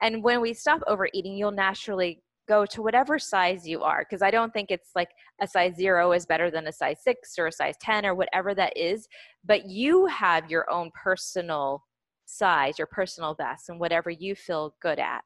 And 0.01 0.23
when 0.23 0.41
we 0.41 0.55
stop 0.55 0.83
overeating, 0.87 1.37
you'll 1.37 1.51
naturally 1.51 2.23
go 2.49 2.67
to 2.67 2.83
whatever 2.83 3.19
size 3.19 3.67
you 3.67 3.83
are 3.83 4.05
because 4.09 4.23
I 4.23 4.31
don't 4.31 4.53
think 4.53 4.71
it's 4.71 4.91
like 4.95 5.11
a 5.41 5.47
size 5.47 5.77
zero 5.77 6.13
is 6.13 6.27
better 6.27 6.51
than 6.51 6.67
a 6.67 6.73
size 6.73 6.99
six 7.03 7.39
or 7.39 7.47
a 7.47 7.53
size 7.53 7.77
10 7.81 8.05
or 8.07 8.15
whatever 8.15 8.55
that 8.55 8.77
is. 8.77 9.09
But 9.45 9.67
you 9.67 10.07
have 10.07 10.51
your 10.51 10.71
own 10.71 10.91
personal 11.01 11.85
size, 12.27 12.79
your 12.79 12.87
personal 12.87 13.35
best, 13.35 13.69
and 13.69 13.79
whatever 13.79 14.11
you 14.11 14.35
feel 14.35 14.75
good 14.81 14.99
at. 14.99 15.23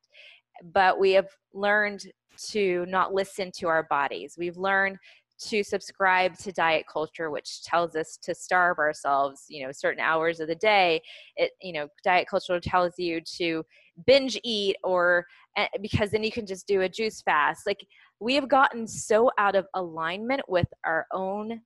But 0.72 0.98
we 0.98 1.12
have 1.12 1.28
learned 1.52 2.04
to 2.48 2.84
not 2.86 3.14
listen 3.14 3.50
to 3.58 3.68
our 3.68 3.84
bodies. 3.84 4.36
We've 4.38 4.56
learned 4.58 4.98
to 5.38 5.62
subscribe 5.62 6.36
to 6.38 6.52
diet 6.52 6.86
culture 6.90 7.30
which 7.30 7.62
tells 7.62 7.94
us 7.94 8.16
to 8.22 8.34
starve 8.34 8.78
ourselves 8.78 9.44
you 9.48 9.64
know 9.64 9.72
certain 9.72 10.00
hours 10.00 10.40
of 10.40 10.48
the 10.48 10.54
day. 10.54 11.00
It 11.36 11.52
you 11.60 11.72
know 11.72 11.88
diet 12.04 12.28
culture 12.28 12.58
tells 12.60 12.98
you 12.98 13.20
to 13.36 13.64
binge 14.06 14.38
eat 14.44 14.76
or 14.84 15.26
eh, 15.56 15.68
because 15.80 16.10
then 16.10 16.24
you 16.24 16.32
can 16.32 16.46
just 16.46 16.66
do 16.66 16.82
a 16.82 16.88
juice 16.88 17.22
fast. 17.22 17.66
Like 17.66 17.86
we 18.20 18.34
have 18.34 18.48
gotten 18.48 18.86
so 18.86 19.30
out 19.38 19.56
of 19.56 19.66
alignment 19.74 20.42
with 20.48 20.68
our 20.84 21.06
own 21.12 21.60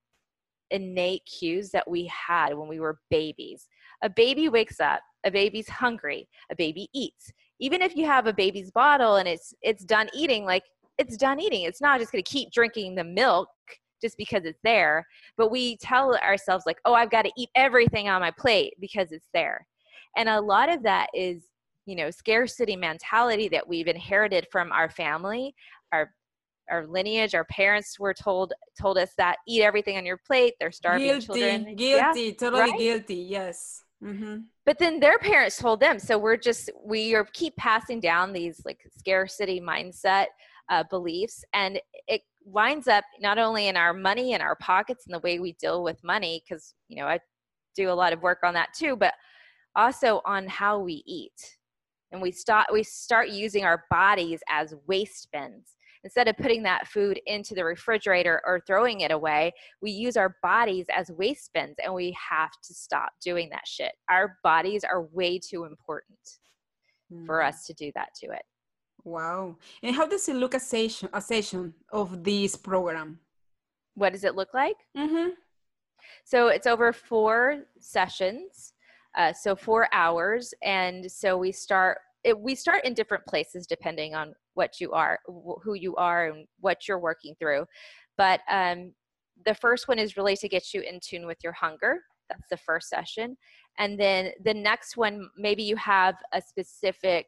innate 0.71 1.23
cues 1.27 1.71
that 1.71 1.89
we 1.89 2.07
had 2.07 2.55
when 2.55 2.69
we 2.69 2.81
were 2.81 2.99
babies. 3.11 3.69
A 4.03 4.09
baby 4.09 4.49
wakes 4.49 4.81
up 4.81 5.01
a 5.25 5.31
baby's 5.31 5.69
hungry 5.69 6.29
a 6.51 6.57
baby 6.57 6.89
eats. 6.95 7.33
Even 7.61 7.83
if 7.83 7.95
you 7.95 8.07
have 8.07 8.27
a 8.27 8.33
baby's 8.33 8.71
bottle 8.71 9.17
and 9.17 9.29
it's 9.29 9.55
it's 9.63 9.85
done 9.85 10.09
eating 10.15 10.45
like 10.45 10.65
it's 11.01 11.17
done 11.17 11.41
eating. 11.41 11.63
It's 11.63 11.81
not 11.81 11.99
just 11.99 12.13
going 12.13 12.23
to 12.23 12.31
keep 12.31 12.53
drinking 12.53 12.95
the 12.95 13.05
milk 13.05 13.49
just 14.03 14.17
because 14.19 14.45
it's 14.45 14.61
there. 14.63 15.07
But 15.37 15.51
we 15.51 15.77
tell 15.79 16.15
ourselves, 16.17 16.65
like, 16.67 16.79
oh, 16.85 16.95
I've 16.95 17.11
got 17.11 17.23
to 17.23 17.33
eat 17.37 17.49
everything 17.57 18.09
on 18.09 18.21
my 18.21 18.31
plate 18.31 18.75
because 18.81 19.11
it's 19.11 19.29
there. 19.33 19.67
And 20.17 20.29
a 20.29 20.41
lot 20.41 20.71
of 20.71 20.83
that 20.83 21.09
is, 21.15 21.45
you 21.87 21.97
know, 21.97 22.11
scarcity 22.11 22.77
mentality 22.77 23.49
that 23.49 23.67
we've 23.67 23.89
inherited 23.89 24.47
from 24.53 24.71
our 24.73 24.91
family, 24.91 25.55
our 25.93 26.11
our 26.71 26.87
lineage, 26.87 27.35
our 27.35 27.47
parents 27.47 27.99
were 27.99 28.15
told 28.15 28.53
told 28.81 28.97
us 28.97 29.11
that 29.19 29.39
eat 29.49 29.61
everything 29.61 29.97
on 29.97 30.07
your 30.07 30.21
plate. 30.25 30.55
They're 30.61 30.71
starving 30.71 31.09
guilty, 31.09 31.27
children. 31.27 31.75
Guilty, 31.75 32.23
yeah, 32.23 32.33
totally 32.39 32.61
right? 32.61 32.79
guilty. 32.79 33.17
Yes. 33.17 33.83
Mm-hmm. 34.05 34.37
But 34.65 34.79
then 34.79 35.01
their 35.01 35.19
parents 35.19 35.57
told 35.59 35.81
them. 35.81 35.99
So 35.99 36.17
we're 36.17 36.37
just 36.37 36.71
we 36.85 37.15
are 37.15 37.27
keep 37.33 37.57
passing 37.57 37.99
down 37.99 38.33
these 38.33 38.63
like 38.65 38.79
scarcity 38.97 39.61
mindset 39.61 40.27
uh, 40.71 40.85
beliefs 40.91 41.45
and 41.53 41.81
it 42.09 42.23
winds 42.45 42.89
up 42.89 43.05
not 43.21 43.39
only 43.39 43.69
in 43.69 43.77
our 43.77 43.93
money 43.93 44.33
and 44.33 44.43
our 44.43 44.57
pockets 44.57 45.05
and 45.07 45.15
the 45.15 45.21
way 45.21 45.39
we 45.39 45.53
deal 45.61 45.83
with 45.83 46.03
money 46.03 46.43
because 46.45 46.75
you 46.89 46.97
know 46.97 47.07
i 47.07 47.19
do 47.77 47.91
a 47.91 47.93
lot 47.93 48.13
of 48.13 48.23
work 48.23 48.39
on 48.43 48.55
that 48.55 48.69
too 48.75 48.97
but 48.97 49.13
also 49.77 50.21
on 50.25 50.47
how 50.47 50.79
we 50.79 51.03
eat. 51.07 51.57
And 52.13 52.21
we 52.21 52.33
start 52.33 52.67
we 52.73 52.83
start 52.83 53.29
using 53.29 53.65
our 53.65 53.85
bodies 53.91 54.41
as 54.49 54.75
waste 54.87 55.29
bins. 55.33 55.77
Instead 56.03 56.29
of 56.29 56.37
putting 56.39 56.63
that 56.63 56.89
food 56.89 57.21
into 57.27 57.55
the 57.55 57.65
refrigerator 57.65 58.41
or 58.47 58.63
throwing 58.67 59.03
it 59.03 59.11
away 59.11 59.53
we 59.83 59.91
use 59.91 60.17
our 60.17 60.35
bodies 60.43 60.87
as 60.95 61.11
waste 61.11 61.51
bins 61.53 61.77
and 61.85 61.93
we 61.93 62.17
have 62.31 62.51
to 62.65 62.75
stop 62.75 63.11
doing 63.23 63.49
that 63.51 63.67
shit. 63.67 63.93
Our 64.09 64.39
bodies 64.43 64.83
are 64.83 65.03
way 65.13 65.39
too 65.39 65.65
important 65.65 66.19
mm. 67.13 67.27
for 67.27 67.43
us 67.43 67.65
to 67.67 67.75
do 67.75 67.93
that 67.95 68.09
to 68.23 68.31
it 68.31 68.43
Wow. 69.05 69.57
And 69.83 69.95
how 69.95 70.07
does 70.07 70.29
it 70.29 70.37
look 70.37 70.55
a 70.55 70.61
session, 70.61 71.09
a 71.13 71.21
session 71.21 71.75
of 71.93 72.23
this 72.23 72.57
program? 72.57 73.19
What 73.95 74.13
does 74.13 74.25
it 74.25 74.35
look 74.35 74.53
like? 74.55 74.77
Mm-hmm. 74.97 75.31
So 76.25 76.49
it's 76.49 76.67
over 76.67 76.93
four 76.93 77.65
sessions, 77.79 78.73
uh, 79.17 79.33
so 79.33 79.57
four 79.57 79.89
hours, 79.93 80.55
and 80.63 81.11
so 81.11 81.37
we 81.37 81.53
start. 81.53 81.99
It, 82.23 82.39
we 82.39 82.55
start 82.55 82.85
in 82.85 82.93
different 82.93 83.25
places 83.27 83.67
depending 83.67 84.15
on 84.15 84.35
what 84.55 84.81
you 84.81 84.93
are, 84.93 85.19
who 85.27 85.75
you 85.75 85.97
are, 85.97 86.29
and 86.29 86.47
what 86.61 86.87
you're 86.87 86.99
working 86.99 87.35
through. 87.39 87.65
But 88.17 88.41
um, 88.51 88.93
the 89.47 89.55
first 89.55 89.89
one 89.89 89.99
is 89.99 90.17
really 90.17 90.37
to 90.37 90.49
get 90.49 90.75
you 90.75 90.83
in 90.83 91.01
tune 91.01 91.27
with 91.27 91.39
your 91.43 91.53
hunger. 91.53 92.01
That's 92.29 92.49
the 92.51 92.59
first 92.59 92.89
session, 92.89 93.37
and 93.79 93.99
then 93.99 94.33
the 94.45 94.55
next 94.55 94.97
one, 94.97 95.29
maybe 95.37 95.63
you 95.63 95.77
have 95.77 96.15
a 96.33 96.41
specific 96.41 97.27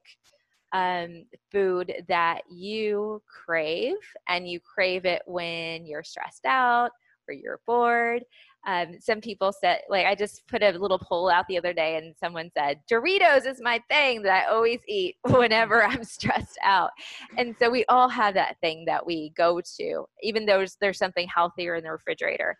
um, 0.72 1.24
food 1.50 1.92
that 2.08 2.42
you 2.50 3.22
crave 3.26 3.96
and 4.28 4.48
you 4.48 4.60
crave 4.60 5.04
it 5.04 5.22
when 5.26 5.86
you're 5.86 6.04
stressed 6.04 6.46
out 6.46 6.90
or 7.28 7.34
you're 7.34 7.60
bored. 7.66 8.24
Um, 8.66 8.94
some 9.00 9.20
people 9.20 9.52
said 9.52 9.80
like 9.88 10.06
i 10.06 10.14
just 10.14 10.46
put 10.46 10.62
a 10.62 10.70
little 10.70 10.98
poll 10.98 11.28
out 11.28 11.48
the 11.48 11.58
other 11.58 11.72
day 11.72 11.96
and 11.96 12.14
someone 12.16 12.48
said 12.56 12.78
doritos 12.88 13.44
is 13.44 13.60
my 13.60 13.82
thing 13.90 14.22
that 14.22 14.44
i 14.44 14.52
always 14.52 14.78
eat 14.86 15.16
whenever 15.30 15.82
i'm 15.84 16.04
stressed 16.04 16.58
out. 16.62 16.90
And 17.36 17.56
so 17.58 17.70
we 17.70 17.84
all 17.88 18.08
have 18.08 18.34
that 18.34 18.56
thing 18.60 18.84
that 18.86 19.04
we 19.04 19.32
go 19.36 19.60
to 19.78 20.04
even 20.22 20.46
though 20.46 20.58
there's, 20.58 20.76
there's 20.80 20.98
something 20.98 21.26
healthier 21.34 21.74
in 21.74 21.82
the 21.82 21.90
refrigerator. 21.90 22.56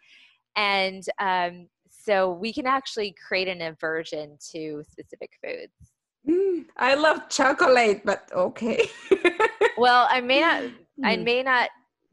And 0.57 1.05
um, 1.21 1.69
so 1.89 2.33
we 2.33 2.53
can 2.53 2.67
actually 2.67 3.15
create 3.27 3.49
an 3.49 3.63
aversion 3.63 4.37
to 4.51 4.83
specific 4.91 5.31
foods 5.43 5.91
mm, 6.29 6.64
i 6.77 6.95
love 6.95 7.29
chocolate 7.29 8.03
but 8.05 8.29
okay 8.33 8.89
well 9.77 10.07
i 10.11 10.20
may 10.20 10.41
not 10.41 10.62
i 11.05 11.16
hmm. 11.16 11.25
may 11.25 11.43
not 11.43 11.68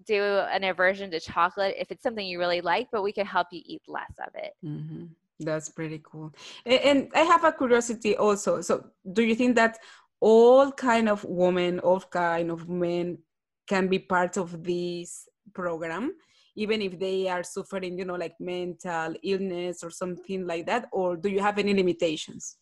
do 0.09 0.23
an 0.51 0.63
aversion 0.63 1.11
to 1.11 1.19
chocolate 1.19 1.75
if 1.77 1.91
it's 1.91 2.01
something 2.01 2.25
you 2.25 2.39
really 2.39 2.61
like, 2.61 2.87
but 2.91 3.03
we 3.03 3.11
can 3.11 3.27
help 3.27 3.47
you 3.51 3.61
eat 3.63 3.83
less 3.87 4.15
of 4.27 4.33
it. 4.33 4.53
Mm-hmm. 4.65 5.05
That's 5.39 5.69
pretty 5.69 6.01
cool. 6.03 6.33
And 6.65 7.09
I 7.13 7.21
have 7.21 7.43
a 7.43 7.53
curiosity 7.53 8.17
also. 8.17 8.61
So, 8.61 8.73
do 9.13 9.21
you 9.21 9.35
think 9.35 9.55
that 9.55 9.77
all 10.19 10.71
kind 10.71 11.07
of 11.07 11.23
women, 11.23 11.79
all 11.79 12.01
kind 12.01 12.49
of 12.51 12.67
men, 12.67 13.19
can 13.67 13.87
be 13.87 13.99
part 13.99 14.35
of 14.37 14.63
this 14.63 15.29
program, 15.53 16.15
even 16.55 16.81
if 16.81 16.99
they 16.99 17.29
are 17.29 17.43
suffering, 17.43 17.97
you 17.99 18.05
know, 18.05 18.15
like 18.15 18.35
mental 18.39 19.13
illness 19.23 19.83
or 19.83 19.91
something 19.91 20.45
like 20.45 20.65
that? 20.65 20.87
Or 20.91 21.15
do 21.15 21.29
you 21.29 21.39
have 21.39 21.59
any 21.59 21.73
limitations? 21.73 22.57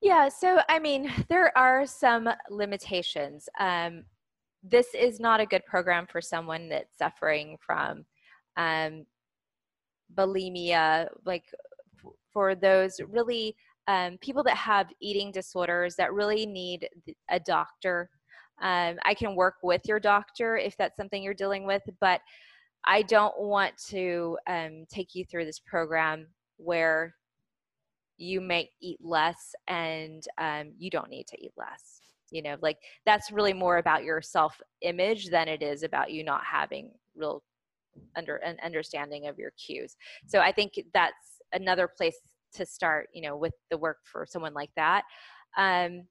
Yeah, 0.00 0.28
so 0.28 0.60
I 0.68 0.78
mean, 0.78 1.12
there 1.28 1.56
are 1.56 1.86
some 1.86 2.28
limitations. 2.50 3.48
Um, 3.58 4.04
this 4.62 4.88
is 4.94 5.20
not 5.20 5.40
a 5.40 5.46
good 5.46 5.64
program 5.66 6.06
for 6.06 6.20
someone 6.20 6.68
that's 6.68 6.96
suffering 6.98 7.56
from 7.64 8.04
um, 8.56 9.06
bulimia, 10.16 11.08
like 11.24 11.44
for 12.32 12.54
those 12.54 13.00
really 13.08 13.56
um, 13.86 14.18
people 14.20 14.42
that 14.42 14.56
have 14.56 14.88
eating 15.00 15.30
disorders 15.32 15.94
that 15.96 16.12
really 16.12 16.44
need 16.44 16.88
a 17.30 17.40
doctor. 17.40 18.10
Um, 18.60 18.98
I 19.04 19.14
can 19.14 19.36
work 19.36 19.54
with 19.62 19.82
your 19.86 20.00
doctor 20.00 20.56
if 20.56 20.76
that's 20.76 20.96
something 20.96 21.22
you're 21.22 21.34
dealing 21.34 21.64
with, 21.64 21.82
but 22.00 22.20
I 22.84 23.02
don't 23.02 23.38
want 23.38 23.74
to 23.88 24.36
um, 24.46 24.84
take 24.90 25.14
you 25.14 25.24
through 25.24 25.44
this 25.44 25.60
program 25.60 26.26
where 26.56 27.14
you 28.18 28.40
may 28.40 28.68
eat 28.80 28.98
less 29.00 29.54
and 29.68 30.24
um, 30.38 30.72
you 30.76 30.90
don't 30.90 31.08
need 31.08 31.26
to 31.26 31.42
eat 31.42 31.52
less 31.56 32.00
you 32.30 32.42
know 32.42 32.56
like 32.60 32.76
that's 33.06 33.30
really 33.32 33.54
more 33.54 33.78
about 33.78 34.04
your 34.04 34.20
self 34.20 34.60
image 34.82 35.30
than 35.30 35.48
it 35.48 35.62
is 35.62 35.82
about 35.82 36.10
you 36.10 36.22
not 36.22 36.42
having 36.44 36.90
real 37.16 37.42
under 38.16 38.36
an 38.36 38.56
understanding 38.64 39.26
of 39.26 39.38
your 39.38 39.52
cues. 39.52 39.96
So 40.26 40.40
i 40.40 40.52
think 40.52 40.80
that's 40.94 41.40
another 41.52 41.88
place 41.88 42.18
to 42.54 42.66
start 42.66 43.08
you 43.12 43.22
know 43.22 43.36
with 43.36 43.54
the 43.70 43.78
work 43.78 43.98
for 44.04 44.26
someone 44.26 44.54
like 44.54 44.70
that. 44.76 45.04
Um, 45.56 46.04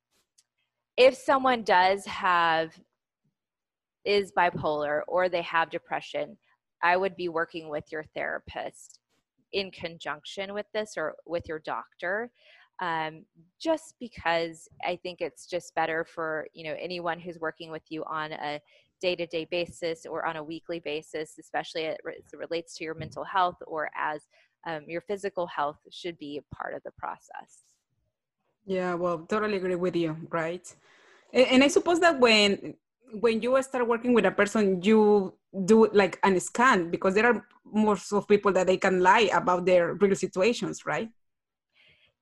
if 0.98 1.16
someone 1.16 1.64
does 1.64 2.06
have 2.06 2.72
is 4.04 4.32
bipolar 4.32 5.02
or 5.08 5.28
they 5.30 5.42
have 5.42 5.70
depression 5.70 6.38
i 6.82 6.96
would 6.96 7.16
be 7.16 7.30
working 7.30 7.70
with 7.70 7.84
your 7.92 8.04
therapist 8.16 9.00
in 9.54 9.72
conjunction 9.72 10.54
with 10.54 10.66
this 10.74 10.94
or 10.98 11.16
with 11.26 11.48
your 11.48 11.60
doctor 11.60 12.30
um, 12.80 13.26
just 13.60 13.96
because 14.00 14.68
I 14.86 14.98
think 15.02 15.22
it's 15.22 15.48
just 15.48 15.74
better 15.74 16.06
for 16.06 16.48
you 16.54 16.64
know 16.64 16.76
anyone 16.80 17.20
who's 17.20 17.40
working 17.40 17.72
with 17.72 17.84
you 17.90 18.04
on 18.06 18.34
a 18.34 18.62
day-to-day 19.02 19.48
basis 19.50 20.06
or 20.06 20.26
on 20.26 20.38
a 20.38 20.44
weekly 20.44 20.80
basis, 20.80 21.38
especially 21.40 21.86
as 21.86 21.98
it 22.04 22.38
relates 22.38 22.76
to 22.76 22.84
your 22.84 22.96
mental 22.96 23.24
health 23.24 23.58
or 23.68 23.90
as 23.96 24.22
um, 24.66 24.82
your 24.88 25.02
physical 25.02 25.46
health, 25.48 25.78
should 25.92 26.18
be 26.18 26.40
a 26.40 26.56
part 26.56 26.74
of 26.74 26.82
the 26.84 26.92
process. 26.98 27.64
Yeah, 28.66 28.96
well, 28.96 29.20
totally 29.20 29.58
agree 29.58 29.76
with 29.76 29.96
you, 29.96 30.18
right? 30.30 30.74
And, 31.32 31.48
and 31.48 31.64
I 31.64 31.68
suppose 31.68 32.00
that 32.00 32.20
when 32.20 32.74
when 33.14 33.42
you 33.42 33.62
start 33.64 33.88
working 33.88 34.14
with 34.14 34.26
a 34.26 34.32
person, 34.32 34.82
you 34.82 35.34
do 35.66 35.88
like 35.94 36.20
an 36.24 36.40
scan 36.40 36.92
because 36.92 37.14
there 37.14 37.26
are 37.26 37.46
most 37.66 38.12
of 38.14 38.28
people 38.28 38.52
that 38.54 38.68
they 38.68 38.78
can 38.78 39.02
lie 39.02 39.30
about 39.34 39.66
their 39.66 39.94
real 39.96 40.16
situations, 40.16 40.86
right? 40.86 41.10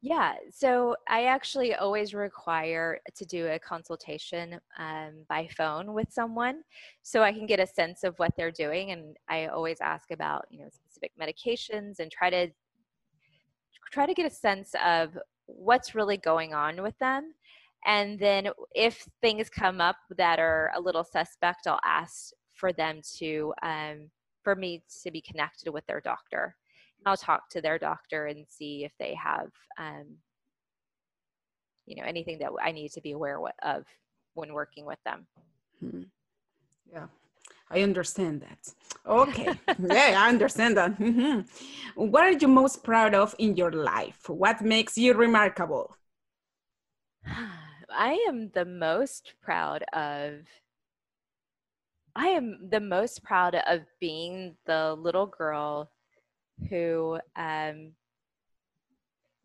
Yeah, 0.02 0.36
so 0.52 0.96
I 1.10 1.26
actually 1.26 1.74
always 1.74 2.14
require 2.14 3.00
to 3.16 3.26
do 3.26 3.48
a 3.48 3.58
consultation 3.58 4.60
um, 4.78 5.26
by 5.28 5.48
phone 5.58 5.94
with 5.94 6.12
someone 6.12 6.62
so 7.02 7.24
I 7.24 7.32
can 7.32 7.48
get 7.48 7.60
a 7.60 7.66
sense 7.66 8.04
of 8.04 8.14
what 8.20 8.32
they're 8.38 8.52
doing. 8.52 8.92
And 8.92 9.18
I 9.28 9.48
always 9.48 9.78
ask 9.82 10.12
about, 10.12 10.46
you 10.52 10.60
know, 10.60 10.70
specific 10.70 11.12
medications 11.20 12.00
and 12.00 12.12
try 12.12 12.30
to 12.30 12.50
try 13.92 14.06
to 14.06 14.14
get 14.14 14.32
a 14.32 14.36
sense 14.36 14.76
of 14.86 15.18
what's 15.48 15.96
really 15.96 16.18
going 16.18 16.54
on 16.54 16.84
with 16.84 16.98
them. 17.00 17.34
And 17.86 18.20
then 18.20 18.50
if 18.74 19.08
things 19.22 19.50
come 19.50 19.80
up 19.80 19.98
that 20.18 20.40
are 20.40 20.72
a 20.76 20.82
little 20.82 21.04
suspect, 21.04 21.68
I'll 21.68 21.80
ask 21.86 22.32
for 22.54 22.74
them 22.74 23.02
to, 23.18 23.54
um, 23.62 24.10
for 24.44 24.56
me 24.56 24.84
to 25.04 25.12
be 25.12 25.22
connected 25.22 25.72
with 25.72 25.86
their 25.86 26.02
doctor. 26.02 26.56
I'll 27.06 27.18
talk 27.18 27.50
to 27.50 27.62
their 27.62 27.78
doctor 27.78 28.26
and 28.26 28.46
see 28.48 28.84
if 28.84 28.92
they 28.98 29.14
have, 29.14 29.52
um, 29.78 30.06
you 31.86 31.96
know, 31.96 32.04
anything 32.04 32.40
that 32.40 32.50
I 32.64 32.72
need 32.72 32.92
to 32.94 33.02
be 33.02 33.12
aware 33.12 33.40
of 33.62 33.86
when 34.34 34.54
working 34.54 34.86
with 34.86 34.98
them. 35.06 35.28
Hmm. 35.80 36.04
Yeah, 36.92 37.08
I 37.70 37.82
understand 37.82 38.42
that. 38.42 38.74
Okay, 39.06 39.54
yeah, 39.80 40.16
I 40.18 40.30
understand 40.30 40.78
that. 40.78 40.98
Mm-hmm. 40.98 41.42
What 42.10 42.24
are 42.24 42.32
you 42.32 42.48
most 42.48 42.84
proud 42.84 43.14
of 43.14 43.36
in 43.38 43.56
your 43.56 43.72
life? 43.72 44.28
What 44.28 44.62
makes 44.62 44.98
you 44.98 45.14
remarkable? 45.14 45.96
I 47.96 48.14
am 48.28 48.50
the 48.54 48.66
most 48.66 49.34
proud 49.41 49.84
of. 49.93 50.41
I 52.16 52.28
am 52.28 52.70
the 52.70 52.80
most 52.80 53.24
proud 53.24 53.56
of 53.56 53.82
being 54.00 54.56
the 54.66 54.96
little 54.96 55.26
girl 55.26 55.91
who 56.70 57.20
um, 57.36 57.91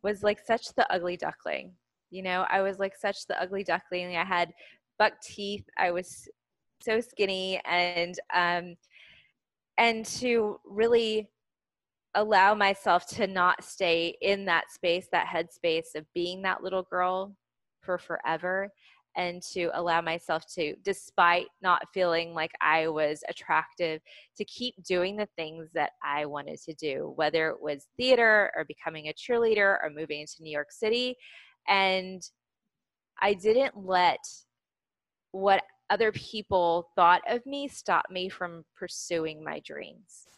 was 0.03 0.23
like 0.23 0.41
such 0.45 0.73
the 0.75 0.91
ugly 0.93 1.17
duckling. 1.17 1.73
You 2.11 2.23
know, 2.23 2.47
I 2.49 2.63
was 2.63 2.79
like 2.79 2.97
such 2.97 3.27
the 3.27 3.41
ugly 3.41 3.65
duckling. 3.65 4.17
I 4.17 4.25
had 4.25 4.53
buck 4.99 5.21
teeth. 5.23 5.65
I 5.79 5.91
was 5.91 6.29
so 6.81 7.01
skinny, 7.01 7.61
and 7.65 8.19
um, 8.35 8.77
and 9.79 10.05
to 10.05 10.61
really 10.65 11.29
allow 12.15 12.55
myself 12.55 13.07
to 13.07 13.27
not 13.27 13.63
stay 13.65 14.17
in 14.21 14.45
that 14.47 14.71
space, 14.73 15.07
that 15.13 15.27
headspace 15.27 15.95
of 15.95 16.05
being 16.15 16.43
that 16.43 16.63
little 16.63 16.83
girl 16.83 17.37
for 17.83 17.99
forever, 17.99 18.71
and 19.17 19.43
to 19.43 19.71
allow 19.75 20.01
myself 20.01 20.45
to, 20.55 20.75
despite 20.85 21.47
not 21.63 21.83
feeling 21.93 22.33
like 22.33 22.53
I 22.61 22.89
was 22.89 23.23
attractive, 23.29 24.01
to 24.37 24.45
keep 24.45 24.75
doing 24.85 25.17
the 25.17 25.29
things 25.37 25.69
that 25.75 25.91
I 26.03 26.27
wanted 26.27 26.61
to 26.63 26.75
do, 26.75 27.13
whether 27.17 27.49
it 27.49 27.61
was 27.61 27.89
theater 27.97 28.53
or 28.57 28.65
becoming 28.65 29.09
a 29.09 29.13
cheerleader 29.13 29.79
or 29.83 29.91
moving 29.95 30.21
into 30.21 30.43
New 30.43 30.53
York 30.53 30.71
City. 30.71 31.17
And 31.69 32.23
I 33.21 33.35
didn't 33.35 33.77
let 33.77 34.21
what 35.33 35.63
other 35.91 36.13
people 36.13 36.89
thought 36.95 37.23
of 37.29 37.45
me 37.47 37.67
stop 37.69 38.05
me 38.11 38.29
from 38.29 38.65
pursuing 38.77 39.43
my 39.43 39.61
dreams. 39.67 40.29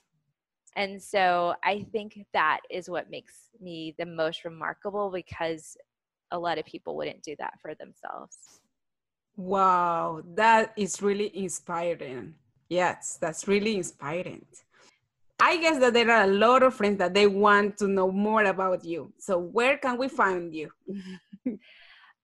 And 0.77 1.03
so 1.03 1.55
I 1.63 1.85
think 1.93 2.25
that 2.33 2.61
is 2.71 2.89
what 2.89 3.11
makes 3.11 3.51
me 3.61 3.95
the 3.99 4.07
most 4.07 4.45
remarkable 4.45 5.11
because 5.11 5.77
a 6.33 6.39
lot 6.39 6.59
of 6.59 6.65
people 6.65 6.97
wouldn't 6.97 7.23
do 7.23 7.37
that 7.39 7.53
for 7.61 7.75
themselves. 7.75 8.37
Wow, 9.37 10.23
that 10.35 10.73
is 10.77 11.01
really 11.01 11.31
inspiring. 11.37 12.35
Yes, 12.69 13.19
that's 13.21 13.47
really 13.47 13.77
inspiring. 13.77 14.45
I 15.41 15.59
guess 15.59 15.79
that 15.81 15.95
there 15.95 16.11
are 16.11 16.25
a 16.25 16.29
lot 16.29 16.63
of 16.63 16.75
friends 16.75 16.99
that 16.99 17.15
they 17.15 17.27
want 17.27 17.79
to 17.79 17.89
know 17.89 18.13
more 18.13 18.45
about 18.45 18.85
you. 18.85 19.11
So 19.19 19.39
where 19.39 19.79
can 19.79 19.97
we 19.99 20.09
find 20.09 20.55
you? 20.55 20.71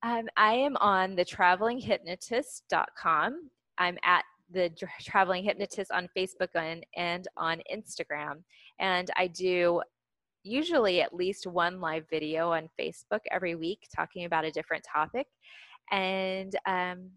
um, 0.02 0.28
I 0.36 0.52
am 0.52 0.76
on 0.76 1.16
the 1.16 1.24
travelinghypnotist.com. 1.24 3.50
I'm 3.78 3.96
at 4.04 4.24
the 4.50 4.70
traveling 5.02 5.44
hypnotist 5.44 5.90
on 5.90 6.08
Facebook 6.16 6.48
and, 6.54 6.86
and 6.96 7.26
on 7.36 7.60
Instagram. 7.72 8.44
And 8.78 9.10
I 9.16 9.26
do 9.26 9.82
usually 10.48 11.00
at 11.00 11.14
least 11.14 11.46
one 11.46 11.80
live 11.80 12.04
video 12.10 12.52
on 12.52 12.68
Facebook 12.80 13.20
every 13.30 13.54
week 13.54 13.86
talking 13.94 14.24
about 14.24 14.44
a 14.44 14.50
different 14.50 14.84
topic. 14.84 15.26
And 15.90 16.54
um, 16.66 17.10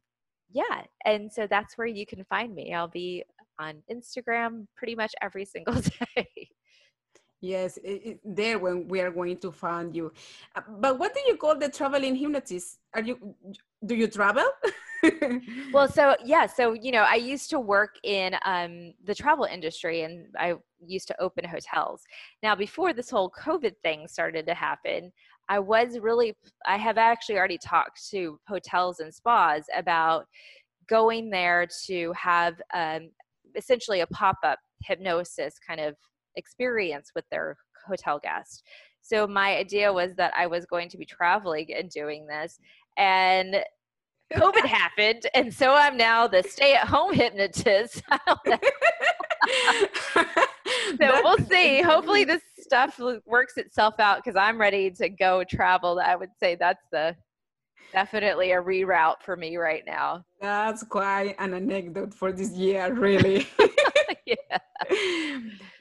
yeah 0.54 0.84
and 1.06 1.32
so 1.32 1.48
that's 1.48 1.78
where 1.78 1.88
you 1.88 2.06
can 2.06 2.24
find 2.26 2.54
me. 2.54 2.74
I'll 2.74 2.88
be 2.88 3.24
on 3.60 3.76
instagram 3.92 4.66
pretty 4.76 4.96
much 4.96 5.14
every 5.22 5.46
single 5.56 5.76
day 5.76 6.50
yes 7.42 7.78
it, 7.78 8.02
it, 8.06 8.20
there 8.24 8.60
when 8.60 8.88
we 8.88 9.02
are 9.02 9.12
going 9.12 9.38
to 9.38 9.52
find 9.52 9.96
you. 9.96 10.12
Uh, 10.56 10.62
but 10.80 10.98
what 10.98 11.14
do 11.14 11.22
you 11.28 11.36
call 11.36 11.58
the 11.58 11.70
traveling 11.70 12.16
hypnotist? 12.16 12.78
Are 12.94 13.02
you 13.02 13.36
do 13.86 13.96
you 13.96 14.08
travel? 14.08 14.46
Well, 15.74 15.88
so 15.88 16.16
yeah, 16.24 16.46
so 16.46 16.74
you 16.74 16.92
know, 16.92 17.06
I 17.10 17.16
used 17.16 17.50
to 17.50 17.60
work 17.60 17.96
in 18.04 18.36
um, 18.46 18.94
the 19.04 19.16
travel 19.16 19.46
industry, 19.46 20.04
and 20.04 20.28
I 20.38 20.56
used 20.86 21.08
to 21.08 21.20
open 21.20 21.44
hotels. 21.44 22.04
Now, 22.44 22.56
before 22.56 22.94
this 22.94 23.10
whole 23.10 23.32
COVID 23.32 23.74
thing 23.84 24.08
started 24.08 24.46
to 24.46 24.54
happen, 24.54 25.12
I 25.50 25.60
was 25.60 25.98
really, 26.00 26.36
I 26.68 26.78
have 26.78 26.98
actually 26.98 27.38
already 27.38 27.58
talked 27.58 28.10
to 28.12 28.40
hotels 28.48 29.00
and 29.00 29.14
spas 29.14 29.64
about 29.76 30.26
going 30.88 31.30
there 31.30 31.68
to 31.88 32.14
have 32.14 32.62
um, 32.74 33.10
essentially 33.56 34.02
a 34.02 34.08
pop 34.08 34.38
up 34.44 34.60
hypnosis 34.84 35.56
kind 35.66 35.80
of 35.80 35.96
experience 36.36 37.12
with 37.16 37.26
their 37.30 37.58
hotel 37.88 38.20
guest. 38.20 38.64
So 39.02 39.28
my 39.28 39.56
idea 39.58 39.92
was 39.92 40.16
that 40.16 40.34
I 40.38 40.48
was 40.48 40.66
going 40.66 40.90
to 40.90 40.98
be 40.98 41.06
traveling 41.06 41.74
and 41.74 41.90
doing 41.90 42.28
this. 42.28 42.60
And 42.98 43.64
COVID 44.34 44.66
happened, 44.66 45.28
and 45.34 45.54
so 45.54 45.74
I'm 45.74 45.98
now 45.98 46.28
the 46.28 46.44
stay-at-home 46.44 47.14
hypnotist. 47.14 48.02
so 48.46 48.58
we'll 51.00 51.38
see. 51.50 51.82
Hopefully, 51.82 52.24
this 52.24 52.42
stuff 52.60 53.00
works 53.26 53.58
itself 53.58 54.00
out 54.00 54.24
because 54.24 54.38
I'm 54.38 54.60
ready 54.60 54.92
to 54.92 55.10
go 55.10 55.44
travel. 55.44 56.00
I 56.04 56.16
would 56.16 56.30
say 56.40 56.56
that's 56.56 56.84
the 56.92 57.16
definitely 57.92 58.52
a 58.52 58.62
reroute 58.62 59.22
for 59.22 59.36
me 59.36 59.58
right 59.58 59.84
now. 59.86 60.24
That's 60.40 60.84
quite 60.84 61.36
an 61.40 61.54
anecdote 61.54 62.14
for 62.14 62.32
this 62.32 62.52
year, 62.52 62.94
really. 62.94 63.48
yeah. 64.26 64.58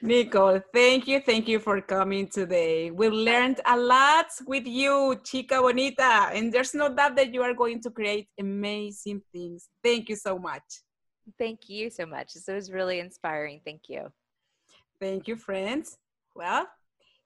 Nicole, 0.01 0.61
thank 0.73 1.07
you. 1.07 1.19
Thank 1.19 1.47
you 1.47 1.59
for 1.59 1.81
coming 1.81 2.27
today. 2.27 2.91
We 2.91 3.09
learned 3.09 3.59
a 3.65 3.77
lot 3.77 4.27
with 4.45 4.65
you, 4.65 5.19
Chica 5.23 5.61
Bonita, 5.61 6.29
and 6.33 6.51
there's 6.51 6.73
no 6.73 6.93
doubt 6.93 7.15
that 7.15 7.33
you 7.33 7.41
are 7.41 7.53
going 7.53 7.81
to 7.81 7.89
create 7.89 8.27
amazing 8.39 9.21
things. 9.33 9.69
Thank 9.83 10.09
you 10.09 10.15
so 10.15 10.37
much. 10.37 10.63
Thank 11.37 11.69
you 11.69 11.89
so 11.89 12.05
much. 12.05 12.33
This 12.33 12.47
was 12.47 12.71
really 12.71 12.99
inspiring. 12.99 13.61
Thank 13.63 13.89
you. 13.89 14.11
Thank 14.99 15.27
you, 15.27 15.35
friends. 15.35 15.97
Well, 16.35 16.67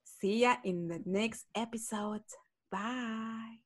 see 0.04 0.42
ya 0.42 0.56
in 0.64 0.88
the 0.88 1.00
next 1.04 1.46
episode. 1.54 2.24
Bye. 2.70 3.60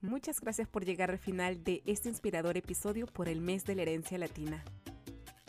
Muchas 0.00 0.38
gracias 0.40 0.68
por 0.68 0.84
llegar 0.84 1.10
al 1.10 1.18
final 1.18 1.64
de 1.64 1.82
este 1.86 2.10
inspirador 2.10 2.58
episodio 2.58 3.06
por 3.06 3.26
el 3.26 3.40
mes 3.40 3.64
de 3.64 3.74
la 3.74 3.82
herencia 3.82 4.18
latina. 4.18 4.62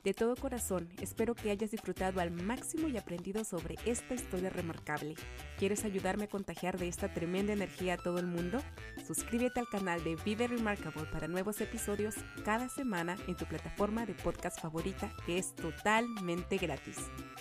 De 0.06 0.14
todo 0.14 0.36
corazón, 0.36 0.88
espero 1.02 1.34
que 1.34 1.50
hayas 1.50 1.72
disfrutado 1.72 2.22
al 2.22 2.30
máximo 2.30 2.88
y 2.88 2.96
aprendido 2.96 3.44
sobre 3.44 3.74
esta 3.86 4.14
historia 4.14 4.52
remarcable. 4.52 5.16
¿Quieres 5.58 5.84
ayudarme 5.84 6.26
a 6.26 6.30
contagiar 6.30 6.78
de 6.78 6.88
esta 6.88 7.12
tremenda 7.12 7.54
energía 7.54 7.96
a 7.96 7.98
todo 7.98 8.20
el 8.20 8.28
mundo? 8.28 8.60
Suscríbete 9.04 9.60
al 9.60 9.68
canal 9.68 10.04
de 10.04 10.16
Vive 10.24 10.46
Remarkable 10.46 11.06
para 11.12 11.28
nuevos 11.28 11.60
episodios 11.60 12.14
cada 12.44 12.70
semana 12.70 13.18
en 13.28 13.36
tu 13.36 13.48
plataforma 13.48 14.06
de 14.06 14.14
podcast 14.14 14.62
favorita 14.62 15.12
que 15.26 15.40
es 15.40 15.56
totalmente 15.56 16.58
gratis. 16.58 16.98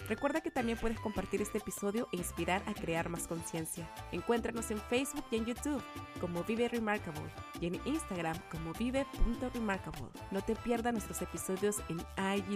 Recuerda 0.09 0.41
que 0.41 0.51
también 0.51 0.79
puedes 0.79 0.99
compartir 1.01 1.43
este 1.43 1.59
episodio 1.59 2.09
e 2.13 2.17
inspirar 2.17 2.63
a 2.67 2.73
crear 2.73 3.11
más 3.11 3.27
conciencia. 3.27 3.91
Encuéntranos 4.11 4.71
en 4.71 4.81
Facebook 4.81 5.25
y 5.31 5.37
en 5.37 5.45
YouTube 5.45 5.83
como 6.19 6.45
Vive 6.45 6.69
Remarkable 6.69 7.31
y 7.61 7.67
en 7.67 7.75
Instagram 7.85 8.39
como 8.51 8.73
vive.remarkable. 8.73 10.09
No 10.31 10.41
te 10.41 10.57
pierdas 10.57 10.95
nuestros 10.95 11.21
episodios 11.21 11.77
en 11.91 11.99
IG 12.37 12.54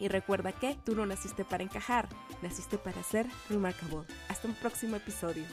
Y 0.00 0.08
recuerda 0.08 0.52
que 0.52 0.76
tú 0.84 0.94
no 0.94 1.06
naciste 1.06 1.44
para 1.44 1.62
encajar, 1.62 2.08
naciste 2.42 2.78
para 2.78 3.02
ser 3.02 3.26
remarkable. 3.48 4.06
Hasta 4.28 4.48
un 4.48 4.54
próximo 4.54 4.96
episodio. 4.96 5.44